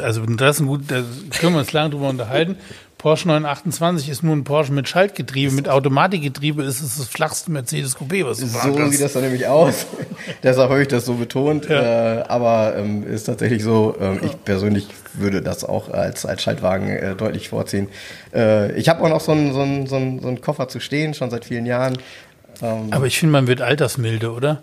also 0.00 0.24
das 0.26 0.56
ist 0.56 0.60
ein 0.60 0.66
gut, 0.66 0.82
da 0.88 1.02
können 1.38 1.54
wir 1.54 1.60
uns 1.60 1.72
lange 1.72 1.90
drüber 1.90 2.08
unterhalten. 2.08 2.56
Porsche 2.96 3.28
928 3.28 4.10
ist 4.10 4.22
nur 4.22 4.36
ein 4.36 4.44
Porsche 4.44 4.72
mit 4.74 4.86
Schaltgetriebe, 4.86 5.52
mit 5.54 5.70
Automatikgetriebe 5.70 6.62
ist 6.62 6.82
es 6.82 6.98
das 6.98 7.08
flachste 7.08 7.50
Mercedes 7.50 7.96
Coupé, 7.96 8.26
was 8.26 8.40
du 8.40 8.46
So 8.46 8.58
hast. 8.58 8.90
sieht 8.92 9.00
das 9.00 9.14
dann 9.14 9.22
nämlich 9.22 9.46
aus. 9.46 9.86
Deshalb 10.42 10.68
habe 10.68 10.82
ich 10.82 10.88
das 10.88 11.06
so 11.06 11.14
betont. 11.14 11.66
Ja. 11.66 12.18
Äh, 12.20 12.22
aber 12.24 12.76
ähm, 12.76 13.06
ist 13.10 13.24
tatsächlich 13.24 13.64
so, 13.64 13.96
ähm, 13.98 14.20
ich 14.22 14.44
persönlich 14.44 14.86
würde 15.14 15.40
das 15.40 15.64
auch 15.64 15.88
als, 15.88 16.26
als 16.26 16.42
Schaltwagen 16.42 16.90
äh, 16.90 17.16
deutlich 17.16 17.48
vorziehen. 17.48 17.88
Äh, 18.34 18.72
ich 18.78 18.90
habe 18.90 19.02
auch 19.02 19.08
noch 19.08 19.20
so 19.22 19.32
einen, 19.32 19.54
so, 19.54 19.62
einen, 19.62 19.86
so, 19.86 19.96
einen, 19.96 20.20
so 20.20 20.28
einen 20.28 20.42
Koffer 20.42 20.68
zu 20.68 20.78
stehen, 20.78 21.14
schon 21.14 21.30
seit 21.30 21.46
vielen 21.46 21.64
Jahren. 21.64 21.96
Ähm, 22.60 22.88
aber 22.90 23.06
ich 23.06 23.18
finde, 23.18 23.32
man 23.32 23.46
wird 23.46 23.62
altersmilde, 23.62 24.30
oder? 24.30 24.60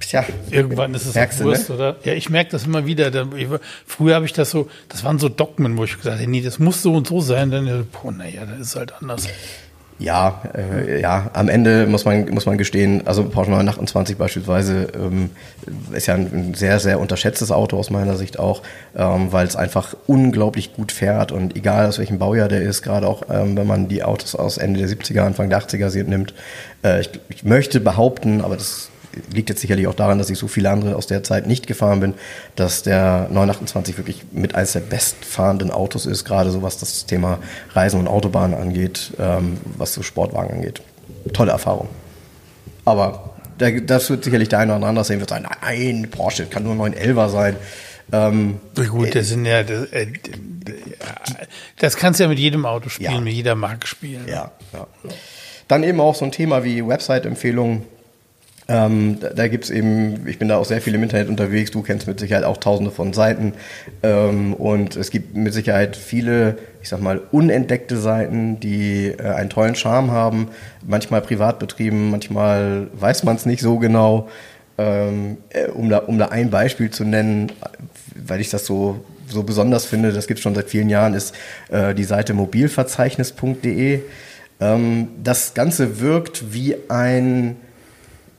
Tja, 0.00 0.24
irgendwann 0.50 0.94
ist 0.94 1.06
es 1.06 1.16
auch 1.16 1.44
Wurst, 1.44 1.68
ne? 1.70 1.74
oder? 1.74 1.96
Ja, 2.04 2.12
ich 2.12 2.28
merke 2.28 2.50
das 2.50 2.66
immer 2.66 2.86
wieder. 2.86 3.10
früher 3.86 4.14
habe 4.14 4.26
ich 4.26 4.32
das 4.32 4.50
so, 4.50 4.68
das 4.88 5.04
waren 5.04 5.18
so 5.18 5.28
Dogmen, 5.28 5.76
wo 5.76 5.84
ich 5.84 5.96
gesagt 5.96 6.18
habe, 6.20 6.30
nee, 6.30 6.40
das 6.40 6.58
muss 6.58 6.82
so 6.82 6.94
und 6.94 7.06
so 7.06 7.20
sein. 7.20 7.50
Dann, 7.50 7.86
boah, 7.90 8.12
naja, 8.12 8.44
das 8.44 8.68
ist 8.68 8.76
halt 8.76 8.92
anders. 9.00 9.28
Ja, 10.02 10.42
äh, 10.54 11.00
ja, 11.00 11.30
am 11.32 11.48
Ende 11.48 11.86
muss 11.86 12.04
man, 12.04 12.28
muss 12.30 12.44
man 12.44 12.58
gestehen, 12.58 13.06
also 13.06 13.22
Porsche 13.24 13.50
928 13.52 14.16
beispielsweise 14.16 14.88
ähm, 14.96 15.30
ist 15.92 16.06
ja 16.06 16.14
ein, 16.14 16.54
sehr, 16.54 16.80
sehr 16.80 16.98
unterschätztes 16.98 17.52
Auto 17.52 17.78
aus 17.78 17.90
meiner 17.90 18.16
Sicht 18.16 18.38
auch, 18.38 18.62
ähm, 18.96 19.30
weil 19.30 19.46
es 19.46 19.54
einfach 19.54 19.94
unglaublich 20.08 20.74
gut 20.74 20.90
fährt 20.90 21.30
und 21.30 21.54
egal 21.54 21.86
aus 21.86 22.00
welchem 22.00 22.18
Baujahr 22.18 22.48
der 22.48 22.62
ist, 22.62 22.82
gerade 22.82 23.06
auch 23.06 23.22
ähm, 23.30 23.56
wenn 23.56 23.66
man 23.66 23.86
die 23.86 24.02
Autos 24.02 24.34
aus 24.34 24.58
Ende 24.58 24.80
der 24.80 24.88
70er, 24.88 25.20
Anfang 25.20 25.50
der 25.50 25.62
80er 25.62 26.02
nimmt, 26.04 26.34
äh, 26.82 27.02
ich, 27.02 27.10
ich 27.28 27.44
möchte 27.44 27.78
behaupten, 27.78 28.40
aber 28.40 28.56
das 28.56 28.90
liegt 29.32 29.48
jetzt 29.48 29.60
sicherlich 29.60 29.86
auch 29.86 29.94
daran, 29.94 30.18
dass 30.18 30.30
ich 30.30 30.38
so 30.38 30.48
viele 30.48 30.70
andere 30.70 30.96
aus 30.96 31.06
der 31.06 31.22
Zeit 31.22 31.46
nicht 31.46 31.66
gefahren 31.66 32.00
bin, 32.00 32.14
dass 32.56 32.82
der 32.82 33.28
928 33.30 33.98
wirklich 33.98 34.24
mit 34.32 34.54
eines 34.54 34.72
der 34.72 34.80
bestfahrenden 34.80 35.70
Autos 35.70 36.06
ist, 36.06 36.24
gerade 36.24 36.50
so 36.50 36.62
was 36.62 36.78
das 36.78 37.06
Thema 37.06 37.38
Reisen 37.74 38.00
und 38.00 38.08
Autobahnen 38.08 38.58
angeht, 38.58 39.12
ähm, 39.18 39.58
was 39.76 39.94
so 39.94 40.02
Sportwagen 40.02 40.56
angeht. 40.56 40.82
Tolle 41.32 41.52
Erfahrung. 41.52 41.88
Aber 42.84 43.30
das 43.58 44.10
wird 44.10 44.24
sicherlich 44.24 44.48
der 44.48 44.60
eine 44.60 44.76
oder 44.76 44.86
andere 44.86 45.04
sehen, 45.04 45.20
wird 45.20 45.30
sagen, 45.30 45.46
nein, 45.62 46.08
Porsche 46.10 46.46
kann 46.46 46.64
nur 46.64 46.74
911er 46.74 47.28
sein. 47.28 47.56
Ähm, 48.12 48.60
Gut, 48.74 49.14
das 49.14 49.28
sind 49.28 49.46
ja, 49.46 49.62
das, 49.62 49.86
äh, 49.92 50.06
das 51.78 51.96
kannst 51.96 52.20
du 52.20 52.24
ja 52.24 52.28
mit 52.28 52.38
jedem 52.38 52.66
Auto 52.66 52.88
spielen, 52.88 53.12
ja. 53.12 53.20
mit 53.20 53.32
jeder 53.32 53.54
Marke 53.54 53.86
spielen. 53.86 54.26
Ja, 54.26 54.50
ja. 54.72 54.86
Dann 55.68 55.84
eben 55.84 56.00
auch 56.00 56.14
so 56.14 56.24
ein 56.24 56.32
Thema 56.32 56.64
wie 56.64 56.86
Website-Empfehlungen. 56.86 57.84
Ähm, 58.68 59.18
da 59.20 59.30
da 59.30 59.48
gibt 59.48 59.64
es 59.64 59.70
eben, 59.70 60.26
ich 60.26 60.38
bin 60.38 60.48
da 60.48 60.56
auch 60.56 60.64
sehr 60.64 60.80
viel 60.80 60.94
im 60.94 61.02
Internet 61.02 61.28
unterwegs, 61.28 61.70
du 61.70 61.82
kennst 61.82 62.06
mit 62.06 62.20
Sicherheit 62.20 62.44
auch 62.44 62.58
tausende 62.58 62.90
von 62.90 63.12
Seiten. 63.12 63.54
Ähm, 64.02 64.54
und 64.54 64.96
es 64.96 65.10
gibt 65.10 65.36
mit 65.36 65.52
Sicherheit 65.52 65.96
viele, 65.96 66.58
ich 66.80 66.88
sag 66.88 67.00
mal, 67.00 67.20
unentdeckte 67.32 67.96
Seiten, 67.96 68.60
die 68.60 69.08
äh, 69.08 69.22
einen 69.22 69.50
tollen 69.50 69.74
Charme 69.74 70.12
haben, 70.12 70.48
manchmal 70.86 71.22
privat 71.22 71.58
betrieben, 71.58 72.10
manchmal 72.10 72.86
weiß 72.94 73.24
man 73.24 73.36
es 73.36 73.46
nicht 73.46 73.62
so 73.62 73.78
genau. 73.78 74.28
Ähm, 74.78 75.38
äh, 75.50 75.68
um, 75.68 75.90
da, 75.90 75.98
um 75.98 76.18
da 76.18 76.28
ein 76.28 76.50
Beispiel 76.50 76.90
zu 76.90 77.04
nennen, 77.04 77.52
weil 78.14 78.40
ich 78.40 78.50
das 78.50 78.64
so, 78.64 79.04
so 79.28 79.42
besonders 79.42 79.84
finde, 79.84 80.12
das 80.12 80.26
gibt 80.26 80.38
es 80.38 80.42
schon 80.42 80.54
seit 80.54 80.70
vielen 80.70 80.88
Jahren, 80.88 81.14
ist 81.14 81.34
äh, 81.68 81.94
die 81.94 82.04
Seite 82.04 82.32
mobilverzeichnis.de. 82.32 84.00
Ähm, 84.60 85.08
das 85.22 85.54
Ganze 85.54 86.00
wirkt 86.00 86.54
wie 86.54 86.76
ein 86.88 87.56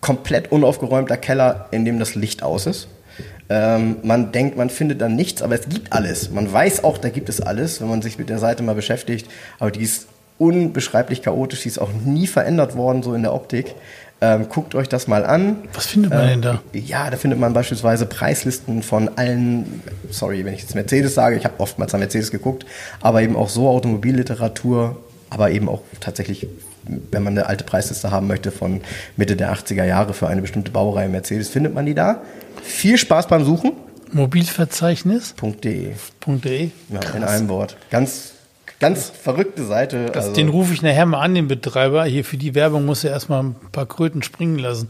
komplett 0.04 0.52
unaufgeräumter 0.52 1.16
Keller, 1.16 1.68
in 1.72 1.86
dem 1.86 1.98
das 1.98 2.13
Licht 2.13 2.44
aus 2.44 2.66
ist. 2.66 2.89
Ähm, 3.50 3.98
man 4.04 4.34
denkt, 4.34 4.58
man 4.58 4.70
findet 4.70 5.00
dann 5.00 5.16
nichts, 5.16 5.42
aber 5.42 5.56
es 5.56 5.70
gibt 5.70 5.94
alles. 5.94 6.30
Man 6.30 6.52
weiß 6.52 6.84
auch, 6.84 6.98
da 6.98 7.08
gibt 7.08 7.30
es 7.30 7.39
alles, 7.39 7.80
wenn 7.80 7.88
man 7.88 8.02
sich 8.02 8.20
mit 8.20 8.30
der 8.30 8.38
Seite 8.38 8.63
mal 8.63 8.76
beschäftigt. 8.76 9.30
Aber 9.60 9.72
die 9.72 9.82
ist 9.82 10.08
unbeschreiblich 10.38 11.22
chaotisch, 11.22 11.62
die 11.62 11.70
ist 11.70 11.80
auch 11.80 11.92
nie 11.94 12.28
verändert 12.28 12.76
worden, 12.76 13.02
so 13.02 13.13
in 13.13 13.22
der 13.22 13.34
Optik. 13.34 13.76
Ähm, 14.20 14.50
guckt 14.50 14.76
euch 14.76 14.89
das 14.89 15.08
mal 15.08 15.26
an. 15.26 15.58
Was 15.74 15.86
findet 15.86 16.12
man 16.12 16.28
denn 16.28 16.42
da? 16.42 16.62
Ja, 16.74 17.10
da 17.10 17.16
findet 17.16 17.39
man 17.39 17.54
beispielsweise 17.54 18.06
Preislisten 18.06 18.84
von 18.84 19.10
allen, 19.18 19.84
sorry, 20.10 20.44
wenn 20.44 20.54
ich 20.54 20.62
jetzt 20.62 20.76
Mercedes 20.76 21.13
sage, 21.13 21.38
ich 21.38 21.46
habe 21.46 21.56
oftmals 21.60 21.94
an 21.94 22.02
Mercedes 22.02 22.30
geguckt, 22.30 22.66
aber 23.00 23.22
eben 23.22 23.38
auch 23.38 23.48
so 23.48 23.70
Automobilliteratur, 23.70 24.98
aber 25.30 25.52
eben 25.52 25.70
auch 25.70 25.82
tatsächlich, 26.02 26.48
wenn 27.12 27.24
man 27.24 27.38
eine 27.38 27.48
alte 27.48 27.63
Preisliste 27.63 28.12
haben 28.12 28.28
möchte 28.28 28.52
von 28.52 28.82
Mitte 29.17 29.36
der 29.36 29.54
80er 29.54 29.86
Jahre 29.86 30.13
für 30.13 30.28
eine 30.28 30.41
bestimmte 30.41 30.72
Baureihe 30.72 31.10
Mercedes, 31.10 31.50
findet 31.50 31.74
man 31.74 31.86
die 31.86 31.93
da. 31.93 32.22
Viel 32.62 32.98
Spaß 32.98 33.28
beim 33.28 33.43
Suchen. 33.43 33.74
Mobilverzeichnis.de. 34.12 35.93
.de. 36.26 36.69
Ja, 36.89 37.00
in 37.15 37.24
einem 37.24 37.50
Wort. 37.50 37.78
Ganz, 37.89 38.34
ganz 38.80 39.10
verrückte 39.10 39.65
Seite. 39.65 40.06
Das, 40.08 40.26
also. 40.26 40.36
Den 40.36 40.50
rufe 40.50 40.74
ich 40.74 40.82
nachher 40.82 41.06
mal 41.06 41.22
an, 41.22 41.36
den 41.36 41.48
Betreiber. 41.48 42.06
Hier 42.06 42.24
für 42.24 42.38
die 42.38 42.56
Werbung 42.56 42.86
muss 42.86 43.04
er 43.04 43.12
erstmal 43.12 43.43
ein 43.43 43.56
paar 43.72 43.88
Kröten 43.88 44.22
springen 44.22 44.60
lassen. 44.60 44.89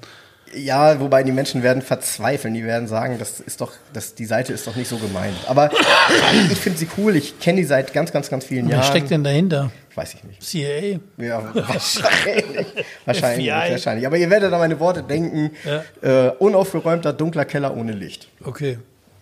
Ja, 0.56 1.00
wobei 1.00 1.24
die 1.24 1.32
Menschen 1.32 1.63
werden 1.63 1.82
verzweifeln. 1.82 2.54
Die 2.54 2.63
werden 2.63 2.88
sagen, 2.88 3.18
das 3.20 3.39
ist 3.39 3.62
doch, 3.62 3.72
das, 3.94 4.16
die 4.16 4.26
Seite 4.26 4.54
ist 4.54 4.68
doch 4.68 4.76
nicht 4.76 4.88
so 4.88 4.98
gemeint. 4.98 5.36
Aber 5.48 5.72
ich 6.52 6.58
finde 6.58 6.80
sie 6.80 6.88
cool. 6.98 7.16
Ich 7.16 7.39
kenne 7.39 7.58
die 7.58 7.63
seit 7.63 7.94
ganz, 7.94 8.12
ganz, 8.12 8.30
ganz 8.30 8.46
vielen 8.46 8.68
Wer 8.68 8.78
Jahren. 8.78 8.84
Wer 8.84 8.89
steckt 8.92 9.12
denn 9.12 9.24
dahinter? 9.24 9.72
Weiß 9.96 10.13
ich 10.13 10.24
nicht. 10.24 10.42
CIA? 10.42 11.00
Ja, 11.18 11.44
wahrscheinlich. 11.54 12.68
wahrscheinlich, 13.06 13.48
wahrscheinlich. 13.50 14.08
Aber 14.08 14.18
ihr 14.18 14.30
werdet 14.30 14.52
an 14.52 14.60
meine 14.60 14.80
Worte 14.80 15.04
denken. 15.04 15.52
Ja. 15.63 16.28
Äh, 16.28 16.32
unaufgeräumter, 16.39 17.13
dunkler 17.13 17.46
Keller 17.46 17.76
ohne 17.76 17.92
Licht. 17.92 18.28
Okay. 18.44 18.78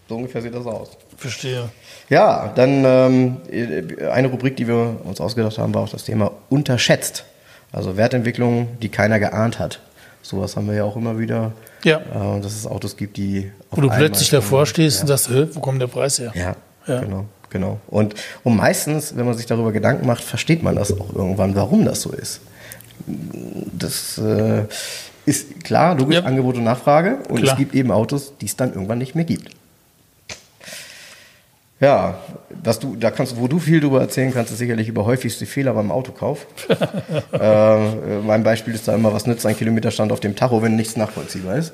So 0.08 0.18
ungefähr 0.18 0.42
sieht 0.42 0.54
das 0.54 0.66
aus. 0.66 0.98
Verstehe. 1.16 1.70
Ja, 2.10 2.52
dann 2.56 2.84
ähm, 2.84 3.38
eine 4.12 4.28
Rubrik, 4.28 4.58
die 4.58 4.68
wir 4.68 4.98
uns 5.06 5.22
ausgedacht 5.22 5.58
haben, 5.58 5.74
war 5.74 5.84
auch 5.84 5.90
das 5.90 6.04
Thema 6.04 6.32
unterschätzt. 6.50 7.24
Also 7.72 7.96
Wertentwicklung, 7.96 8.78
die 8.82 8.90
keiner 8.90 9.20
geahnt 9.20 9.60
hat. 9.60 9.80
Sowas 10.22 10.56
haben 10.56 10.68
wir 10.68 10.76
ja 10.76 10.84
auch 10.84 10.96
immer 10.96 11.18
wieder. 11.18 11.52
Ja. 11.84 11.98
Äh, 11.98 12.42
dass 12.42 12.54
es 12.56 12.68
Autos 12.68 12.96
gibt, 12.96 13.18
die. 13.18 13.52
Wo 13.72 13.82
du 13.82 13.90
plötzlich 13.90 14.30
davor 14.30 14.66
stehst 14.66 14.98
ja. 14.98 15.02
und 15.02 15.08
sagst, 15.08 15.56
wo 15.56 15.60
kommt 15.60 15.82
der 15.82 15.88
Preis 15.88 16.20
her? 16.20 16.32
Ja, 16.36 16.56
ja. 16.88 17.02
genau. 17.02 17.26
Genau. 17.50 17.80
Und, 17.88 18.16
und 18.44 18.56
meistens, 18.56 19.16
wenn 19.18 19.26
man 19.26 19.36
sich 19.36 19.46
darüber 19.46 19.74
Gedanken 19.74 20.08
macht, 20.08 20.24
versteht 20.24 20.64
man 20.64 20.76
das 20.76 20.98
auch 20.98 21.14
irgendwann, 21.14 21.54
warum 21.54 21.84
das 21.84 22.02
so 22.02 22.12
ist. 22.12 22.40
Das 23.78 24.18
äh, 24.18 24.64
ist 25.26 25.64
klar, 25.64 25.96
logisch, 25.96 26.16
ja. 26.16 26.24
Angebot 26.24 26.56
und 26.56 26.64
Nachfrage. 26.64 27.18
Und 27.28 27.42
klar. 27.42 27.54
es 27.54 27.58
gibt 27.58 27.76
eben 27.76 27.92
Autos, 27.92 28.34
die 28.40 28.46
es 28.46 28.56
dann 28.56 28.74
irgendwann 28.74 29.00
nicht 29.00 29.16
mehr 29.16 29.26
gibt. 29.26 29.52
Ja, 31.82 32.20
was 32.64 32.78
du, 32.78 32.96
da 32.96 33.10
kannst, 33.10 33.38
wo 33.38 33.48
du 33.48 33.58
viel 33.58 33.80
darüber 33.80 34.02
erzählen 34.02 34.32
kannst, 34.32 34.52
ist 34.52 34.60
sicherlich 34.60 34.88
über 34.88 35.04
häufigste 35.04 35.48
Fehler 35.48 35.74
beim 35.74 35.92
Autokauf. 35.92 36.46
äh, 37.34 38.20
mein 38.24 38.44
Beispiel 38.44 38.76
ist 38.76 38.88
da 38.88 38.94
immer, 38.94 39.14
was 39.14 39.26
nützt 39.26 39.48
ein 39.48 39.58
Kilometerstand 39.58 40.12
auf 40.12 40.20
dem 40.20 40.36
Tacho, 40.36 40.62
wenn 40.62 40.76
nichts 40.76 40.96
nachvollziehbar 40.96 41.58
ist. 41.58 41.74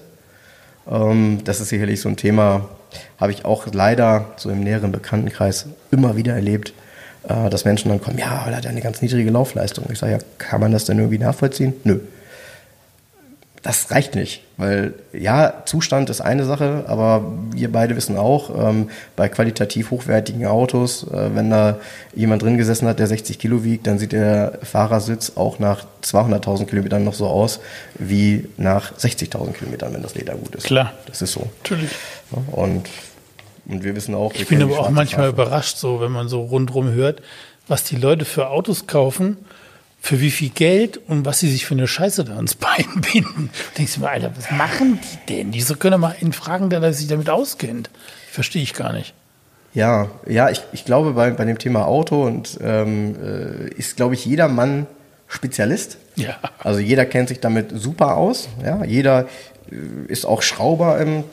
Ähm, 0.90 1.40
das 1.44 1.60
ist 1.60 1.68
sicherlich 1.70 2.00
so 2.00 2.08
ein 2.08 2.16
Thema, 2.16 2.70
habe 3.20 3.34
ich 3.34 3.44
auch 3.44 3.68
leider 3.74 4.32
so 4.38 4.50
im 4.50 4.62
näheren 4.62 4.94
Bekanntenkreis 4.94 5.66
immer 5.92 6.16
wieder 6.16 6.36
erlebt, 6.36 6.74
äh, 7.28 7.50
dass 7.50 7.66
Menschen 7.66 7.90
dann 7.90 8.02
kommen, 8.02 8.18
ja, 8.18 8.44
weil 8.46 8.54
er 8.54 8.60
hat 8.60 8.66
eine 8.66 8.82
ganz 8.82 9.02
niedrige 9.02 9.30
Laufleistung. 9.30 9.88
Ich 9.92 10.00
sage, 10.00 10.14
ja, 10.14 10.20
kann 10.38 10.62
man 10.62 10.72
das 10.72 10.86
denn 10.86 10.98
irgendwie 10.98 11.20
nachvollziehen? 11.20 11.74
Nö 11.84 12.00
das 13.68 13.92
reicht 13.92 14.16
nicht, 14.16 14.44
weil 14.56 14.94
ja, 15.12 15.64
Zustand 15.66 16.10
ist 16.10 16.22
eine 16.22 16.46
Sache, 16.46 16.86
aber 16.88 17.34
wir 17.52 17.70
beide 17.70 17.98
wissen 17.98 18.16
auch, 18.18 18.50
ähm, 18.58 18.90
bei 19.18 19.28
qualitativ 19.28 19.92
hochwertigen 19.92 20.46
Autos, 20.46 21.04
äh, 21.04 21.36
wenn 21.36 21.50
da 21.50 21.78
jemand 22.16 22.44
drin 22.44 22.56
gesessen 22.56 22.88
hat, 22.88 23.00
der 23.00 23.08
60 23.08 23.38
Kilo 23.38 23.66
wiegt, 23.66 23.86
dann 23.86 24.00
sieht 24.00 24.14
der 24.14 24.60
Fahrersitz 24.64 25.34
auch 25.36 25.60
nach 25.60 25.84
200.000 26.02 26.66
Kilometern 26.66 27.04
noch 27.04 27.14
so 27.14 27.28
aus 27.28 27.60
wie 27.96 28.48
nach 28.56 28.94
60.000 28.94 29.52
Kilometern, 29.52 29.94
wenn 29.94 30.02
das 30.02 30.16
Leder 30.16 30.36
gut 30.36 30.56
ist. 30.56 30.64
Klar. 30.64 30.94
Das 31.08 31.22
ist 31.22 31.34
so. 31.34 31.50
Natürlich. 31.64 31.92
Und, 32.54 32.88
und 33.66 33.84
wir 33.84 33.98
wissen 33.98 34.16
auch. 34.16 34.34
Ich 34.34 34.48
bin 34.48 34.62
aber 34.62 34.80
auch 34.80 34.90
manchmal 34.92 35.28
Strafe. 35.28 35.42
überrascht, 35.42 35.76
so 35.76 36.00
wenn 36.00 36.14
man 36.14 36.30
so 36.30 36.44
rundherum 36.44 36.92
hört, 36.92 37.22
was 37.68 37.84
die 37.84 37.98
Leute 37.98 38.24
für 38.24 38.48
Autos 38.48 38.88
kaufen 38.88 39.36
für 40.00 40.22
wie 40.22 40.32
viel 40.32 40.50
Geld 40.50 40.98
und 41.08 41.26
was 41.26 41.40
sie 41.40 41.50
sich 41.50 41.66
für 41.66 41.74
eine 41.74 41.88
Scheiße 41.88 42.24
da 42.24 42.36
ans 42.36 42.56
Bein 42.56 42.86
binden. 43.14 43.50
Da 43.54 43.78
denkst 43.78 43.96
du 43.96 44.02
mir, 44.02 44.10
Alter, 44.10 44.32
was 44.36 44.52
machen 44.52 45.00
die 45.02 45.34
denn? 45.34 45.54
Wieso 45.54 45.76
können 45.76 46.00
mal 46.00 46.16
einen 46.20 46.34
fragen, 46.34 46.70
der 46.70 46.94
sich 46.94 47.08
damit 47.08 47.30
auskennt? 47.30 47.90
Verstehe 48.32 48.62
ich 48.62 48.74
gar 48.74 48.94
nicht. 48.94 49.14
Ja, 49.74 50.10
ja, 50.26 50.50
ich, 50.50 50.64
ich 50.72 50.86
glaube, 50.86 51.14
bei, 51.14 51.30
bei 51.32 51.46
dem 51.46 51.60
Thema 51.60 51.86
Auto 51.86 52.26
und 52.26 52.58
ähm, 52.62 53.16
äh, 53.22 53.70
ist, 53.76 53.96
glaube 53.96 54.16
ich, 54.16 54.26
jeder 54.26 54.48
Mann 54.48 54.88
Spezialist. 55.28 55.98
Ja. 56.16 56.38
Also 56.60 56.80
jeder 56.80 57.06
kennt 57.06 57.30
sich 57.30 57.40
damit 57.40 57.72
super 57.74 58.18
aus. 58.18 58.48
Ja, 58.64 58.84
jeder 58.86 59.28
äh, 59.72 60.12
ist 60.12 60.26
auch 60.26 60.42
Schrauber, 60.42 61.00
im, 61.00 61.26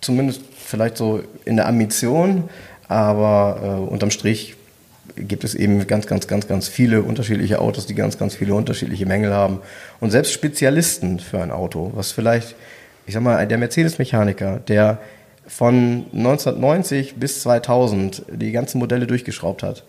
zumindest 0.00 0.42
vielleicht 0.64 0.96
so 0.96 1.22
in 1.44 1.56
der 1.56 1.66
Ambition, 1.66 2.48
aber 2.86 3.60
äh, 3.62 3.90
unterm 3.90 4.10
Strich 4.10 4.56
gibt 5.26 5.44
es 5.44 5.54
eben 5.54 5.86
ganz, 5.86 6.06
ganz, 6.06 6.26
ganz, 6.26 6.46
ganz 6.46 6.68
viele 6.68 7.02
unterschiedliche 7.02 7.60
Autos, 7.60 7.86
die 7.86 7.94
ganz, 7.94 8.18
ganz 8.18 8.34
viele 8.34 8.54
unterschiedliche 8.54 9.06
Mängel 9.06 9.32
haben. 9.32 9.60
Und 10.00 10.10
selbst 10.10 10.32
Spezialisten 10.32 11.20
für 11.20 11.42
ein 11.42 11.50
Auto, 11.50 11.92
was 11.94 12.12
vielleicht, 12.12 12.54
ich 13.06 13.14
sag 13.14 13.22
mal, 13.22 13.46
der 13.46 13.58
Mercedes-Mechaniker, 13.58 14.60
der 14.68 14.98
von 15.46 16.06
1990 16.12 17.16
bis 17.16 17.42
2000 17.42 18.22
die 18.32 18.52
ganzen 18.52 18.78
Modelle 18.78 19.06
durchgeschraubt 19.06 19.62
hat, 19.62 19.84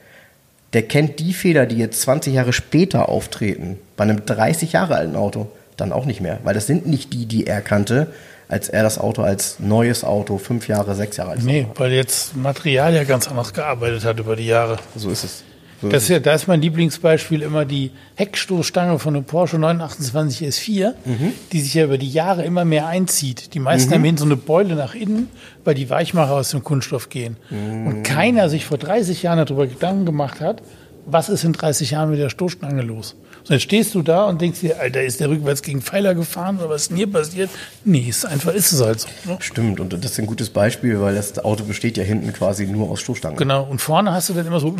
der 0.73 0.83
kennt 0.83 1.19
die 1.19 1.33
Fehler, 1.33 1.65
die 1.65 1.77
jetzt 1.77 2.01
20 2.01 2.33
Jahre 2.33 2.53
später 2.53 3.09
auftreten, 3.09 3.77
bei 3.97 4.03
einem 4.03 4.25
30 4.25 4.73
Jahre 4.73 4.95
alten 4.95 5.15
Auto, 5.15 5.47
dann 5.77 5.91
auch 5.91 6.05
nicht 6.05 6.21
mehr. 6.21 6.39
Weil 6.43 6.53
das 6.53 6.67
sind 6.67 6.87
nicht 6.87 7.13
die, 7.13 7.25
die 7.25 7.45
er 7.47 7.61
kannte, 7.61 8.07
als 8.51 8.67
er 8.67 8.83
das 8.83 8.99
Auto 8.99 9.21
als 9.21 9.59
neues 9.59 10.03
Auto 10.03 10.37
fünf 10.37 10.67
Jahre, 10.67 10.93
sechs 10.93 11.15
Jahre 11.17 11.31
alt 11.31 11.43
Nee, 11.43 11.67
weil 11.75 11.93
jetzt 11.93 12.35
Material 12.35 12.93
ja 12.93 13.05
ganz 13.05 13.29
anders 13.29 13.53
gearbeitet 13.53 14.03
hat 14.03 14.19
über 14.19 14.35
die 14.35 14.45
Jahre. 14.45 14.77
So 14.95 15.09
ist 15.09 15.23
es. 15.23 15.43
So 15.81 15.89
das 15.89 16.03
ist 16.03 16.09
ja, 16.09 16.19
da 16.19 16.33
ist 16.33 16.47
mein 16.47 16.61
Lieblingsbeispiel 16.61 17.41
immer 17.41 17.65
die 17.65 17.91
Heckstoßstange 18.15 18.99
von 18.99 19.15
einem 19.15 19.23
Porsche 19.23 19.57
928 19.57 20.47
S4, 20.49 20.93
mhm. 21.05 21.33
die 21.51 21.61
sich 21.61 21.73
ja 21.73 21.85
über 21.85 21.97
die 21.97 22.11
Jahre 22.11 22.43
immer 22.43 22.65
mehr 22.65 22.87
einzieht. 22.87 23.55
Die 23.55 23.59
meisten 23.59 23.89
mhm. 23.89 23.95
haben 23.95 24.03
hinten 24.03 24.19
so 24.19 24.25
eine 24.25 24.35
Beule 24.35 24.75
nach 24.75 24.93
innen, 24.93 25.29
weil 25.63 25.73
die 25.73 25.89
Weichmacher 25.89 26.33
aus 26.33 26.51
dem 26.51 26.63
Kunststoff 26.63 27.09
gehen. 27.09 27.37
Mhm. 27.49 27.87
Und 27.87 28.03
keiner 28.03 28.49
sich 28.49 28.65
vor 28.65 28.77
30 28.77 29.23
Jahren 29.23 29.39
darüber 29.39 29.65
Gedanken 29.65 30.05
gemacht 30.05 30.39
hat, 30.39 30.61
was 31.05 31.29
ist 31.29 31.45
in 31.45 31.53
30 31.53 31.91
Jahren 31.91 32.11
mit 32.11 32.19
der 32.19 32.29
Stoßstange 32.29 32.81
los? 32.81 33.15
So, 33.43 33.53
jetzt 33.53 33.63
stehst 33.63 33.95
du 33.95 34.01
da 34.01 34.25
und 34.25 34.41
denkst 34.41 34.59
dir, 34.59 34.79
Alter, 34.79 35.01
ist 35.03 35.19
der 35.19 35.29
rückwärts 35.29 35.61
gegen 35.61 35.81
Pfeiler 35.81 36.13
gefahren 36.13 36.57
oder 36.59 36.69
was 36.69 36.83
ist 36.83 36.89
denn 36.91 36.97
hier 36.97 37.11
passiert? 37.11 37.49
Nee, 37.83 38.05
ist 38.07 38.25
einfach, 38.25 38.53
ist 38.53 38.71
es 38.71 38.81
halt 38.81 38.99
so. 38.99 39.07
Ne? 39.25 39.37
Stimmt, 39.39 39.79
und 39.79 39.93
das 39.93 40.11
ist 40.11 40.19
ein 40.19 40.27
gutes 40.27 40.49
Beispiel, 40.49 40.99
weil 41.01 41.15
das 41.15 41.37
Auto 41.39 41.63
besteht 41.63 41.97
ja 41.97 42.03
hinten 42.03 42.31
quasi 42.33 42.67
nur 42.67 42.89
aus 42.89 43.01
Stoßstangen. 43.01 43.37
Genau, 43.37 43.63
und 43.63 43.81
vorne 43.81 44.11
hast 44.13 44.29
du 44.29 44.33
dann 44.33 44.45
immer 44.45 44.59
so, 44.59 44.75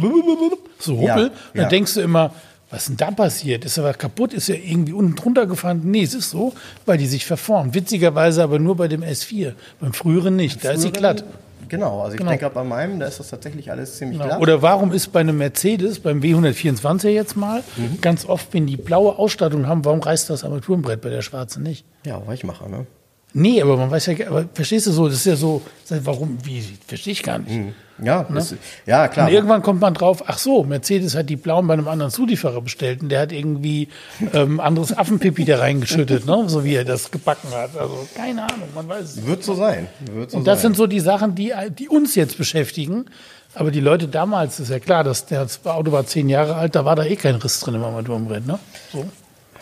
so 0.80 0.94
Ruppel. 0.96 1.08
Ja, 1.08 1.16
und 1.16 1.32
dann 1.54 1.64
ja. 1.64 1.70
denkst 1.70 1.96
du 1.96 2.02
immer, 2.02 2.34
was 2.70 2.84
ist 2.84 2.90
denn 2.90 2.98
da 2.98 3.12
passiert? 3.12 3.66
Ist 3.66 3.78
aber 3.78 3.94
kaputt? 3.94 4.34
Ist 4.34 4.48
ja 4.48 4.56
irgendwie 4.56 4.94
unten 4.94 5.16
drunter 5.16 5.46
gefahren? 5.46 5.82
Nee, 5.84 6.04
es 6.04 6.14
ist 6.14 6.30
so, 6.30 6.54
weil 6.86 6.98
die 6.98 7.06
sich 7.06 7.26
verformt. 7.26 7.76
Witzigerweise 7.76 8.42
aber 8.42 8.60
nur 8.60 8.78
bei 8.78 8.88
dem 8.88 9.04
S4. 9.04 9.54
Beim 9.82 9.92
früheren 9.92 10.38
nicht. 10.38 10.64
Da 10.64 10.72
ist 10.72 10.82
sie 10.82 10.92
glatt. 10.92 11.26
Genau, 11.72 12.02
also 12.02 12.16
ich 12.16 12.18
genau. 12.18 12.32
denke 12.32 12.50
bei 12.50 12.66
meinem, 12.66 13.00
da 13.00 13.06
ist 13.06 13.22
das 13.22 13.30
tatsächlich 13.30 13.72
alles 13.72 13.96
ziemlich 13.96 14.18
genau. 14.18 14.32
glatt. 14.32 14.42
Oder 14.42 14.62
warum 14.62 14.92
ist 14.92 15.08
bei 15.14 15.22
einem 15.22 15.38
Mercedes, 15.38 16.02
beim 16.02 16.20
W124 16.20 17.08
jetzt 17.08 17.38
mal, 17.38 17.64
mhm. 17.78 18.02
ganz 18.02 18.26
oft, 18.26 18.54
wenn 18.54 18.68
die 18.68 18.76
blaue 18.76 19.18
Ausstattung 19.18 19.68
haben, 19.68 19.86
warum 19.86 20.02
reißt 20.02 20.30
das 20.30 20.44
Armaturenbrett 20.44 21.00
bei 21.00 21.10
der 21.10 21.22
schwarzen 21.22 21.64
nicht? 21.64 21.86
Ja, 22.06 22.28
Weichmacher, 22.28 22.68
ne? 22.68 22.88
Nee, 23.34 23.62
aber 23.62 23.78
man 23.78 23.90
weiß 23.90 24.08
ja, 24.08 24.28
aber 24.28 24.46
verstehst 24.54 24.88
du 24.88 24.92
so, 24.92 25.08
das 25.08 25.18
ist 25.18 25.26
ja 25.26 25.36
so, 25.36 25.62
warum, 25.90 26.38
wie, 26.44 26.64
verstehe 26.86 27.14
ich 27.14 27.24
gar 27.24 27.40
nicht. 27.40 27.52
Mhm. 27.52 27.74
Ja, 28.04 28.26
ne? 28.30 28.40
ist, 28.40 28.56
ja, 28.86 29.08
klar. 29.08 29.28
Und 29.28 29.34
irgendwann 29.34 29.62
kommt 29.62 29.80
man 29.80 29.94
drauf, 29.94 30.24
ach 30.26 30.38
so, 30.38 30.64
Mercedes 30.64 31.16
hat 31.16 31.30
die 31.30 31.36
blauen 31.36 31.68
bei 31.68 31.74
einem 31.74 31.88
anderen 31.88 32.12
Zulieferer 32.12 32.62
bestellt 32.62 33.02
und 33.04 33.10
der 33.10 33.22
hat 33.22 33.32
irgendwie 33.32 33.90
ähm, 34.34 34.60
anderes 34.60 34.98
Affenpipi 34.98 35.46
da 35.46 35.60
reingeschüttet, 35.60 36.26
ne? 36.26 36.44
so 36.48 36.64
wie 36.64 36.76
er 36.76 36.84
das 36.84 37.12
gebacken 37.12 37.50
hat. 37.52 37.78
Also 37.78 38.08
keine 38.16 38.44
Ahnung, 38.44 38.70
man 38.74 38.90
weiß 38.90 39.18
es. 39.18 39.26
Wird 39.26 39.44
so 39.44 39.54
sein. 39.54 39.88
Wird 40.12 40.32
so 40.32 40.38
und 40.38 40.48
das 40.48 40.62
sein. 40.62 40.72
sind 40.72 40.78
so 40.78 40.88
die 40.88 41.00
Sachen, 41.00 41.36
die, 41.36 41.54
die 41.78 41.88
uns 41.88 42.16
jetzt 42.16 42.38
beschäftigen. 42.38 43.06
Aber 43.54 43.70
die 43.70 43.82
Leute 43.82 44.08
damals, 44.08 44.60
ist 44.62 44.70
ja 44.70 44.80
klar, 44.80 45.04
dass 45.04 45.26
das 45.26 45.66
Auto 45.66 45.92
war 45.92 46.06
zehn 46.06 46.30
Jahre 46.30 46.56
alt, 46.56 46.74
da 46.74 46.86
war 46.86 46.96
da 46.96 47.04
eh 47.04 47.18
kein 47.18 47.36
Riss 47.36 47.60
drin 47.60 47.76
im 47.76 47.84
Armaturenbrett, 47.84 48.48
ne? 48.48 48.58
So. 48.94 49.06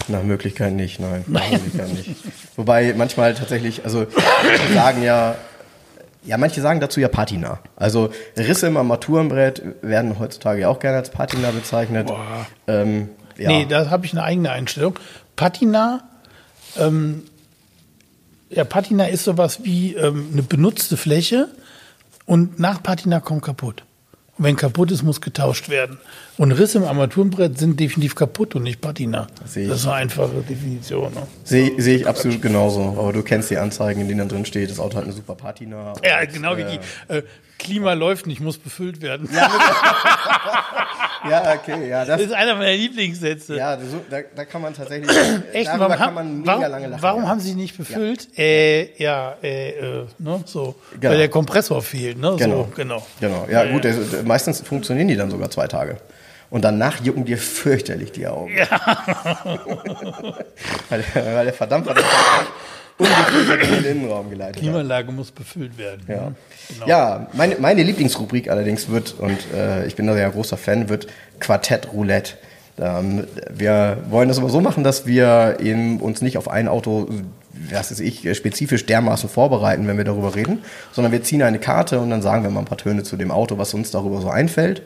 Nach 0.08 0.24
Möglichkeit 0.24 0.74
nicht, 0.74 1.00
nein. 1.00 1.24
Nach 1.28 1.50
Möglichkeit 1.52 1.94
nicht. 1.94 2.16
Wobei 2.56 2.94
manchmal 2.96 3.36
tatsächlich, 3.36 3.84
also 3.84 4.08
sagen 4.74 5.04
ja, 5.04 5.36
ja, 6.24 6.38
manche 6.38 6.62
sagen 6.62 6.80
dazu 6.80 7.00
ja 7.00 7.08
Patina. 7.08 7.60
Also 7.76 8.12
Risse 8.38 8.68
im 8.68 8.78
Armaturenbrett 8.78 9.62
werden 9.82 10.20
heutzutage 10.20 10.62
ja 10.62 10.70
auch 10.70 10.80
gerne 10.80 10.98
als 10.98 11.10
Patina 11.10 11.52
bezeichnet. 11.52 12.12
Ähm, 12.68 13.10
ja. 13.38 13.50
Nee, 13.50 13.66
da 13.66 13.90
habe 13.90 14.06
ich 14.06 14.12
eine 14.12 14.24
eigene 14.24 14.52
Einstellung. 14.52 15.00
Patina, 15.36 16.04
ähm, 16.78 17.24
ja, 18.50 18.64
Patina 18.64 19.06
ist 19.06 19.24
sowas 19.24 19.64
wie 19.64 19.96
ähm, 19.96 20.30
eine 20.34 20.44
benutzte 20.44 20.98
Fläche 20.98 21.48
und 22.26 22.60
nach 22.60 22.84
Patina 22.84 23.22
kommt 23.22 23.44
kaputt. 23.44 23.84
Und 24.38 24.44
wenn 24.44 24.56
kaputt 24.56 24.92
ist, 24.92 25.04
muss 25.04 25.22
getauscht 25.22 25.70
werden. 25.70 26.00
Und 26.40 26.54
Risse 26.54 26.78
im 26.78 26.86
Armaturenbrett 26.86 27.60
sind 27.60 27.82
definitiv 27.82 28.16
kaputt 28.16 28.56
und 28.56 28.64
nicht 28.64 28.80
Patina. 28.80 29.28
Sehe 29.46 29.64
ich. 29.64 29.70
Das 29.70 29.80
ist 29.82 29.88
eine 29.88 29.96
einfache 29.96 30.42
Definition. 30.48 31.14
Ne? 31.14 31.28
Sehe 31.44 31.74
sehe 31.82 31.98
ich 31.98 32.08
absolut 32.08 32.42
genauso. 32.42 32.96
Aber 32.98 33.12
du 33.12 33.24
kennst 33.24 33.50
die 33.50 33.58
Anzeigen, 33.58 34.00
in 34.00 34.08
denen 34.08 34.20
dann 34.20 34.30
drin 34.30 34.46
steht, 34.46 34.72
das 34.72 34.80
Auto 34.80 34.96
hat 34.96 35.04
eine 35.04 35.12
super 35.12 35.36
Patina. 35.36 35.96
Ja, 36.02 36.24
genau 36.24 36.56
wie 36.56 36.62
äh, 36.62 36.80
die 37.10 37.14
äh, 37.14 37.24
Klima 37.58 37.92
läuft 37.92 38.26
nicht, 38.26 38.40
muss 38.40 38.58
befüllt 38.58 39.02
werden. 39.02 39.28
Ja, 41.30 41.54
okay, 41.54 41.90
ja, 41.90 42.06
Das 42.06 42.18
das, 42.18 42.28
ist 42.28 42.34
einer 42.34 42.56
meiner 42.56 42.72
Lieblingssätze. 42.72 43.58
ja, 43.58 43.78
so, 43.78 44.00
da, 44.10 44.20
da 44.34 44.46
kann 44.46 44.62
man 44.62 44.74
tatsächlich, 44.74 45.12
Echt? 45.52 45.68
darüber 45.68 45.90
Warum, 45.90 45.98
kann 45.98 46.14
man 46.14 46.40
mega 46.40 46.52
warum, 46.54 46.72
lange 46.72 46.88
lachen. 46.88 47.04
warum 47.04 47.24
ja. 47.24 47.28
haben 47.28 47.40
sie 47.42 47.56
nicht 47.56 47.76
befüllt? 47.76 48.30
Äh, 48.40 48.96
ja, 48.96 49.36
äh, 49.44 49.72
äh, 49.72 50.06
ne, 50.18 50.42
so. 50.46 50.76
Genau. 50.98 51.12
Weil 51.12 51.18
der 51.18 51.28
Kompressor 51.28 51.82
fehlt, 51.82 52.18
ne? 52.20 52.38
Genau. 52.40 52.56
So, 52.56 52.70
genau. 52.74 53.06
Genau, 53.20 53.46
ja, 53.52 53.70
gut, 53.70 53.84
der, 53.84 53.96
meistens 54.24 54.62
funktionieren 54.62 55.10
die 55.10 55.18
dann 55.18 55.30
sogar 55.30 55.52
zwei 55.52 55.68
Tage. 55.68 55.98
Und 56.50 56.64
danach 56.64 57.04
jucken 57.04 57.26
dir 57.26 57.38
fürchterlich 57.38 58.12
die 58.12 58.26
Augen. 58.28 58.52
weil, 60.90 61.04
der- 61.14 61.36
weil 61.36 61.46
der 61.46 61.54
Verdampfer 61.54 61.96
ungefähr 62.98 63.62
in 63.62 63.84
den 63.84 63.86
Innenraum 63.98 64.30
geleitet 64.30 64.56
hat. 64.58 64.62
Klimaanlage 64.62 65.12
muss 65.12 65.32
befüllt 65.32 65.78
werden. 65.78 66.02
Ja, 66.08 66.16
ne? 66.16 66.36
Genau. 66.74 66.88
ja 66.88 67.28
meine, 67.34 67.56
meine 67.60 67.84
Lieblingsrubrik 67.84 68.50
allerdings 68.50 68.90
wird, 68.90 69.16
und 69.20 69.38
äh, 69.56 69.86
ich 69.86 69.96
bin 69.96 70.08
da 70.08 70.18
ja 70.18 70.28
großer 70.30 70.58
Fan, 70.58 70.90
wird 70.90 71.08
Quartett 71.40 71.94
Roulette. 71.94 72.34
Ähm, 72.80 73.26
wir 73.54 73.98
wollen 74.10 74.28
das 74.28 74.38
aber 74.40 74.50
so 74.50 74.60
machen, 74.62 74.84
dass 74.84 75.06
wir 75.06 75.58
eben 75.62 76.00
uns 76.00 76.22
nicht 76.22 76.38
auf 76.38 76.50
ein 76.50 76.68
Auto, 76.68 77.08
was 77.70 77.92
weiß 77.92 78.00
ich, 78.02 78.36
spezifisch 78.38 78.86
dermaßen 78.86 79.30
vorbereiten, 79.30 79.88
wenn 79.88 79.98
wir 79.98 80.04
darüber 80.06 80.36
reden, 80.36 80.64
sondern 80.92 81.12
wir 81.12 81.22
ziehen 81.24 81.42
eine 81.42 81.60
Karte 81.60 82.00
und 82.00 82.10
dann 82.10 82.22
sagen 82.22 82.44
wir 82.44 82.50
mal 82.50 82.62
ein 82.62 82.66
paar 82.66 82.78
Töne 82.78 83.04
zu 83.04 83.18
dem 83.18 83.32
Auto, 83.32 83.58
was 83.58 83.74
uns 83.74 83.92
darüber 83.92 84.20
so 84.22 84.30
einfällt. 84.30 84.82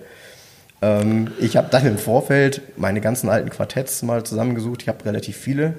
Ähm, 0.84 1.32
ich 1.39 1.56
habe 1.56 1.69
dann 1.72 1.88
im 1.88 1.98
Vorfeld 1.98 2.62
meine 2.78 3.00
ganzen 3.00 3.30
alten 3.30 3.50
Quartetts 3.50 4.04
mal 4.04 4.24
zusammengesucht. 4.24 4.82
Ich 4.82 4.89
habe 4.89 5.06
relativ 5.06 5.38
viele 5.38 5.76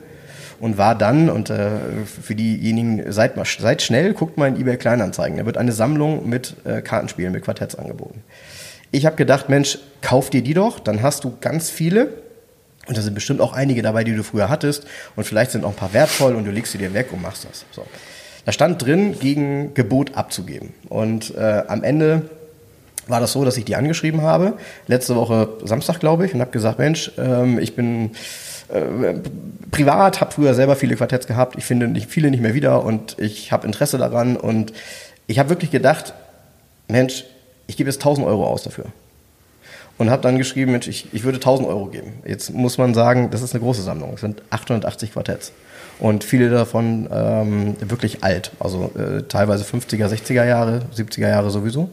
und 0.61 0.79
war 0.79 0.97
dann, 0.97 1.29
und 1.29 1.51
äh, 1.51 1.69
für 2.07 2.35
diejenigen, 2.35 3.13
seid, 3.13 3.37
mal, 3.37 3.45
seid 3.45 3.83
schnell, 3.83 4.15
guckt 4.15 4.39
mal 4.39 4.49
in 4.49 4.59
eBay 4.59 4.79
Kleinanzeigen. 4.79 5.37
Da 5.37 5.47
wird 5.47 5.59
eine 5.59 5.73
Sammlung 5.73 6.29
mit 6.29 6.57
äh, 6.65 6.81
Kartenspielen, 6.81 7.33
mit 7.33 7.45
Quartetts 7.45 7.75
angeboten. 7.75 8.23
Ich 8.91 9.05
habe 9.05 9.17
gedacht, 9.17 9.49
Mensch, 9.49 9.79
kauf 10.01 10.31
dir 10.31 10.43
die 10.43 10.55
doch, 10.55 10.81
dann 10.81 11.03
hast 11.03 11.25
du 11.25 11.37
ganz 11.41 11.69
viele. 11.69 12.23
Und 12.87 12.97
da 12.97 13.03
sind 13.03 13.15
bestimmt 13.15 13.41
auch 13.41 13.53
einige 13.53 13.83
dabei, 13.83 14.05
die 14.05 14.15
du 14.15 14.23
früher 14.23 14.49
hattest. 14.49 14.87
Und 15.17 15.25
vielleicht 15.25 15.51
sind 15.51 15.65
auch 15.65 15.71
ein 15.71 15.77
paar 15.77 15.93
wertvoll 15.93 16.35
und 16.35 16.45
du 16.45 16.51
legst 16.51 16.73
sie 16.73 16.79
dir 16.79 16.95
weg 16.95 17.09
und 17.13 17.23
machst 17.23 17.47
das. 17.51 17.65
So. 17.73 17.85
Da 18.45 18.53
stand 18.53 18.85
drin, 18.85 19.19
gegen 19.19 19.75
Gebot 19.75 20.15
abzugeben. 20.17 20.75
Und 20.89 21.35
äh, 21.35 21.63
am 21.67 21.83
Ende 21.83 22.29
war 23.07 23.21
das 23.21 23.33
so, 23.33 23.45
dass 23.45 23.57
ich 23.57 23.65
die 23.65 23.77
angeschrieben 23.77 24.23
habe, 24.23 24.55
letzte 24.87 25.17
Woche 25.17 25.49
Samstag, 25.65 26.01
glaube 26.01 26.27
ich, 26.27 26.35
und 26.35 26.41
habe 26.41 26.51
gesagt, 26.51 26.79
Mensch, 26.79 27.13
ähm, 27.19 27.59
ich 27.59 27.77
bin 27.77 28.13
äh, 28.69 29.15
privat, 29.71 30.21
habe 30.21 30.33
früher 30.33 30.55
selber 30.55 30.77
viele 30.77 30.97
Quartetts 30.97 31.27
gehabt, 31.27 31.57
ich 31.59 31.65
finde 31.65 31.89
nicht, 31.89 32.09
viele 32.09 32.31
nicht 32.31 32.41
mehr 32.41 32.55
wieder 32.55 32.85
und 32.85 33.17
ich 33.19 33.53
habe 33.53 33.67
Interesse 33.67 33.99
daran 33.99 34.37
und 34.37 34.73
ich 35.27 35.39
habe 35.39 35.49
wirklich 35.49 35.71
gedacht, 35.71 36.15
Mensch, 36.89 37.25
ich 37.67 37.77
gebe 37.77 37.89
jetzt 37.89 37.99
1000 37.99 38.27
Euro 38.27 38.47
aus 38.47 38.63
dafür. 38.63 38.87
Und 39.97 40.11
habe 40.11 40.23
dann 40.23 40.39
geschrieben, 40.39 40.73
Mensch, 40.73 40.89
ich, 40.89 41.07
ich 41.13 41.23
würde 41.23 41.37
1000 41.37 41.69
Euro 41.69 41.87
geben. 41.87 42.15
Jetzt 42.27 42.53
muss 42.53 42.79
man 42.79 42.95
sagen, 42.95 43.31
das 43.31 43.43
ist 43.43 43.55
eine 43.55 43.63
große 43.63 43.83
Sammlung. 43.83 44.15
Es 44.15 44.23
sind 44.23 44.43
880 44.51 45.13
Quartetts. 45.13 45.53
Und 46.01 46.25
viele 46.25 46.51
davon 46.51 47.09
ähm, 47.13 47.77
wirklich 47.81 48.25
alt. 48.25 48.51
Also 48.59 48.91
äh, 48.99 49.23
teilweise 49.23 49.65
50er, 49.65 50.09
60er 50.09 50.45
Jahre, 50.45 50.83
70er 50.97 51.29
Jahre 51.29 51.51
sowieso. 51.51 51.91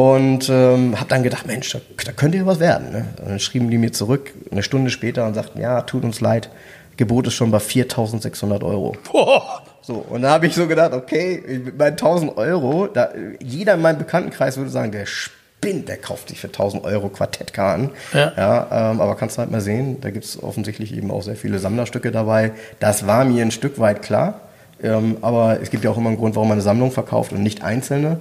Und 0.00 0.48
ähm, 0.48 0.98
habe 0.98 1.10
dann 1.10 1.22
gedacht, 1.22 1.46
Mensch, 1.46 1.70
da, 1.72 1.80
da 2.06 2.12
könnte 2.12 2.38
ja 2.38 2.46
was 2.46 2.58
werden. 2.58 2.90
Ne? 2.90 3.04
Dann 3.16 3.38
schrieben 3.38 3.70
die 3.70 3.76
mir 3.76 3.92
zurück 3.92 4.32
eine 4.50 4.62
Stunde 4.62 4.90
später 4.90 5.26
und 5.26 5.34
sagten, 5.34 5.60
ja, 5.60 5.82
tut 5.82 6.04
uns 6.04 6.22
leid, 6.22 6.48
Gebot 6.96 7.26
ist 7.26 7.34
schon 7.34 7.50
bei 7.50 7.58
4.600 7.58 8.64
Euro. 8.64 8.96
Boah. 9.12 9.62
So, 9.82 9.94
und 9.94 10.22
da 10.22 10.30
habe 10.30 10.46
ich 10.46 10.54
so 10.54 10.66
gedacht, 10.66 10.94
okay, 10.94 11.42
meinen 11.76 11.92
1000 11.92 12.36
Euro, 12.38 12.86
da, 12.86 13.10
jeder 13.42 13.74
in 13.74 13.82
meinem 13.82 13.98
Bekanntenkreis 13.98 14.56
würde 14.56 14.70
sagen, 14.70 14.90
der 14.90 15.04
spinnt, 15.04 15.88
der 15.88 15.98
kauft 15.98 16.30
sich 16.30 16.40
für 16.40 16.46
1000 16.46 16.84
Euro 16.84 17.10
Quartettkarten. 17.10 17.90
Ja. 18.14 18.32
Ja, 18.36 18.92
ähm, 18.92 19.00
aber 19.02 19.16
kannst 19.16 19.36
du 19.36 19.40
halt 19.40 19.50
mal 19.50 19.60
sehen, 19.60 20.00
da 20.00 20.10
gibt's 20.10 20.42
offensichtlich 20.42 20.96
eben 20.96 21.10
auch 21.10 21.22
sehr 21.22 21.36
viele 21.36 21.58
Sammlerstücke 21.58 22.10
dabei. 22.10 22.52
Das 22.78 23.06
war 23.06 23.26
mir 23.26 23.44
ein 23.44 23.50
Stück 23.50 23.78
weit 23.78 24.00
klar. 24.00 24.40
Ähm, 24.82 25.18
aber 25.20 25.60
es 25.60 25.70
gibt 25.70 25.84
ja 25.84 25.90
auch 25.90 25.98
immer 25.98 26.08
einen 26.08 26.18
Grund, 26.18 26.36
warum 26.36 26.48
man 26.48 26.56
eine 26.56 26.62
Sammlung 26.62 26.90
verkauft 26.90 27.32
und 27.32 27.42
nicht 27.42 27.62
einzelne. 27.62 28.20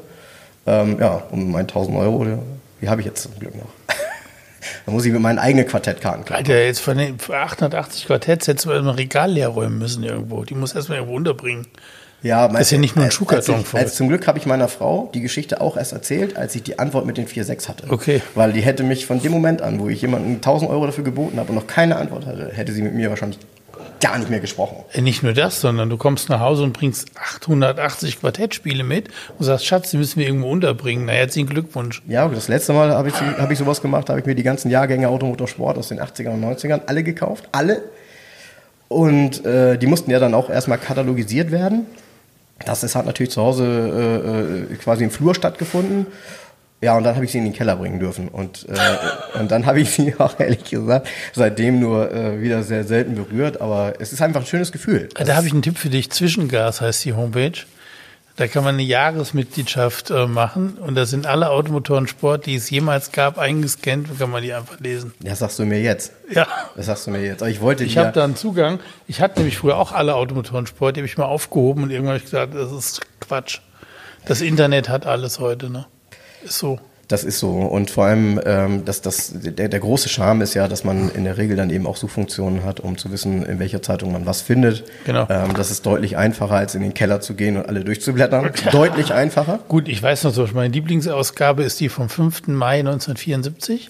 Ähm, 0.69 0.97
ja, 0.99 1.23
und 1.32 1.49
mein 1.49 1.62
1000 1.62 1.97
Euro, 1.97 2.25
die 2.79 2.89
habe 2.89 3.01
ich 3.01 3.08
jetzt 3.08 3.23
zum 3.23 3.38
Glück 3.39 3.55
noch. 3.55 3.69
da 4.86 4.91
muss 4.91 5.03
ich 5.03 5.12
mit 5.12 5.21
meinen 5.21 5.39
eigenen 5.39 5.65
Quartettkarten 5.65 6.25
klar. 6.25 6.38
Alter, 6.38 6.63
jetzt 6.63 6.79
von 6.79 6.97
den 6.97 7.17
für 7.17 7.38
880 7.38 8.05
Quartetts 8.05 8.47
hättest 8.47 8.65
du 8.67 8.71
erstmal 8.71 8.95
Regal 8.95 9.32
leer 9.32 9.47
räumen 9.47 9.79
müssen 9.79 10.03
irgendwo. 10.03 10.43
Die 10.43 10.53
muss 10.53 10.75
erstmal 10.75 10.99
irgendwo 10.99 11.15
unterbringen. 11.15 11.65
Ja, 12.21 12.45
ist 12.58 12.71
ja 12.71 12.77
nicht 12.77 12.97
nur 12.97 13.05
ein 13.05 13.12
Schuhkarton 13.12 13.55
als, 13.55 13.73
als 13.73 13.95
Zum 13.95 14.10
Glück 14.10 14.27
habe 14.27 14.38
ich 14.38 14.45
meiner 14.45 14.67
Frau 14.67 15.10
die 15.13 15.21
Geschichte 15.21 15.62
auch 15.62 15.77
erst 15.77 15.93
erzählt, 15.93 16.36
als 16.36 16.53
ich 16.53 16.63
die 16.63 16.77
Antwort 16.77 17.05
mit 17.05 17.17
den 17.17 17.27
4,6 17.27 17.69
hatte. 17.69 17.86
Okay. 17.89 18.21
Weil 18.36 18.51
die 18.51 18.60
hätte 18.62 18.84
mich 18.84 19.05
von 19.05 19.21
dem 19.21 19.32
Moment 19.32 19.62
an, 19.62 19.79
wo 19.79 19.88
ich 19.88 20.01
jemanden 20.01 20.36
1000 20.36 20.69
Euro 20.69 20.86
dafür 20.86 21.05
geboten 21.05 21.39
habe 21.39 21.49
und 21.49 21.55
noch 21.55 21.67
keine 21.67 21.95
Antwort 21.95 22.25
hatte, 22.25 22.51
hätte 22.53 22.73
sie 22.73 22.82
mit 22.82 22.93
mir 22.93 23.10
wahrscheinlich 23.10 23.39
gar 23.99 24.17
nicht 24.17 24.29
mehr 24.29 24.39
gesprochen. 24.39 24.77
Äh, 24.93 25.01
Nicht 25.01 25.23
nur 25.23 25.33
das, 25.33 25.62
sondern 25.62 25.89
du 25.89 25.97
kommst 25.97 26.29
nach 26.29 26.39
Hause 26.39 26.63
und 26.63 26.73
bringst 26.73 27.09
880 27.15 28.19
Quartettspiele 28.19 28.83
mit 28.83 29.09
und 29.38 29.45
sagst, 29.45 29.65
Schatz, 29.65 29.91
die 29.91 29.97
müssen 29.97 30.19
wir 30.19 30.27
irgendwo 30.27 30.49
unterbringen. 30.49 31.05
Na, 31.05 31.13
herzlichen 31.13 31.49
Glückwunsch. 31.49 32.01
Ja, 32.07 32.27
das 32.27 32.47
letzte 32.47 32.73
Mal 32.73 32.91
habe 32.91 33.09
ich, 33.09 33.15
hab 33.15 33.51
ich 33.51 33.57
sowas 33.57 33.81
gemacht, 33.81 34.09
habe 34.09 34.19
ich 34.19 34.25
mir 34.25 34.35
die 34.35 34.43
ganzen 34.43 34.69
Jahrgänge 34.69 35.09
Automotorsport 35.09 35.77
aus 35.77 35.89
den 35.89 35.99
80ern 35.99 36.33
und 36.33 36.43
90ern 36.43 36.81
alle 36.88 37.03
gekauft. 37.03 37.49
Alle. 37.51 37.83
Und 38.88 39.45
äh, 39.45 39.77
die 39.77 39.88
mussten 39.88 40.09
ja 40.12 40.19
dann 40.19 40.33
auch 40.33 40.49
erstmal 40.49 40.77
katalogisiert 40.77 41.51
werden. 41.51 41.85
Das 42.65 42.83
ist, 42.83 42.95
hat 42.95 43.05
natürlich 43.05 43.31
zu 43.31 43.41
Hause 43.41 44.67
äh, 44.69 44.73
äh, 44.73 44.75
quasi 44.77 45.03
im 45.03 45.12
Flur 45.12 45.35
stattgefunden. 45.35 46.07
Ja, 46.81 46.95
und 46.95 47.03
dann 47.03 47.15
habe 47.15 47.25
ich 47.25 47.31
sie 47.31 47.39
in 47.39 47.43
den 47.43 47.53
Keller 47.53 47.75
bringen 47.75 47.99
dürfen. 47.99 48.29
Und, 48.29 48.67
äh, 48.69 49.39
und 49.39 49.51
dann 49.51 49.65
habe 49.65 49.81
ich 49.81 49.91
sie 49.91 50.15
auch 50.19 50.39
ehrlich 50.39 50.63
gesagt 50.63 51.07
seitdem 51.33 51.79
nur 51.79 52.11
äh, 52.11 52.41
wieder 52.41 52.63
sehr 52.63 52.83
selten 52.85 53.15
berührt. 53.15 53.59
Aber 53.61 53.95
es 53.99 54.13
ist 54.13 54.21
einfach 54.21 54.41
ein 54.41 54.45
schönes 54.45 54.71
Gefühl. 54.71 55.09
Da 55.15 55.35
habe 55.35 55.47
ich 55.47 55.53
einen 55.53 55.61
Tipp 55.61 55.77
für 55.77 55.89
dich. 55.89 56.09
Zwischengas 56.09 56.81
heißt 56.81 57.03
die 57.05 57.13
Homepage. 57.13 57.65
Da 58.39 58.47
kann 58.47 58.63
man 58.63 58.75
eine 58.75 58.83
Jahresmitgliedschaft 58.83 60.11
äh, 60.11 60.25
machen 60.25 60.77
und 60.77 60.95
da 60.95 61.05
sind 61.05 61.27
alle 61.27 61.49
Automotoren 61.49 62.07
Sport, 62.07 62.45
die 62.45 62.55
es 62.55 62.69
jemals 62.69 63.11
gab, 63.11 63.37
eingescannt 63.37 64.09
und 64.09 64.17
kann 64.17 64.29
man 64.29 64.41
die 64.41 64.53
einfach 64.53 64.79
lesen. 64.79 65.13
Das 65.19 65.39
sagst 65.39 65.59
du 65.59 65.65
mir 65.65 65.81
jetzt. 65.81 66.13
Ja. 66.31 66.47
Das 66.77 66.85
sagst 66.85 67.05
du 67.05 67.11
mir 67.11 67.21
jetzt. 67.21 67.41
Aber 67.41 67.51
ich 67.51 67.59
wollte 67.59 67.83
Ich 67.83 67.97
habe 67.97 68.13
da 68.13 68.23
einen 68.23 68.37
Zugang. 68.37 68.79
Ich 69.07 69.19
hatte 69.19 69.39
nämlich 69.39 69.57
früher 69.57 69.75
auch 69.75 69.91
alle 69.91 70.15
Automotoren 70.15 70.67
Sport, 70.67 70.95
die 70.95 71.01
habe 71.01 71.07
ich 71.07 71.17
mal 71.17 71.25
aufgehoben 71.25 71.83
und 71.83 71.89
irgendwann 71.89 72.13
habe 72.13 72.19
ich 72.19 72.31
gesagt, 72.31 72.55
das 72.55 72.71
ist 72.71 73.01
Quatsch. 73.19 73.59
Das 74.25 74.39
Internet 74.39 74.87
hat 74.87 75.05
alles 75.05 75.39
heute, 75.39 75.69
ne? 75.69 75.85
Ist 76.43 76.60
so. 76.60 76.80
Das 77.10 77.23
ist 77.23 77.39
so. 77.39 77.49
Und 77.49 77.89
vor 77.89 78.06
allem, 78.06 78.39
ähm, 78.45 78.86
dass 78.86 79.02
das, 79.02 79.34
der, 79.34 79.67
der 79.67 79.80
große 79.80 80.10
Charme 80.10 80.41
ist 80.41 80.54
ja, 80.54 80.67
dass 80.67 80.84
man 80.84 81.10
in 81.10 81.23
der 81.23 81.38
Regel 81.38 81.58
dann 81.58 81.71
eben 81.71 81.88
auch 81.88 81.97
Suchfunktionen 81.97 82.63
hat, 82.63 82.80
um 82.80 82.99
zu 82.99 83.12
wissen, 83.12 83.43
in 83.43 83.58
welcher 83.58 83.82
Zeitung 83.82 84.12
man 84.12 84.28
was 84.28 84.43
findet. 84.43 84.84
Genau. 85.06 85.25
Ähm, 85.28 85.56
das 85.56 85.71
ist 85.71 85.88
deutlich 85.88 86.17
einfacher, 86.17 86.54
als 86.54 86.75
in 86.75 86.82
den 86.82 86.93
Keller 86.93 87.19
zu 87.19 87.34
gehen 87.34 87.58
und 87.58 87.67
alle 87.67 87.84
durchzublättern. 87.84 88.52
deutlich 88.71 89.12
einfacher. 89.12 89.60
Gut, 89.67 89.88
ich 89.88 90.04
weiß 90.04 90.23
noch 90.25 90.34
so, 90.34 90.47
meine 90.54 90.71
Lieblingsausgabe 90.71 91.63
ist 91.63 91.80
die 91.80 91.89
vom 91.89 92.10
5. 92.10 92.47
Mai 92.47 92.80
1974. 92.80 93.89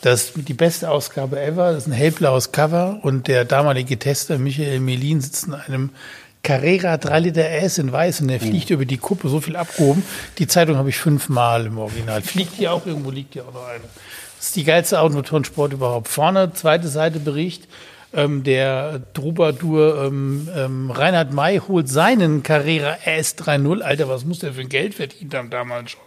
Das 0.00 0.22
ist 0.24 0.48
die 0.48 0.54
beste 0.54 0.90
Ausgabe 0.90 1.38
ever. 1.38 1.72
Das 1.72 1.82
ist 1.82 1.88
ein 1.88 1.92
hellblaues 1.92 2.52
Cover 2.52 3.00
und 3.02 3.28
der 3.28 3.44
damalige 3.44 3.98
Tester 3.98 4.38
Michael 4.38 4.80
Melin 4.80 5.20
sitzt 5.20 5.48
in 5.48 5.54
einem 5.54 5.90
Carrera 6.42 6.96
3 6.96 7.20
Liter 7.20 7.48
S 7.48 7.78
in 7.78 7.92
weiß 7.92 8.22
und 8.22 8.28
der 8.28 8.40
fliegt 8.40 8.70
über 8.70 8.86
die 8.86 8.96
Kuppe, 8.96 9.28
so 9.28 9.40
viel 9.40 9.56
abgehoben. 9.56 10.02
Die 10.38 10.46
Zeitung 10.46 10.76
habe 10.76 10.88
ich 10.88 10.96
fünfmal 10.96 11.66
im 11.66 11.78
Original. 11.78 12.22
Fliegt 12.22 12.58
die 12.58 12.68
auch 12.68 12.86
irgendwo, 12.86 13.10
liegt 13.10 13.34
die 13.34 13.42
auch 13.42 13.52
noch 13.52 13.66
eine. 13.66 13.84
Das 14.38 14.46
ist 14.46 14.56
die 14.56 14.64
geilste 14.64 15.00
Automotorensport 15.00 15.74
überhaupt. 15.74 16.08
Vorne, 16.08 16.52
zweite 16.54 16.88
Seite 16.88 17.20
Bericht. 17.20 17.68
Ähm, 18.12 18.42
der 18.42 19.02
Troubadour 19.12 20.04
ähm, 20.04 20.48
ähm, 20.56 20.90
Reinhard 20.90 21.32
May 21.32 21.58
holt 21.58 21.88
seinen 21.88 22.42
Carrera 22.42 22.96
S30. 23.04 23.82
Alter, 23.82 24.08
was 24.08 24.24
muss 24.24 24.40
der 24.40 24.54
für 24.54 24.62
ein 24.62 24.68
Geld 24.68 24.94
verdient 24.94 25.34
haben 25.34 25.50
damals 25.50 25.92
schon? 25.92 26.00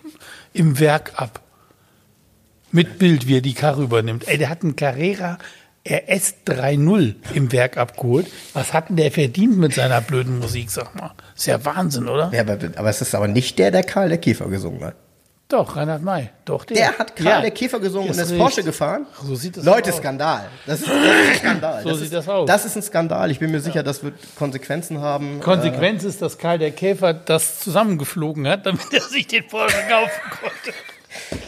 Im 0.52 0.80
Werk 0.80 1.13
ab. 1.15 1.41
Mit 2.72 2.98
Bild, 2.98 3.28
wie 3.28 3.38
er 3.38 3.41
die 3.41 3.54
Karre 3.54 3.84
übernimmt. 3.84 4.28
Ey, 4.28 4.39
der 4.39 4.50
hat 4.50 4.63
einen 4.63 4.76
Carrera 4.76 5.38
RS30 5.86 7.15
im 7.34 7.52
Werk 7.52 7.78
abgeholt. 7.78 8.28
Was 8.54 8.74
hat 8.74 8.89
denn 8.89 8.96
der 8.96 9.12
verdient 9.12 9.58
mit 9.58 9.74
seiner 9.74 10.02
blöden 10.02 10.39
Musik, 10.39 10.69
sag 10.72 10.96
mal? 10.96 11.12
Ist 11.36 11.46
ja 11.48 11.63
Wahnsinn, 11.65 12.08
oder? 12.08 12.32
Ja, 12.34 12.41
aber, 12.41 12.58
aber 12.76 12.89
es 12.89 13.02
ist 13.02 13.13
aber 13.15 13.28
nicht 13.28 13.60
der, 13.60 13.72
der 13.72 13.84
Karl 13.84 14.10
der 14.10 14.17
Käfer 14.17 14.48
gesungen 14.48 14.84
hat. 14.84 14.96
Doch, 15.50 15.76
Reinhard 15.76 16.02
May. 16.02 16.30
Doch, 16.46 16.65
der. 16.65 16.78
Der 16.78 16.98
hat 16.98 17.15
Karl 17.15 17.26
Ja. 17.28 17.41
der 17.41 17.52
Käfer 17.52 17.80
gesungen 17.80 18.08
und 18.08 18.12
Ist 18.12 18.17
ist 18.17 18.24
richtig. 18.32 18.39
Porsche 18.39 18.63
gefahren. 18.63 19.06
So 19.24 19.36
sieht 19.36 19.58
das 19.58 19.65
Leute, 19.65 19.91
aus. 19.91 19.98
Skandal. 19.98 20.46
Das 20.65 20.80
ist, 20.80 20.88
das 20.88 20.96
ist 20.96 21.04
ein 21.30 21.36
Skandal. 21.38 21.82
So 21.84 21.89
das 21.89 21.98
sieht 21.98 22.06
ist, 22.06 22.13
das 22.13 22.30
aus. 22.30 22.48
Das 22.48 22.65
ist 22.65 22.76
ein 22.78 22.82
Skandal. 22.82 23.30
Ich 23.30 23.39
bin 23.39 23.52
mir 23.52 23.60
sicher, 23.60 23.84
das 23.84 24.04
wird 24.04 24.15
Konsequenzen 24.36 25.02
haben. 25.02 25.41
Konsequenz 25.41 26.06
ist, 26.06 26.22
dass 26.24 26.38
Karl 26.39 26.58
der 26.60 26.72
Käfer 26.72 27.13
das 27.13 27.60
zusammengeflogen 27.60 28.48
hat, 28.48 28.65
damit 28.65 28.82
er 28.93 29.02
sich 29.02 29.28
den 29.28 29.46
Porsche 29.46 29.78
kaufen 29.89 30.22
konnte. 30.41 30.74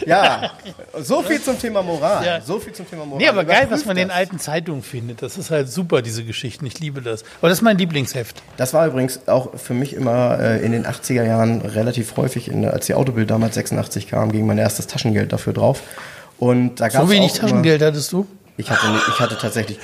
Ja, 0.05 0.51
so 0.99 1.21
viel 1.21 1.41
zum 1.41 1.59
Thema 1.59 1.81
Moral. 1.81 2.25
Ja. 2.25 2.41
So 2.41 2.59
viel 2.59 2.73
zum 2.73 2.89
Thema 2.89 3.05
Moral. 3.05 3.21
Nee, 3.21 3.27
aber 3.27 3.43
geil, 3.43 3.67
was 3.69 3.81
Überprüft 3.81 3.85
man 3.87 3.97
in 3.97 4.07
das. 4.09 4.17
alten 4.17 4.39
Zeitungen 4.39 4.83
findet. 4.83 5.21
Das 5.21 5.37
ist 5.37 5.51
halt 5.51 5.69
super, 5.69 6.01
diese 6.01 6.23
Geschichten. 6.23 6.65
Ich 6.65 6.79
liebe 6.79 7.01
das. 7.01 7.23
Aber 7.39 7.49
das 7.49 7.59
ist 7.59 7.61
mein 7.63 7.77
Lieblingsheft. 7.77 8.41
Das 8.57 8.73
war 8.73 8.87
übrigens 8.87 9.27
auch 9.27 9.57
für 9.57 9.73
mich 9.73 9.93
immer 9.93 10.39
äh, 10.39 10.65
in 10.65 10.71
den 10.71 10.85
80er 10.85 11.23
Jahren 11.23 11.61
relativ 11.61 12.15
häufig, 12.17 12.47
in, 12.49 12.65
als 12.65 12.85
die 12.85 12.93
Autobild 12.93 13.29
damals 13.29 13.55
86 13.55 14.07
kam, 14.07 14.31
ging 14.31 14.45
mein 14.45 14.57
erstes 14.57 14.87
Taschengeld 14.87 15.33
dafür 15.33 15.53
drauf. 15.53 15.81
Und 16.37 16.75
da 16.81 16.89
gab 16.89 17.03
So 17.03 17.09
wenig 17.09 17.33
Taschengeld 17.33 17.81
hattest 17.81 18.11
du? 18.11 18.27
Ich, 18.57 18.69
hatte, 18.69 18.85
ich 19.09 19.19
hatte 19.19 19.37
tatsächlich 19.37 19.79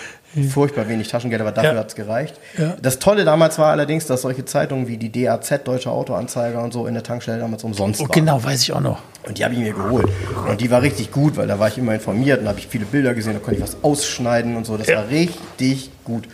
furchtbar 0.49 0.87
wenig 0.87 1.07
Taschengeld, 1.09 1.41
aber 1.41 1.51
dafür 1.51 1.73
Ja. 1.73 1.79
hat 1.79 1.89
es 1.89 1.95
gereicht. 1.95 2.35
Ja. 2.57 2.75
Das 2.81 2.99
Tolle 2.99 3.25
damals 3.25 3.57
war 3.59 3.71
allerdings, 3.71 4.05
dass 4.05 4.21
solche 4.21 4.45
Zeitungen 4.45 4.87
wie 4.87 4.97
die 4.97 5.11
DAZ, 5.11 5.63
Deutsche 5.65 5.91
Autoanzeiger 5.91 6.63
und 6.63 6.71
so 6.73 6.87
in 6.87 6.93
der 6.93 7.03
Tankstelle 7.03 7.39
damals 7.39 7.63
umsonst 7.63 7.99
Oh, 7.99 8.03
waren. 8.03 8.11
genau, 8.11 8.43
weiß 8.43 8.61
ich 8.63 8.71
auch 8.73 8.79
noch. 8.79 8.99
Und 9.27 9.37
die 9.37 9.43
habe 9.43 9.53
ich 9.53 9.59
mir 9.59 9.73
geholt. 9.73 10.07
Und 10.49 10.61
die 10.61 10.71
war 10.71 10.81
richtig 10.81 11.11
gut, 11.11 11.37
weil 11.37 11.47
da 11.47 11.59
war 11.59 11.67
ich 11.67 11.77
immer 11.77 11.93
informiert 11.93 12.39
und 12.41 12.47
habe 12.47 12.59
ich 12.59 12.67
viele 12.67 12.85
Bilder 12.85 13.13
gesehen, 13.13 13.33
da 13.33 13.39
konnte 13.39 13.57
ich 13.57 13.63
was 13.63 13.77
ausschneiden 13.83 14.55
und 14.55 14.65
so. 14.65 14.77
Das 14.77 14.87
Ja. 14.87 14.97
war 14.97 15.09
richtig 15.09 15.91
gut. 16.05 16.27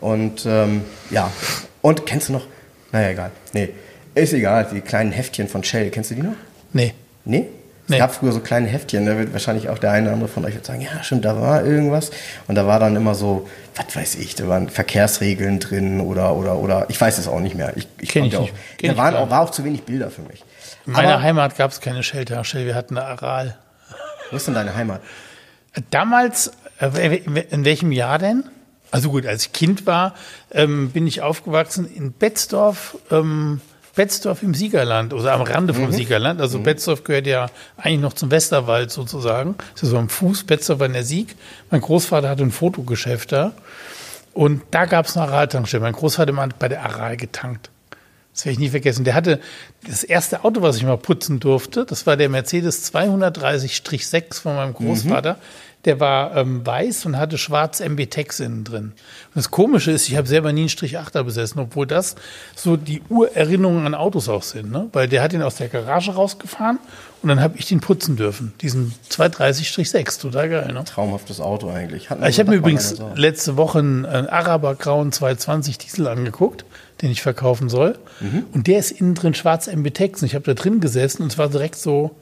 Und 0.00 0.44
ähm, 0.46 0.82
ja. 1.10 1.30
Und 1.82 2.04
kennst 2.06 2.28
du 2.28 2.34
noch? 2.34 2.46
Naja, 2.92 3.10
egal. 3.10 3.30
Nee. 3.52 3.70
Ist 4.14 4.32
egal, 4.32 4.66
die 4.72 4.80
kleinen 4.80 5.12
Heftchen 5.12 5.46
von 5.48 5.62
Shell. 5.62 5.90
Kennst 5.90 6.10
du 6.10 6.14
die 6.14 6.22
noch? 6.22 6.34
Nee. 6.72 6.94
Nee? 7.24 7.46
Es 7.86 7.90
Nee. 7.90 7.98
gab 7.98 8.12
früher 8.14 8.32
so 8.32 8.40
kleine 8.40 8.66
Heftchen, 8.66 9.06
da 9.06 9.16
wird 9.16 9.32
wahrscheinlich 9.32 9.68
auch 9.68 9.78
der 9.78 9.92
eine 9.92 10.06
oder 10.06 10.14
andere 10.14 10.28
von 10.28 10.44
euch 10.44 10.54
jetzt 10.54 10.66
sagen, 10.66 10.80
ja, 10.80 11.02
stimmt, 11.04 11.24
da 11.24 11.40
war 11.40 11.64
irgendwas. 11.64 12.10
Und 12.48 12.56
da 12.56 12.66
war 12.66 12.80
dann 12.80 12.96
immer 12.96 13.14
so, 13.14 13.48
was 13.76 13.94
weiß 13.94 14.14
ich, 14.16 14.34
da 14.34 14.48
waren 14.48 14.68
Verkehrsregeln 14.68 15.60
drin 15.60 16.00
oder, 16.00 16.34
oder, 16.34 16.56
oder, 16.56 16.86
ich 16.88 17.00
weiß 17.00 17.18
es 17.18 17.28
auch 17.28 17.38
nicht 17.38 17.54
mehr. 17.54 17.76
Ich, 17.76 17.86
ich 18.00 18.08
Kenn 18.08 18.24
ich. 18.24 18.36
Auch, 18.36 18.48
Kenn 18.76 18.90
da 18.90 18.96
waren 18.96 19.14
auch, 19.14 19.30
war 19.30 19.42
auch 19.42 19.50
zu 19.50 19.62
wenig 19.64 19.84
Bilder 19.84 20.10
für 20.10 20.22
mich. 20.22 20.42
In 20.84 20.92
meiner 20.94 21.14
Aber- 21.14 21.22
Heimat 21.22 21.56
gab 21.56 21.70
es 21.70 21.80
keine 21.80 22.02
Shelter. 22.02 22.42
Wir 22.52 22.74
hatten 22.74 22.98
eine 22.98 23.06
Aral. 23.06 23.56
Wo 24.30 24.36
ist 24.36 24.46
denn 24.48 24.54
deine 24.54 24.74
Heimat? 24.74 25.00
Damals, 25.90 26.50
äh, 26.80 27.16
in 27.16 27.64
welchem 27.64 27.92
Jahr 27.92 28.18
denn? 28.18 28.44
Also 28.90 29.10
gut, 29.10 29.26
als 29.26 29.46
ich 29.46 29.52
Kind 29.52 29.86
war, 29.86 30.14
ähm, 30.52 30.90
bin 30.90 31.06
ich 31.06 31.20
aufgewachsen 31.22 31.86
in 31.92 32.12
Betzdorf, 32.12 32.96
ähm, 33.10 33.60
Betzdorf 33.96 34.42
im 34.42 34.54
Siegerland, 34.54 35.12
oder 35.14 35.32
am 35.32 35.40
Rande 35.40 35.74
vom 35.74 35.90
Siegerland. 35.90 36.40
Also 36.40 36.60
Betzdorf 36.60 37.02
gehört 37.02 37.26
ja 37.26 37.48
eigentlich 37.78 38.00
noch 38.00 38.12
zum 38.12 38.30
Westerwald 38.30 38.90
sozusagen. 38.90 39.56
Das 39.72 39.84
ist 39.84 39.88
so 39.90 39.98
am 39.98 40.08
Fuß, 40.08 40.44
Betzdorf 40.44 40.78
war 40.78 40.86
in 40.86 40.92
der 40.92 41.02
Sieg. 41.02 41.34
Mein 41.70 41.80
Großvater 41.80 42.28
hatte 42.28 42.42
ein 42.42 42.52
Fotogeschäft 42.52 43.32
da. 43.32 43.52
Und 44.34 44.62
da 44.70 44.84
gab 44.84 45.06
es 45.06 45.16
eine 45.16 45.26
Aral-Tankstelle. 45.26 45.82
Mein 45.82 45.94
Großvater 45.94 46.36
hat 46.36 46.58
bei 46.58 46.68
der 46.68 46.84
Aral 46.84 47.16
getankt. 47.16 47.70
Das 48.34 48.44
werde 48.44 48.52
ich 48.52 48.58
nie 48.58 48.68
vergessen. 48.68 49.04
Der 49.04 49.14
hatte 49.14 49.40
das 49.86 50.04
erste 50.04 50.44
Auto, 50.44 50.60
was 50.60 50.76
ich 50.76 50.82
mal 50.82 50.98
putzen 50.98 51.40
durfte. 51.40 51.86
Das 51.86 52.06
war 52.06 52.18
der 52.18 52.28
Mercedes 52.28 52.92
230-6 52.92 54.42
von 54.42 54.56
meinem 54.56 54.74
Großvater. 54.74 55.38
Der 55.86 56.00
war 56.00 56.36
ähm, 56.36 56.66
weiß 56.66 57.06
und 57.06 57.16
hatte 57.16 57.38
schwarz 57.38 57.80
MB-Tex 57.80 58.40
innen 58.40 58.64
drin. 58.64 58.84
Und 58.84 59.36
das 59.36 59.50
Komische 59.50 59.92
ist, 59.92 60.08
ich 60.08 60.16
habe 60.16 60.26
selber 60.26 60.52
nie 60.52 60.62
einen 60.62 60.68
Strich 60.68 60.98
8er 60.98 61.22
besessen, 61.22 61.60
obwohl 61.60 61.86
das 61.86 62.16
so 62.54 62.76
die 62.76 63.00
Urerinnerungen 63.08 63.86
an 63.86 63.94
Autos 63.94 64.28
auch 64.28 64.42
sind. 64.42 64.70
Ne? 64.70 64.88
Weil 64.92 65.08
der 65.08 65.22
hat 65.22 65.32
ihn 65.32 65.42
aus 65.42 65.56
der 65.56 65.68
Garage 65.68 66.12
rausgefahren 66.12 66.78
und 67.22 67.28
dann 67.28 67.40
habe 67.40 67.56
ich 67.56 67.66
den 67.66 67.80
putzen 67.80 68.16
dürfen. 68.16 68.52
Diesen 68.60 68.94
230-6. 69.10 70.20
Total 70.20 70.48
geil, 70.48 70.72
ne? 70.72 70.84
Traumhaftes 70.84 71.40
Auto 71.40 71.70
eigentlich. 71.70 72.08
Ich 72.28 72.38
habe 72.38 72.50
mir 72.50 72.56
übrigens 72.56 72.96
letzte 73.14 73.56
Woche 73.56 73.78
einen, 73.78 74.04
einen 74.04 74.26
Araber-grauen 74.28 75.12
220 75.12 75.78
Diesel 75.78 76.08
angeguckt, 76.08 76.64
den 77.00 77.10
ich 77.10 77.22
verkaufen 77.22 77.68
soll. 77.68 77.98
Mhm. 78.20 78.44
Und 78.52 78.66
der 78.66 78.78
ist 78.78 78.90
innen 78.90 79.14
drin 79.14 79.34
schwarz 79.34 79.66
MBTEX. 79.66 80.22
Und 80.22 80.26
ich 80.26 80.34
habe 80.34 80.44
da 80.44 80.54
drin 80.54 80.80
gesessen 80.80 81.22
und 81.22 81.32
es 81.32 81.38
war 81.38 81.48
direkt 81.48 81.76
so 81.76 82.16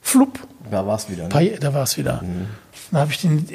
flupp. 0.00 0.38
Da 0.70 0.86
war 0.86 0.96
es 0.96 1.08
wieder. 1.10 1.28
Ne? 1.28 1.52
Da 1.60 1.74
war 1.74 1.82
es 1.82 1.96
wieder. 1.96 2.22
Mhm. 2.22 2.46
Dann 2.90 3.00
habe 3.00 3.10
ich 3.12 3.20
den. 3.20 3.46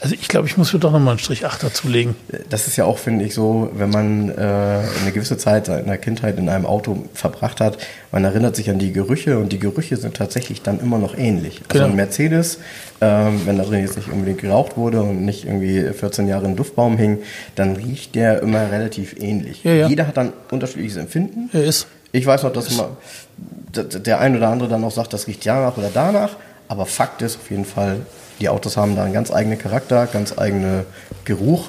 Also 0.00 0.16
ich 0.16 0.26
glaube, 0.26 0.48
ich 0.48 0.56
muss 0.56 0.72
mir 0.72 0.80
doch 0.80 0.90
nochmal 0.90 1.10
einen 1.12 1.20
Strich 1.20 1.46
8 1.46 1.62
dazulegen. 1.62 2.16
Das 2.50 2.66
ist 2.66 2.74
ja 2.76 2.84
auch, 2.86 2.98
finde 2.98 3.24
ich, 3.24 3.34
so, 3.34 3.70
wenn 3.74 3.88
man 3.90 4.30
äh, 4.30 4.32
eine 4.32 5.12
gewisse 5.14 5.36
Zeit 5.38 5.68
in 5.68 5.86
der 5.86 5.96
Kindheit 5.96 6.38
in 6.38 6.48
einem 6.48 6.66
Auto 6.66 7.04
verbracht 7.14 7.60
hat, 7.60 7.78
man 8.10 8.24
erinnert 8.24 8.56
sich 8.56 8.68
an 8.68 8.80
die 8.80 8.92
Gerüche 8.92 9.38
und 9.38 9.52
die 9.52 9.60
Gerüche 9.60 9.96
sind 9.96 10.16
tatsächlich 10.16 10.60
dann 10.60 10.80
immer 10.80 10.98
noch 10.98 11.16
ähnlich. 11.16 11.60
Also 11.68 11.74
Genau. 11.74 11.84
ein 11.90 11.94
Mercedes, 11.94 12.58
ähm, 13.00 13.42
wenn 13.44 13.58
da 13.58 13.62
drin 13.62 13.78
jetzt 13.82 13.96
nicht 13.96 14.08
unbedingt 14.10 14.40
geraucht 14.40 14.76
wurde 14.76 15.02
und 15.02 15.24
nicht 15.24 15.44
irgendwie 15.44 15.80
14 15.92 16.26
Jahre 16.26 16.46
im 16.46 16.56
Duftbaum 16.56 16.96
hing, 16.96 17.18
dann 17.54 17.76
riecht 17.76 18.16
der 18.16 18.42
immer 18.42 18.72
relativ 18.72 19.14
ähnlich. 19.20 19.62
Ja, 19.62 19.72
ja. 19.72 19.86
Jeder 19.86 20.08
hat 20.08 20.16
dann 20.16 20.32
unterschiedliches 20.50 20.96
Empfinden. 20.96 21.48
Er 21.52 21.62
ist. 21.62 21.86
Ich 22.12 22.26
weiß 22.26 22.42
noch, 22.42 22.52
dass 22.52 22.68
d- 22.68 23.98
der 24.00 24.20
ein 24.20 24.36
oder 24.36 24.48
andere 24.48 24.68
dann 24.68 24.84
auch 24.84 24.90
sagt, 24.90 25.12
das 25.12 25.26
riecht 25.26 25.44
danach 25.46 25.76
oder 25.76 25.90
danach. 25.92 26.30
Aber 26.68 26.86
Fakt 26.86 27.22
ist 27.22 27.36
auf 27.36 27.50
jeden 27.50 27.64
Fall, 27.64 28.00
die 28.40 28.48
Autos 28.48 28.76
haben 28.76 28.96
da 28.96 29.04
einen 29.04 29.12
ganz 29.14 29.30
eigenen 29.32 29.58
Charakter, 29.58 30.06
ganz 30.06 30.36
eigenen 30.38 30.84
Geruch, 31.24 31.68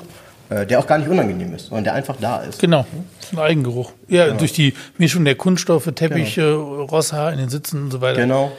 äh, 0.50 0.66
der 0.66 0.80
auch 0.80 0.88
gar 0.88 0.98
nicht 0.98 1.10
unangenehm 1.10 1.54
ist, 1.56 1.68
sondern 1.68 1.84
der 1.86 1.94
einfach 1.94 2.16
da 2.20 2.38
ist. 2.42 2.60
Genau, 2.60 2.86
das 3.20 3.28
ist 3.32 3.34
ein 3.34 3.40
Eigengeruch. 3.40 3.92
Ja, 4.08 4.32
durch 4.32 4.54
die 4.54 4.74
Mischung 4.98 5.26
der 5.26 5.36
Kunststoffe, 5.36 5.90
Teppiche, 5.96 6.54
Rosshaar 6.54 7.32
in 7.34 7.40
den 7.40 7.50
Sitzen 7.50 7.84
und 7.84 7.92
so 7.92 8.02
weiter. 8.02 8.20
Genau, 8.22 8.52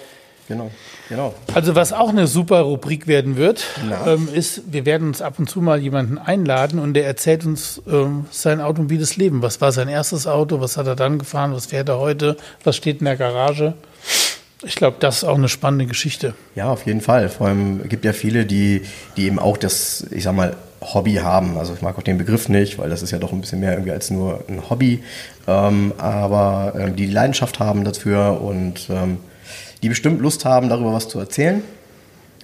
genau, 0.48 0.70
genau. 1.08 1.34
Also 1.54 1.74
was 1.74 1.92
auch 1.92 2.08
eine 2.08 2.26
super 2.26 2.60
Rubrik 2.60 3.06
werden 3.06 3.36
wird, 3.36 3.66
ähm, 4.06 4.28
ist, 4.32 4.62
wir 4.72 4.86
werden 4.86 5.08
uns 5.08 5.22
ab 5.22 5.38
und 5.38 5.48
zu 5.48 5.60
mal 5.60 5.80
jemanden 5.80 6.18
einladen 6.18 6.78
und 6.78 6.94
der 6.94 7.06
erzählt 7.06 7.44
uns 7.44 7.82
ähm, 7.86 8.26
sein 8.30 8.60
automobiles 8.60 9.16
Leben. 9.16 9.42
Was 9.42 9.60
war 9.60 9.72
sein 9.72 9.88
erstes 9.88 10.26
Auto? 10.26 10.60
Was 10.60 10.76
hat 10.76 10.86
er 10.86 10.96
dann 10.96 11.18
gefahren? 11.18 11.52
Was 11.52 11.66
fährt 11.66 11.88
er 11.88 11.98
heute? 11.98 12.36
Was 12.62 12.76
steht 12.76 13.00
in 13.00 13.06
der 13.06 13.16
Garage? 13.16 13.74
Ich 14.62 14.76
glaube, 14.76 14.96
das 15.00 15.18
ist 15.18 15.24
auch 15.24 15.36
eine 15.36 15.48
spannende 15.48 15.86
Geschichte. 15.86 16.34
Ja, 16.54 16.70
auf 16.70 16.86
jeden 16.86 17.00
Fall. 17.00 17.28
Vor 17.28 17.48
allem 17.48 17.80
es 17.82 17.88
gibt 17.88 18.04
ja 18.04 18.12
viele, 18.12 18.46
die, 18.46 18.82
die 19.16 19.26
eben 19.26 19.38
auch 19.38 19.56
das, 19.56 20.06
ich 20.10 20.24
sag 20.24 20.34
mal, 20.34 20.56
Hobby 20.80 21.14
haben. 21.14 21.56
Also 21.58 21.74
ich 21.74 21.82
mag 21.82 21.98
auch 21.98 22.02
den 22.02 22.18
Begriff 22.18 22.48
nicht, 22.48 22.78
weil 22.78 22.90
das 22.90 23.02
ist 23.02 23.10
ja 23.10 23.18
doch 23.18 23.32
ein 23.32 23.40
bisschen 23.40 23.60
mehr 23.60 23.72
irgendwie 23.72 23.92
als 23.92 24.10
nur 24.10 24.44
ein 24.48 24.68
Hobby. 24.68 25.02
Ähm, 25.46 25.92
aber 25.98 26.74
ähm, 26.78 26.96
die 26.96 27.06
die 27.06 27.12
Leidenschaft 27.12 27.58
haben 27.58 27.84
dafür 27.84 28.40
und 28.40 28.88
ähm, 28.90 29.18
die 29.82 29.88
bestimmt 29.88 30.20
Lust 30.20 30.44
haben, 30.44 30.68
darüber 30.68 30.92
was 30.92 31.08
zu 31.08 31.18
erzählen. 31.18 31.62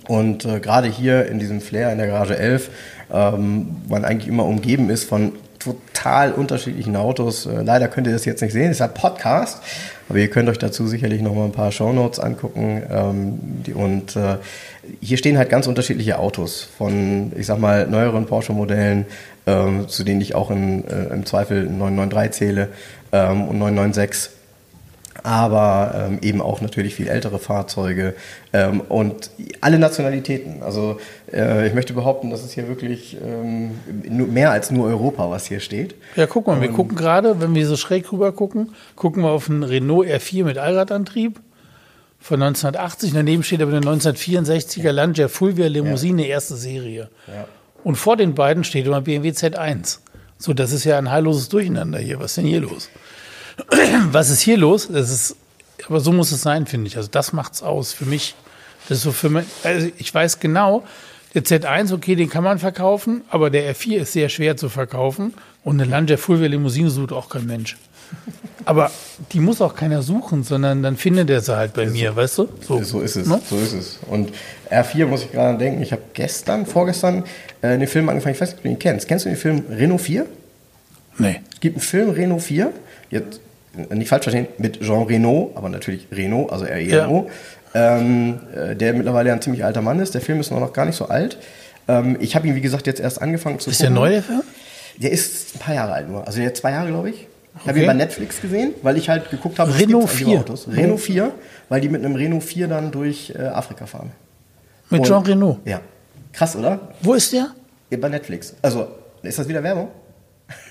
Und 0.09 0.45
äh, 0.45 0.61
gerade 0.61 0.89
hier 0.89 1.27
in 1.27 1.39
diesem 1.39 1.61
Flair 1.61 1.93
in 1.93 1.99
der 1.99 2.09
Garage 2.09 2.37
11, 2.37 2.71
ähm, 3.13 3.77
man 3.89 4.05
eigentlich 4.05 4.29
immer 4.29 4.45
umgeben 4.45 4.91
ist 4.91 5.05
von 5.05 5.33
total 5.61 6.33
unterschiedlichen 6.33 6.97
Autos. 6.97 7.47
Äh, 7.47 7.63
leider 7.63 7.87
könnt 7.87 8.07
ihr 8.07 8.13
das 8.13 8.25
jetzt 8.25 8.41
nicht 8.41 8.53
sehen, 8.53 8.71
es 8.71 8.79
ist 8.79 8.83
ein 8.83 8.95
Podcast, 8.95 9.63
aber 10.09 10.19
ihr 10.19 10.29
könnt 10.29 10.49
euch 10.49 10.59
dazu 10.59 10.89
sicherlich 10.89 11.21
noch 11.21 11.35
mal 11.35 11.45
ein 11.45 11.53
paar 11.53 11.71
Shownotes 11.71 12.19
angucken. 12.19 12.83
Ähm, 12.91 13.39
die, 13.67 13.75
und 13.75 14.17
äh, 14.17 14.39
hier 15.01 15.19
stehen 15.19 15.39
halt 15.39 15.51
ganz 15.51 15.67
unterschiedliche 15.67 16.19
Autos 16.19 16.67
von, 16.77 17.33
ich 17.37 17.47
sag 17.47 17.59
mal, 17.59 17.87
neueren 17.87 18.27
Porsche-Modellen, 18.27 19.07
ähm, 19.47 19.87
zu 19.89 20.03
denen 20.03 20.21
ich 20.21 20.35
auch 20.35 20.51
in, 20.51 20.89
äh, 20.89 21.13
im 21.13 21.27
Zweifel 21.27 21.65
993 21.65 22.33
zähle 22.33 22.69
ähm, 23.13 23.47
und 23.47 23.59
996 23.59 24.40
aber 25.23 25.93
ähm, 25.95 26.19
eben 26.23 26.41
auch 26.41 26.61
natürlich 26.61 26.95
viel 26.95 27.09
ältere 27.09 27.39
Fahrzeuge 27.39 28.15
ähm, 28.53 28.81
und 28.81 29.31
alle 29.61 29.79
Nationalitäten. 29.79 30.63
Also 30.63 30.99
äh, 31.33 31.67
ich 31.67 31.75
möchte 31.75 31.93
behaupten, 31.93 32.31
das 32.31 32.45
ist 32.45 32.53
hier 32.53 32.69
wirklich 32.69 33.17
ähm, 33.23 33.73
mehr 34.33 34.51
als 34.51 34.71
nur 34.71 34.87
Europa, 34.87 35.31
was 35.31 35.47
hier 35.47 35.61
steht. 35.61 35.95
Ja, 36.17 36.27
guck 36.27 36.47
mal, 36.47 36.61
wir 36.61 36.71
gucken 36.71 36.97
gerade, 36.97 37.41
wenn 37.41 37.55
wir 37.55 37.67
so 37.67 37.77
schräg 37.77 38.11
rüber 38.13 38.33
gucken, 38.33 38.75
gucken 38.97 39.23
wir 39.23 39.31
auf 39.31 39.49
einen 39.49 39.63
Renault 39.63 40.09
R4 40.09 40.45
mit 40.45 40.59
Allradantrieb 40.59 41.41
von 42.19 42.43
1980. 42.43 43.13
Daneben 43.13 43.43
steht 43.43 43.63
aber 43.63 43.73
eine 43.73 43.87
1964er 43.87 44.93
Lancia 44.93 45.29
Fulvia 45.29 45.67
Limousine, 45.67 46.27
erste 46.27 46.57
Serie. 46.57 47.09
Ja. 47.27 47.47
Und 47.83 47.97
vor 47.97 48.17
den 48.17 48.35
beiden 48.35 48.65
steht 48.65 48.87
immer 48.87 49.01
BMW 49.01 49.31
Z1. 49.31 49.99
So, 50.37 50.55
das 50.55 50.73
ist 50.73 50.85
ja 50.85 50.99
ein 50.99 51.11
heilloses 51.11 51.49
Durcheinander 51.49 51.99
hier. 51.99 52.19
Was 52.19 52.33
ist 52.33 52.39
denn 52.39 52.47
hier 52.47 52.61
los? 52.61 52.89
Was 54.13 54.31
ist 54.31 54.41
hier 54.41 54.57
los? 54.57 54.89
Das 54.91 55.11
ist, 55.11 55.37
aber 55.87 56.01
so 56.01 56.13
muss 56.13 56.33
es 56.33 56.43
sein, 56.43 56.67
finde 56.67 56.87
ich. 56.89 56.97
Also 56.97 57.09
das 57.11 57.33
macht's 57.33 57.63
aus 57.63 57.93
für 57.93 58.05
mich. 58.07 58.35
Das 58.89 58.99
ist 58.99 59.05
so 59.05 59.13
für 59.13 59.29
mich, 59.31 59.45
also 59.63 59.89
ich 59.99 60.13
weiß 60.13 60.41
genau, 60.41 60.85
der 61.35 61.45
Z1, 61.45 61.93
okay, 61.93 62.17
den 62.17 62.29
kann 62.29 62.43
man 62.43 62.59
verkaufen, 62.59 63.23
aber 63.29 63.51
der 63.51 63.73
R4 63.75 63.99
ist 63.99 64.13
sehr 64.15 64.29
schwer 64.29 64.57
zu 64.57 64.69
verkaufen 64.69 65.35
und 65.63 65.81
eine 65.81 65.89
Lancia 65.89 66.17
Fulvia 66.17 66.49
Limousine 66.49 66.91
sucht 66.91 67.13
auch 67.13 67.29
kein 67.29 67.47
Mensch. 67.47 67.77
Aber 68.67 68.91
die 69.33 69.41
muss 69.41 69.61
auch 69.63 69.75
keiner 69.75 70.03
suchen, 70.03 70.43
sondern 70.43 70.83
dann 70.83 70.97
findet 70.97 71.31
er 71.31 71.41
sie 71.41 71.57
halt 71.57 71.73
bei 71.75 71.87
mir, 71.87 72.15
weißt 72.15 72.39
du? 72.39 72.49
So 72.61 72.79
ist 73.01 73.17
es, 73.17 73.27
Ne? 73.27 73.41
so 73.49 73.57
ist 73.57 73.73
es. 73.73 73.99
Und 74.09 74.33
R4 74.71 75.07
muss 75.07 75.23
ich 75.23 75.33
gerade 75.33 75.57
denken, 75.57 75.81
ich 75.81 75.93
habe 75.93 76.03
gestern, 76.13 76.67
vorgestern 76.67 77.25
äh, 77.63 77.79
den 77.79 77.87
Film 77.87 78.09
angefangen, 78.09 78.35
ich 78.35 78.41
weiß 78.41 78.49
nicht, 78.51 78.59
ob 78.59 78.63
du 78.65 78.69
ihn 78.69 78.79
kennst. 78.79 79.07
Kennst 79.09 79.25
du 79.25 79.29
den 79.31 79.39
Film 79.39 79.63
Renault 79.71 80.01
4? 80.03 80.27
Nee. 81.19 81.41
Es 81.55 81.61
gibt 81.61 81.77
einen 81.77 81.83
Film 81.83 82.11
Renault 82.11 82.43
4, 82.43 82.73
jetzt 83.11 83.41
nicht 83.95 84.09
falsch 84.09 84.25
verstehen, 84.25 84.47
mit 84.59 84.81
Jean 84.81 85.03
Renault, 85.05 85.57
aber 85.57 85.69
natürlich 85.69 86.07
Renault, 86.13 86.53
also 86.53 86.65
R-E-N-O, 86.65 87.31
ähm, 87.75 88.41
äh, 88.55 88.75
der 88.75 88.95
mittlerweile 88.95 89.33
ein 89.33 89.41
ziemlich 89.41 89.65
alter 89.65 89.81
Mann 89.83 90.01
ist. 90.01 90.15
Der 90.15 90.21
Film 90.21 90.41
ist 90.41 90.51
noch 90.51 90.73
gar 90.73 90.85
nicht 90.87 90.97
so 90.97 91.07
alt. 91.09 91.39
Ähm, 91.89 92.17
ich 92.21 92.35
habe 92.35 92.49
ihn, 92.49 92.55
wie 92.57 92.61
gesagt, 92.61 92.87
jetzt 92.87 93.01
erst 93.01 93.23
angefangen 93.23 93.59
zu 93.61 93.71
Ist 93.71 93.81
der 93.81 93.91
neu, 93.91 94.11
der 94.11 94.23
Film? 94.23 94.43
Der 94.97 95.13
ist 95.13 95.55
ein 95.55 95.59
paar 95.61 95.75
Jahre 95.75 95.93
alt 95.93 96.09
nur. 96.09 96.27
Also 96.27 96.41
der 96.41 96.53
zwei 96.55 96.73
Jahre, 96.73 96.89
glaube 96.89 97.11
ich. 97.11 97.27
Ich 97.63 97.69
habe 97.69 97.79
ihn 97.81 97.87
bei 97.87 97.95
Netflix 97.95 98.41
gesehen, 98.41 98.75
weil 98.83 98.97
ich 98.97 99.09
halt 99.09 99.31
geguckt 99.31 99.59
habe, 99.59 99.71
was 99.73 99.81
Renault 99.81 100.05
eigentlich 100.05 100.19
4. 100.19 100.27
über 100.29 100.39
Autos. 100.41 100.69
Renault 100.71 101.01
4, 101.01 101.33
weil 101.69 101.81
die 101.81 101.89
mit 101.89 102.05
einem 102.05 102.15
Renault 102.15 102.43
4 102.45 102.69
dann 102.69 102.91
durch 102.91 103.33
äh, 103.37 103.43
Afrika 103.43 103.87
fahren. 103.87 104.13
Mit 104.89 105.01
Und- 105.01 105.07
Jean 105.07 105.23
Renault. 105.25 105.59
Ja. 105.65 105.81
Krass, 106.33 106.55
oder? 106.57 106.79
Wo 107.03 107.15
ist 107.15 107.33
der? 107.33 107.49
Ja, 107.91 107.99
Bei 107.99 108.09
Netflix. 108.09 108.55
Also, 108.63 108.87
ist 109.23 109.39
das 109.39 109.49
wieder 109.49 109.63
Werbung? 109.63 109.89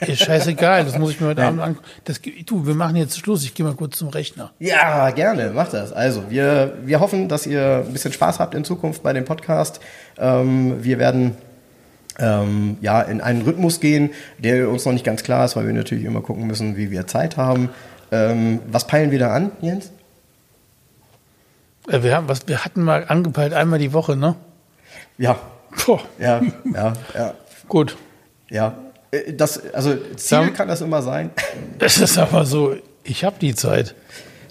Ist 0.01 0.23
scheißegal, 0.23 0.85
das 0.85 0.97
muss 0.97 1.11
ich 1.11 1.21
mir 1.21 1.27
heute 1.27 1.43
Abend 1.43 1.61
angucken. 1.61 1.87
Das, 2.05 2.19
du, 2.45 2.65
wir 2.65 2.75
machen 2.75 2.95
jetzt 2.95 3.17
Schluss, 3.19 3.43
ich 3.43 3.53
gehe 3.53 3.65
mal 3.65 3.75
kurz 3.75 3.97
zum 3.97 4.09
Rechner. 4.09 4.51
Ja, 4.59 5.09
gerne, 5.11 5.51
macht 5.51 5.73
das. 5.73 5.91
Also, 5.93 6.29
wir, 6.29 6.73
wir 6.85 6.99
hoffen, 6.99 7.27
dass 7.29 7.45
ihr 7.45 7.83
ein 7.85 7.93
bisschen 7.93 8.13
Spaß 8.13 8.39
habt 8.39 8.55
in 8.55 8.63
Zukunft 8.63 9.03
bei 9.03 9.13
dem 9.13 9.25
Podcast. 9.25 9.79
Ähm, 10.17 10.83
wir 10.83 10.99
werden 10.99 11.35
ähm, 12.19 12.77
ja 12.81 13.01
in 13.01 13.21
einen 13.21 13.41
Rhythmus 13.41 13.79
gehen, 13.79 14.11
der 14.37 14.69
uns 14.69 14.85
noch 14.85 14.93
nicht 14.93 15.05
ganz 15.05 15.23
klar 15.23 15.45
ist, 15.45 15.55
weil 15.55 15.65
wir 15.65 15.73
natürlich 15.73 16.05
immer 16.05 16.21
gucken 16.21 16.47
müssen, 16.47 16.77
wie 16.77 16.91
wir 16.91 17.07
Zeit 17.07 17.37
haben. 17.37 17.69
Ähm, 18.11 18.59
was 18.67 18.87
peilen 18.87 19.11
wir 19.11 19.19
da 19.19 19.33
an, 19.33 19.51
Jens? 19.61 19.91
Äh, 21.87 22.03
Wir, 22.03 22.15
haben, 22.15 22.27
was, 22.27 22.47
wir 22.47 22.65
hatten 22.65 22.83
mal 22.83 23.05
angepeilt, 23.07 23.53
einmal 23.53 23.79
die 23.79 23.93
Woche, 23.93 24.15
ne? 24.15 24.35
Ja, 25.17 25.37
Boah, 25.85 26.01
ja, 26.17 26.41
ja, 26.73 26.93
ja, 27.13 27.33
gut. 27.67 27.95
ja. 28.49 28.73
Äh, 29.11 29.33
Das, 29.33 29.61
also 29.73 29.95
Ziel 30.15 30.37
Dann- 30.39 30.53
kann 30.53 30.67
das 30.67 30.81
immer 30.81 31.01
sein. 31.01 31.29
Es 31.79 31.97
ist 31.97 32.17
aber 32.17 32.45
so, 32.45 32.75
ich 33.03 33.23
habe 33.23 33.37
die 33.39 33.55
Zeit. 33.55 33.95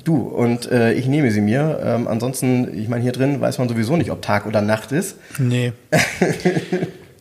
Du, 0.04 0.16
und 0.22 0.70
äh, 0.70 0.92
ich 0.94 1.06
nehme 1.06 1.30
sie 1.30 1.40
mir. 1.42 1.80
Ähm, 1.84 2.09
ansonsten, 2.09 2.78
ich 2.78 2.88
meine, 2.88 3.02
hier 3.02 3.12
drin 3.12 3.40
weiß 3.42 3.59
man 3.59 3.68
sowieso 3.68 3.96
nicht, 3.96 4.11
ob 4.11 4.22
Tag 4.22 4.46
oder 4.46 4.62
Nacht 4.62 4.92
ist. 4.92 5.16
Nee. 5.38 5.72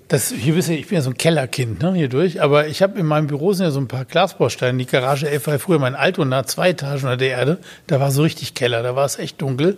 Das, 0.10 0.32
hier 0.32 0.54
bist 0.54 0.70
du, 0.70 0.74
ich 0.74 0.88
bin 0.88 0.96
ja 0.96 1.02
so 1.02 1.10
ein 1.10 1.18
Kellerkind, 1.18 1.82
ne, 1.82 1.94
hier 1.94 2.08
durch. 2.08 2.42
Aber 2.42 2.68
ich 2.68 2.82
habe 2.82 2.98
in 2.98 3.06
meinem 3.06 3.28
Büro 3.28 3.52
sind 3.52 3.66
ja 3.66 3.72
so 3.72 3.82
ein 3.82 3.90
paar 3.90 4.06
Glasbausteine. 4.06 4.78
Die 4.78 4.86
Garage 4.86 5.30
11 5.30 5.48
war 5.48 5.60
früher 5.60 5.80
mein 5.80 5.96
Alto 5.96 6.24
nah 6.24 6.46
zwei 6.46 6.70
Etagen 6.70 7.04
unter 7.04 7.18
der 7.18 7.32
Erde. 7.32 7.58
Da 7.88 8.00
war 8.00 8.10
so 8.12 8.22
richtig 8.22 8.54
Keller, 8.54 8.84
da 8.84 8.96
war 8.96 9.04
es 9.04 9.20
echt 9.20 9.42
dunkel. 9.42 9.76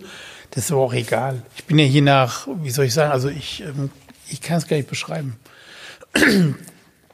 Das 0.52 0.66
ist 0.66 0.70
aber 0.70 0.82
auch 0.82 0.94
egal. 0.94 1.42
Ich 1.56 1.64
bin 1.64 1.80
ja 1.80 1.84
hier 1.84 2.02
nach, 2.02 2.46
wie 2.62 2.70
soll 2.70 2.84
ich 2.84 2.94
sagen, 2.94 3.10
also 3.10 3.28
ich, 3.28 3.62
ähm, 3.62 3.90
ich 4.28 4.40
kann 4.40 4.58
es 4.58 4.68
gar 4.68 4.76
nicht 4.76 4.88
beschreiben. 4.88 5.34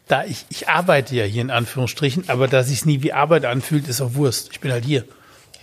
Da 0.09 0.25
ich, 0.25 0.47
ich 0.51 0.69
arbeite 0.69 1.17
ja 1.17 1.25
hier 1.25 1.43
in 1.43 1.51
Anführungsstrichen, 1.51 2.29
aber 2.29 2.47
dass 2.47 2.69
sich 2.69 2.87
nie 2.87 3.03
wie 3.03 3.13
Arbeit 3.13 3.45
anfühlt, 3.45 3.89
ist 3.89 4.01
auch 4.01 4.15
Wurst. 4.15 4.51
Ich 4.53 4.61
bin 4.61 4.71
halt 4.71 4.85
hier. 4.85 5.05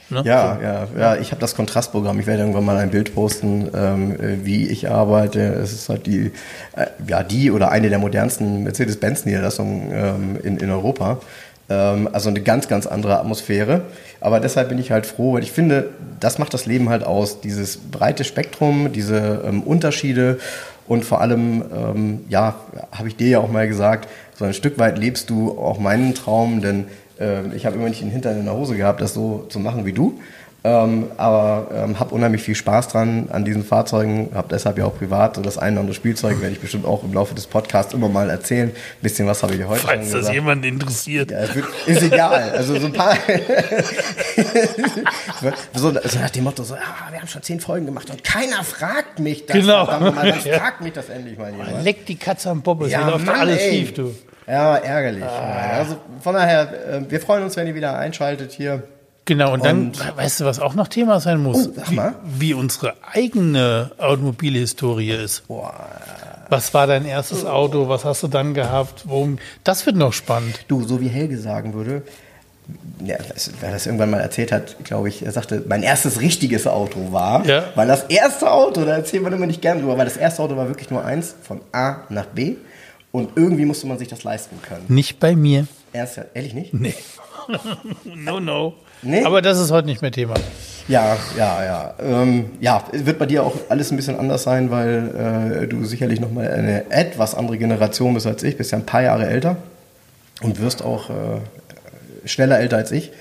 Ne? 0.09 0.21
Ja, 0.25 0.59
ja, 0.61 0.87
ja, 0.97 1.15
ich 1.15 1.31
habe 1.31 1.39
das 1.39 1.55
Kontrastprogramm. 1.55 2.19
Ich 2.19 2.27
werde 2.27 2.41
irgendwann 2.41 2.65
mal 2.65 2.77
ein 2.77 2.91
Bild 2.91 3.15
posten, 3.15 3.69
ähm, 3.73 4.11
äh, 4.11 4.45
wie 4.45 4.67
ich 4.67 4.89
arbeite. 4.89 5.39
Es 5.39 5.71
ist 5.71 5.89
halt 5.89 6.05
die, 6.05 6.31
äh, 6.75 6.87
ja, 7.07 7.23
die 7.23 7.51
oder 7.51 7.71
eine 7.71 7.89
der 7.89 7.99
modernsten 7.99 8.63
Mercedes-Benz-Niederlassungen 8.63 9.91
ähm, 9.91 10.39
in, 10.43 10.57
in 10.57 10.69
Europa. 10.69 11.21
Ähm, 11.69 12.09
also 12.11 12.29
eine 12.29 12.41
ganz, 12.41 12.67
ganz 12.67 12.87
andere 12.87 13.19
Atmosphäre. 13.19 13.81
Aber 14.19 14.39
deshalb 14.39 14.69
bin 14.69 14.79
ich 14.79 14.91
halt 14.91 15.05
froh, 15.05 15.33
weil 15.33 15.43
ich 15.43 15.51
finde, 15.51 15.89
das 16.19 16.39
macht 16.39 16.53
das 16.53 16.65
Leben 16.65 16.89
halt 16.89 17.03
aus. 17.03 17.41
Dieses 17.41 17.77
breite 17.77 18.23
Spektrum, 18.23 18.91
diese 18.91 19.43
ähm, 19.45 19.63
Unterschiede 19.63 20.39
und 20.87 21.05
vor 21.05 21.21
allem, 21.21 21.63
ähm, 21.73 22.21
ja, 22.29 22.55
habe 22.91 23.07
ich 23.07 23.15
dir 23.15 23.27
ja 23.27 23.39
auch 23.39 23.49
mal 23.49 23.67
gesagt, 23.67 24.09
so 24.37 24.45
ein 24.45 24.53
Stück 24.53 24.77
weit 24.77 24.97
lebst 24.97 25.29
du 25.29 25.57
auch 25.57 25.79
meinen 25.79 26.13
Traum, 26.13 26.61
denn 26.61 26.85
ähm, 27.19 27.51
ich 27.55 27.65
habe 27.65 27.77
immer 27.77 27.87
nicht 27.87 28.01
den 28.01 28.09
Hintern 28.09 28.37
in 28.37 28.45
der 28.45 28.55
Hose 28.55 28.75
gehabt, 28.75 29.01
das 29.01 29.13
so 29.13 29.45
zu 29.49 29.59
machen 29.59 29.85
wie 29.85 29.93
du. 29.93 30.19
Ähm, 30.65 31.07
aber 31.17 31.67
ähm, 31.75 31.99
habe 31.99 32.15
unheimlich 32.15 32.41
viel 32.41 32.55
Spaß 32.55 32.87
dran 32.87 33.27
an 33.31 33.43
diesen 33.43 33.65
Fahrzeugen, 33.65 34.29
habe 34.33 34.47
deshalb 34.49 34.77
ja 34.77 34.85
auch 34.85 34.97
privat 34.97 35.35
so 35.35 35.41
das 35.41 35.57
eine 35.57 35.73
oder 35.73 35.81
andere 35.81 35.93
Spielzeug, 35.93 36.39
werde 36.39 36.53
ich 36.53 36.61
bestimmt 36.61 36.85
auch 36.85 37.03
im 37.03 37.13
Laufe 37.13 37.35
des 37.35 37.47
Podcasts 37.47 37.93
immer 37.93 38.07
mal 38.07 38.29
erzählen. 38.29 38.69
Ein 38.69 38.75
bisschen 39.01 39.27
was 39.27 39.43
habe 39.43 39.55
ich 39.55 39.59
ja 39.59 39.67
heute 39.67 39.81
Falls 39.81 40.03
schon 40.05 40.11
das 40.11 40.19
gesagt. 40.21 40.35
jemand 40.35 40.63
interessiert. 40.63 41.31
Ja, 41.31 41.39
ist 41.39 42.01
egal. 42.01 42.51
Also 42.51 42.79
so 42.79 42.85
ein 42.85 42.93
paar. 42.93 43.13
so, 45.73 45.91
so 45.91 46.19
nach 46.19 46.29
dem 46.29 46.43
Motto, 46.45 46.63
so, 46.63 46.75
ah, 46.75 47.11
wir 47.11 47.19
haben 47.19 47.27
schon 47.27 47.41
zehn 47.43 47.59
Folgen 47.59 47.85
gemacht 47.85 48.09
und 48.09 48.23
keiner 48.23 48.63
fragt 48.63 49.19
mich 49.19 49.45
das. 49.45 49.57
Genau. 49.57 49.85
Mal, 49.85 49.99
dann 50.13 50.39
Ja. 50.45 50.59
fragt 50.59 50.81
mich 50.81 50.93
das 50.93 51.09
endlich 51.09 51.37
mal 51.37 51.51
jemand. 51.51 51.83
Leck 51.83 52.05
die 52.05 52.15
Katze 52.15 52.49
am 52.49 52.61
Bobbes, 52.61 52.89
Ja, 52.91 53.03
hier 53.03 53.11
läuft 53.11 53.25
Mann, 53.25 53.35
alles 53.39 53.59
ey. 53.59 53.69
schief, 53.71 53.93
du. 53.93 54.15
Ja, 54.47 54.75
ärgerlich. 54.77 55.23
Also 55.23 55.97
von 56.21 56.33
daher, 56.35 56.71
äh, 56.89 57.01
wir 57.09 57.19
freuen 57.21 57.43
uns, 57.43 57.55
wenn 57.55 57.67
ihr 57.67 57.75
wieder 57.75 57.97
einschaltet 57.97 58.51
hier. 58.51 58.83
Genau, 59.25 59.53
und 59.53 59.63
dann, 59.63 59.87
Und- 59.87 60.17
weißt 60.17 60.41
du, 60.41 60.45
was 60.45 60.59
auch 60.59 60.73
noch 60.75 60.87
Thema 60.89 61.19
sein 61.21 61.41
muss? 61.41 61.67
Oh, 61.69 61.73
sag 61.75 61.91
mal. 61.91 62.15
Wie, 62.25 62.49
wie 62.49 62.53
unsere 62.53 62.93
eigene 63.13 63.91
Automobilhistorie 63.97 65.11
ist. 65.11 65.43
Was 66.49 66.73
war 66.73 66.87
dein 66.87 67.05
erstes 67.05 67.45
Auto? 67.45 67.87
Was 67.87 68.03
hast 68.05 68.21
du 68.23 68.27
dann 68.27 68.53
gehabt? 68.53 69.03
Worum? 69.05 69.39
Das 69.63 69.85
wird 69.85 69.95
noch 69.95 70.11
spannend. 70.13 70.65
Du, 70.67 70.83
so 70.83 70.99
wie 70.99 71.07
Helge 71.07 71.37
sagen 71.37 71.73
würde, 71.73 72.03
ja, 73.03 73.17
das, 73.17 73.51
wer 73.61 73.71
das 73.71 73.85
irgendwann 73.85 74.09
mal 74.11 74.19
erzählt 74.19 74.51
hat, 74.51 74.83
glaube 74.83 75.09
ich, 75.09 75.25
er 75.25 75.31
sagte, 75.31 75.63
mein 75.67 75.83
erstes 75.83 76.19
richtiges 76.21 76.67
Auto 76.67 77.11
war, 77.11 77.45
Ja. 77.45 77.65
weil 77.75 77.87
das 77.87 78.03
erste 78.03 78.51
Auto, 78.51 78.85
da 78.85 78.91
erzählt 78.97 79.23
man 79.23 79.33
immer 79.33 79.47
nicht 79.47 79.61
gern 79.61 79.79
drüber, 79.79 79.97
weil 79.97 80.05
das 80.05 80.17
erste 80.17 80.41
Auto 80.43 80.55
war 80.57 80.67
wirklich 80.67 80.89
nur 80.89 81.03
eins, 81.03 81.33
von 81.43 81.59
A 81.73 81.97
nach 82.09 82.25
B 82.27 82.55
und 83.11 83.31
irgendwie 83.35 83.65
musste 83.65 83.87
man 83.87 83.97
sich 83.99 84.07
das 84.07 84.23
leisten 84.23 84.61
können. 84.61 84.85
Nicht 84.89 85.19
bei 85.19 85.35
mir. 85.35 85.67
Erst, 85.91 86.19
ehrlich 86.33 86.53
nicht? 86.53 86.73
Nee. 86.73 86.93
no, 88.15 88.39
no. 88.39 88.73
Nee? 89.03 89.23
Aber 89.23 89.41
das 89.41 89.59
ist 89.59 89.71
heute 89.71 89.87
nicht 89.87 90.01
mehr 90.01 90.11
Thema. 90.11 90.35
Ja, 90.87 91.17
ja, 91.37 91.63
ja. 91.63 91.93
Ähm, 91.99 92.51
ja, 92.59 92.83
es 92.91 93.05
wird 93.05 93.19
bei 93.19 93.25
dir 93.25 93.43
auch 93.43 93.55
alles 93.69 93.91
ein 93.91 93.95
bisschen 93.95 94.19
anders 94.19 94.43
sein, 94.43 94.69
weil 94.69 95.63
äh, 95.63 95.67
du 95.67 95.85
sicherlich 95.85 96.19
nochmal 96.19 96.51
eine 96.51 96.91
etwas 96.91 97.35
andere 97.35 97.57
Generation 97.57 98.13
bist 98.13 98.27
als 98.27 98.43
ich, 98.43 98.57
bist 98.57 98.71
ja 98.71 98.77
ein 98.77 98.85
paar 98.85 99.01
Jahre 99.01 99.27
älter 99.27 99.55
und 100.41 100.59
wirst 100.59 100.83
auch 100.83 101.09
äh, 101.09 101.13
schneller 102.25 102.59
älter 102.59 102.77
als 102.77 102.91
ich. 102.91 103.11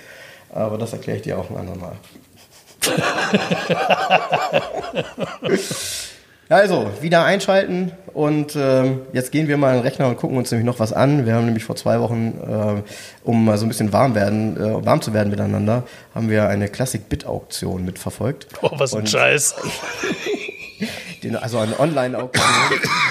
Aber 0.52 0.76
das 0.76 0.92
erkläre 0.92 1.18
ich 1.18 1.22
dir 1.22 1.38
auch 1.38 1.50
ein 1.50 1.56
andermal. 1.56 1.92
Also, 6.48 6.90
wieder 7.00 7.24
einschalten 7.24 7.92
und 8.12 8.56
ähm, 8.56 9.00
jetzt 9.14 9.32
gehen 9.32 9.48
wir 9.48 9.56
mal 9.56 9.70
in 9.70 9.76
den 9.76 9.82
Rechner 9.84 10.08
und 10.08 10.18
gucken 10.18 10.36
uns 10.36 10.50
nämlich 10.50 10.66
noch 10.66 10.78
was 10.80 10.92
an. 10.92 11.24
Wir 11.24 11.34
haben 11.34 11.46
nämlich 11.46 11.64
vor 11.64 11.76
zwei 11.76 11.98
Wochen, 11.98 12.34
äh, 12.46 12.82
um 13.24 13.44
mal 13.46 13.56
so 13.56 13.64
ein 13.64 13.68
bisschen 13.68 13.92
warm, 13.94 14.14
werden, 14.14 14.56
äh, 14.58 14.84
warm 14.84 15.00
zu 15.00 15.14
werden 15.14 15.30
miteinander, 15.30 15.84
haben 16.14 16.28
wir 16.28 16.48
eine 16.48 16.68
Classic-Bit-Auktion 16.68 17.84
mitverfolgt. 17.86 18.48
Oh, 18.60 18.68
was 18.72 18.92
ein 18.92 19.00
Und- 19.00 19.08
Scheiß. 19.08 19.54
Den, 21.22 21.36
also 21.36 21.58
eine 21.58 21.78
Online-Auktion. 21.78 22.44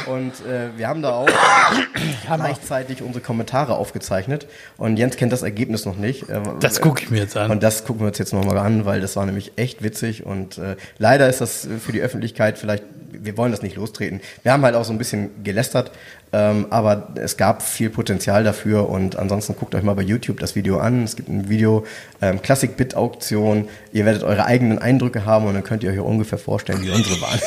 und 0.07 0.34
äh, 0.45 0.70
wir 0.78 0.88
haben 0.88 1.01
da 1.01 1.12
auch 1.14 1.30
gleichzeitig 2.26 3.01
unsere 3.01 3.24
Kommentare 3.24 3.76
aufgezeichnet. 3.76 4.47
Und 4.78 4.97
Jens 4.97 5.16
kennt 5.16 5.32
das 5.32 5.41
Ergebnis 5.43 5.86
noch 5.86 5.95
nicht. 5.97 6.30
Äh, 6.30 6.41
Das 6.59 6.82
gucke 6.82 7.01
ich 7.03 7.09
mir 7.09 7.20
jetzt 7.20 7.38
an. 7.38 7.51
Und 7.51 7.64
das 7.64 7.86
gucken 7.86 8.01
wir 8.01 8.07
uns 8.07 8.18
jetzt 8.18 8.34
nochmal 8.34 8.57
an, 8.57 8.86
weil 8.86 9.01
das 9.01 9.16
war 9.16 9.26
nämlich 9.26 9.53
echt 9.55 9.82
witzig. 9.84 10.26
Und 10.26 10.57
äh, 10.57 10.76
leider 10.97 11.30
ist 11.30 11.41
das 11.41 11.66
äh, 11.66 11.78
für 11.78 11.91
die 11.91 12.01
Öffentlichkeit 12.01 12.57
vielleicht, 12.57 12.84
wir 13.12 13.38
wollen 13.38 13.51
das 13.51 13.62
nicht 13.62 13.76
lostreten. 13.76 14.22
Wir 14.43 14.51
haben 14.51 14.64
halt 14.64 14.76
auch 14.76 14.86
so 14.86 14.91
ein 14.93 14.97
bisschen 14.97 15.43
gelästert, 15.43 15.91
ähm, 16.34 16.67
aber 16.69 17.09
es 17.15 17.38
gab 17.38 17.61
viel 17.61 17.89
Potenzial 17.89 18.43
dafür. 18.43 18.89
Und 18.89 19.17
ansonsten 19.17 19.55
guckt 19.55 19.75
euch 19.75 19.84
mal 19.84 19.93
bei 19.95 20.01
YouTube 20.01 20.39
das 20.39 20.55
Video 20.55 20.79
an. 20.79 21.03
Es 21.03 21.15
gibt 21.15 21.29
ein 21.29 21.49
Video, 21.49 21.86
ähm, 22.21 22.41
Classic-Bit-Auktion. 22.41 23.67
Ihr 23.91 24.05
werdet 24.05 24.23
eure 24.23 24.45
eigenen 24.45 24.79
Eindrücke 24.79 25.25
haben 25.25 25.45
und 25.45 25.53
dann 25.53 25.63
könnt 25.63 25.84
ihr 25.84 25.91
euch 25.91 25.99
auch 25.99 26.05
ungefähr 26.05 26.38
vorstellen, 26.38 26.82
wie 26.82 26.89
unsere 26.89 27.19
waren. 27.21 27.39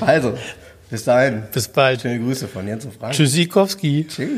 also, 0.00 0.34
bis 0.90 1.04
dahin. 1.04 1.42
Bis 1.52 1.68
bald. 1.68 2.02
Schöne 2.02 2.20
Grüße 2.20 2.48
von 2.48 2.66
Jens 2.66 2.84
und 2.84 2.94
Frank. 2.94 3.14
Tschüssikowski. 3.14 4.06
Tschüss. 4.08 4.28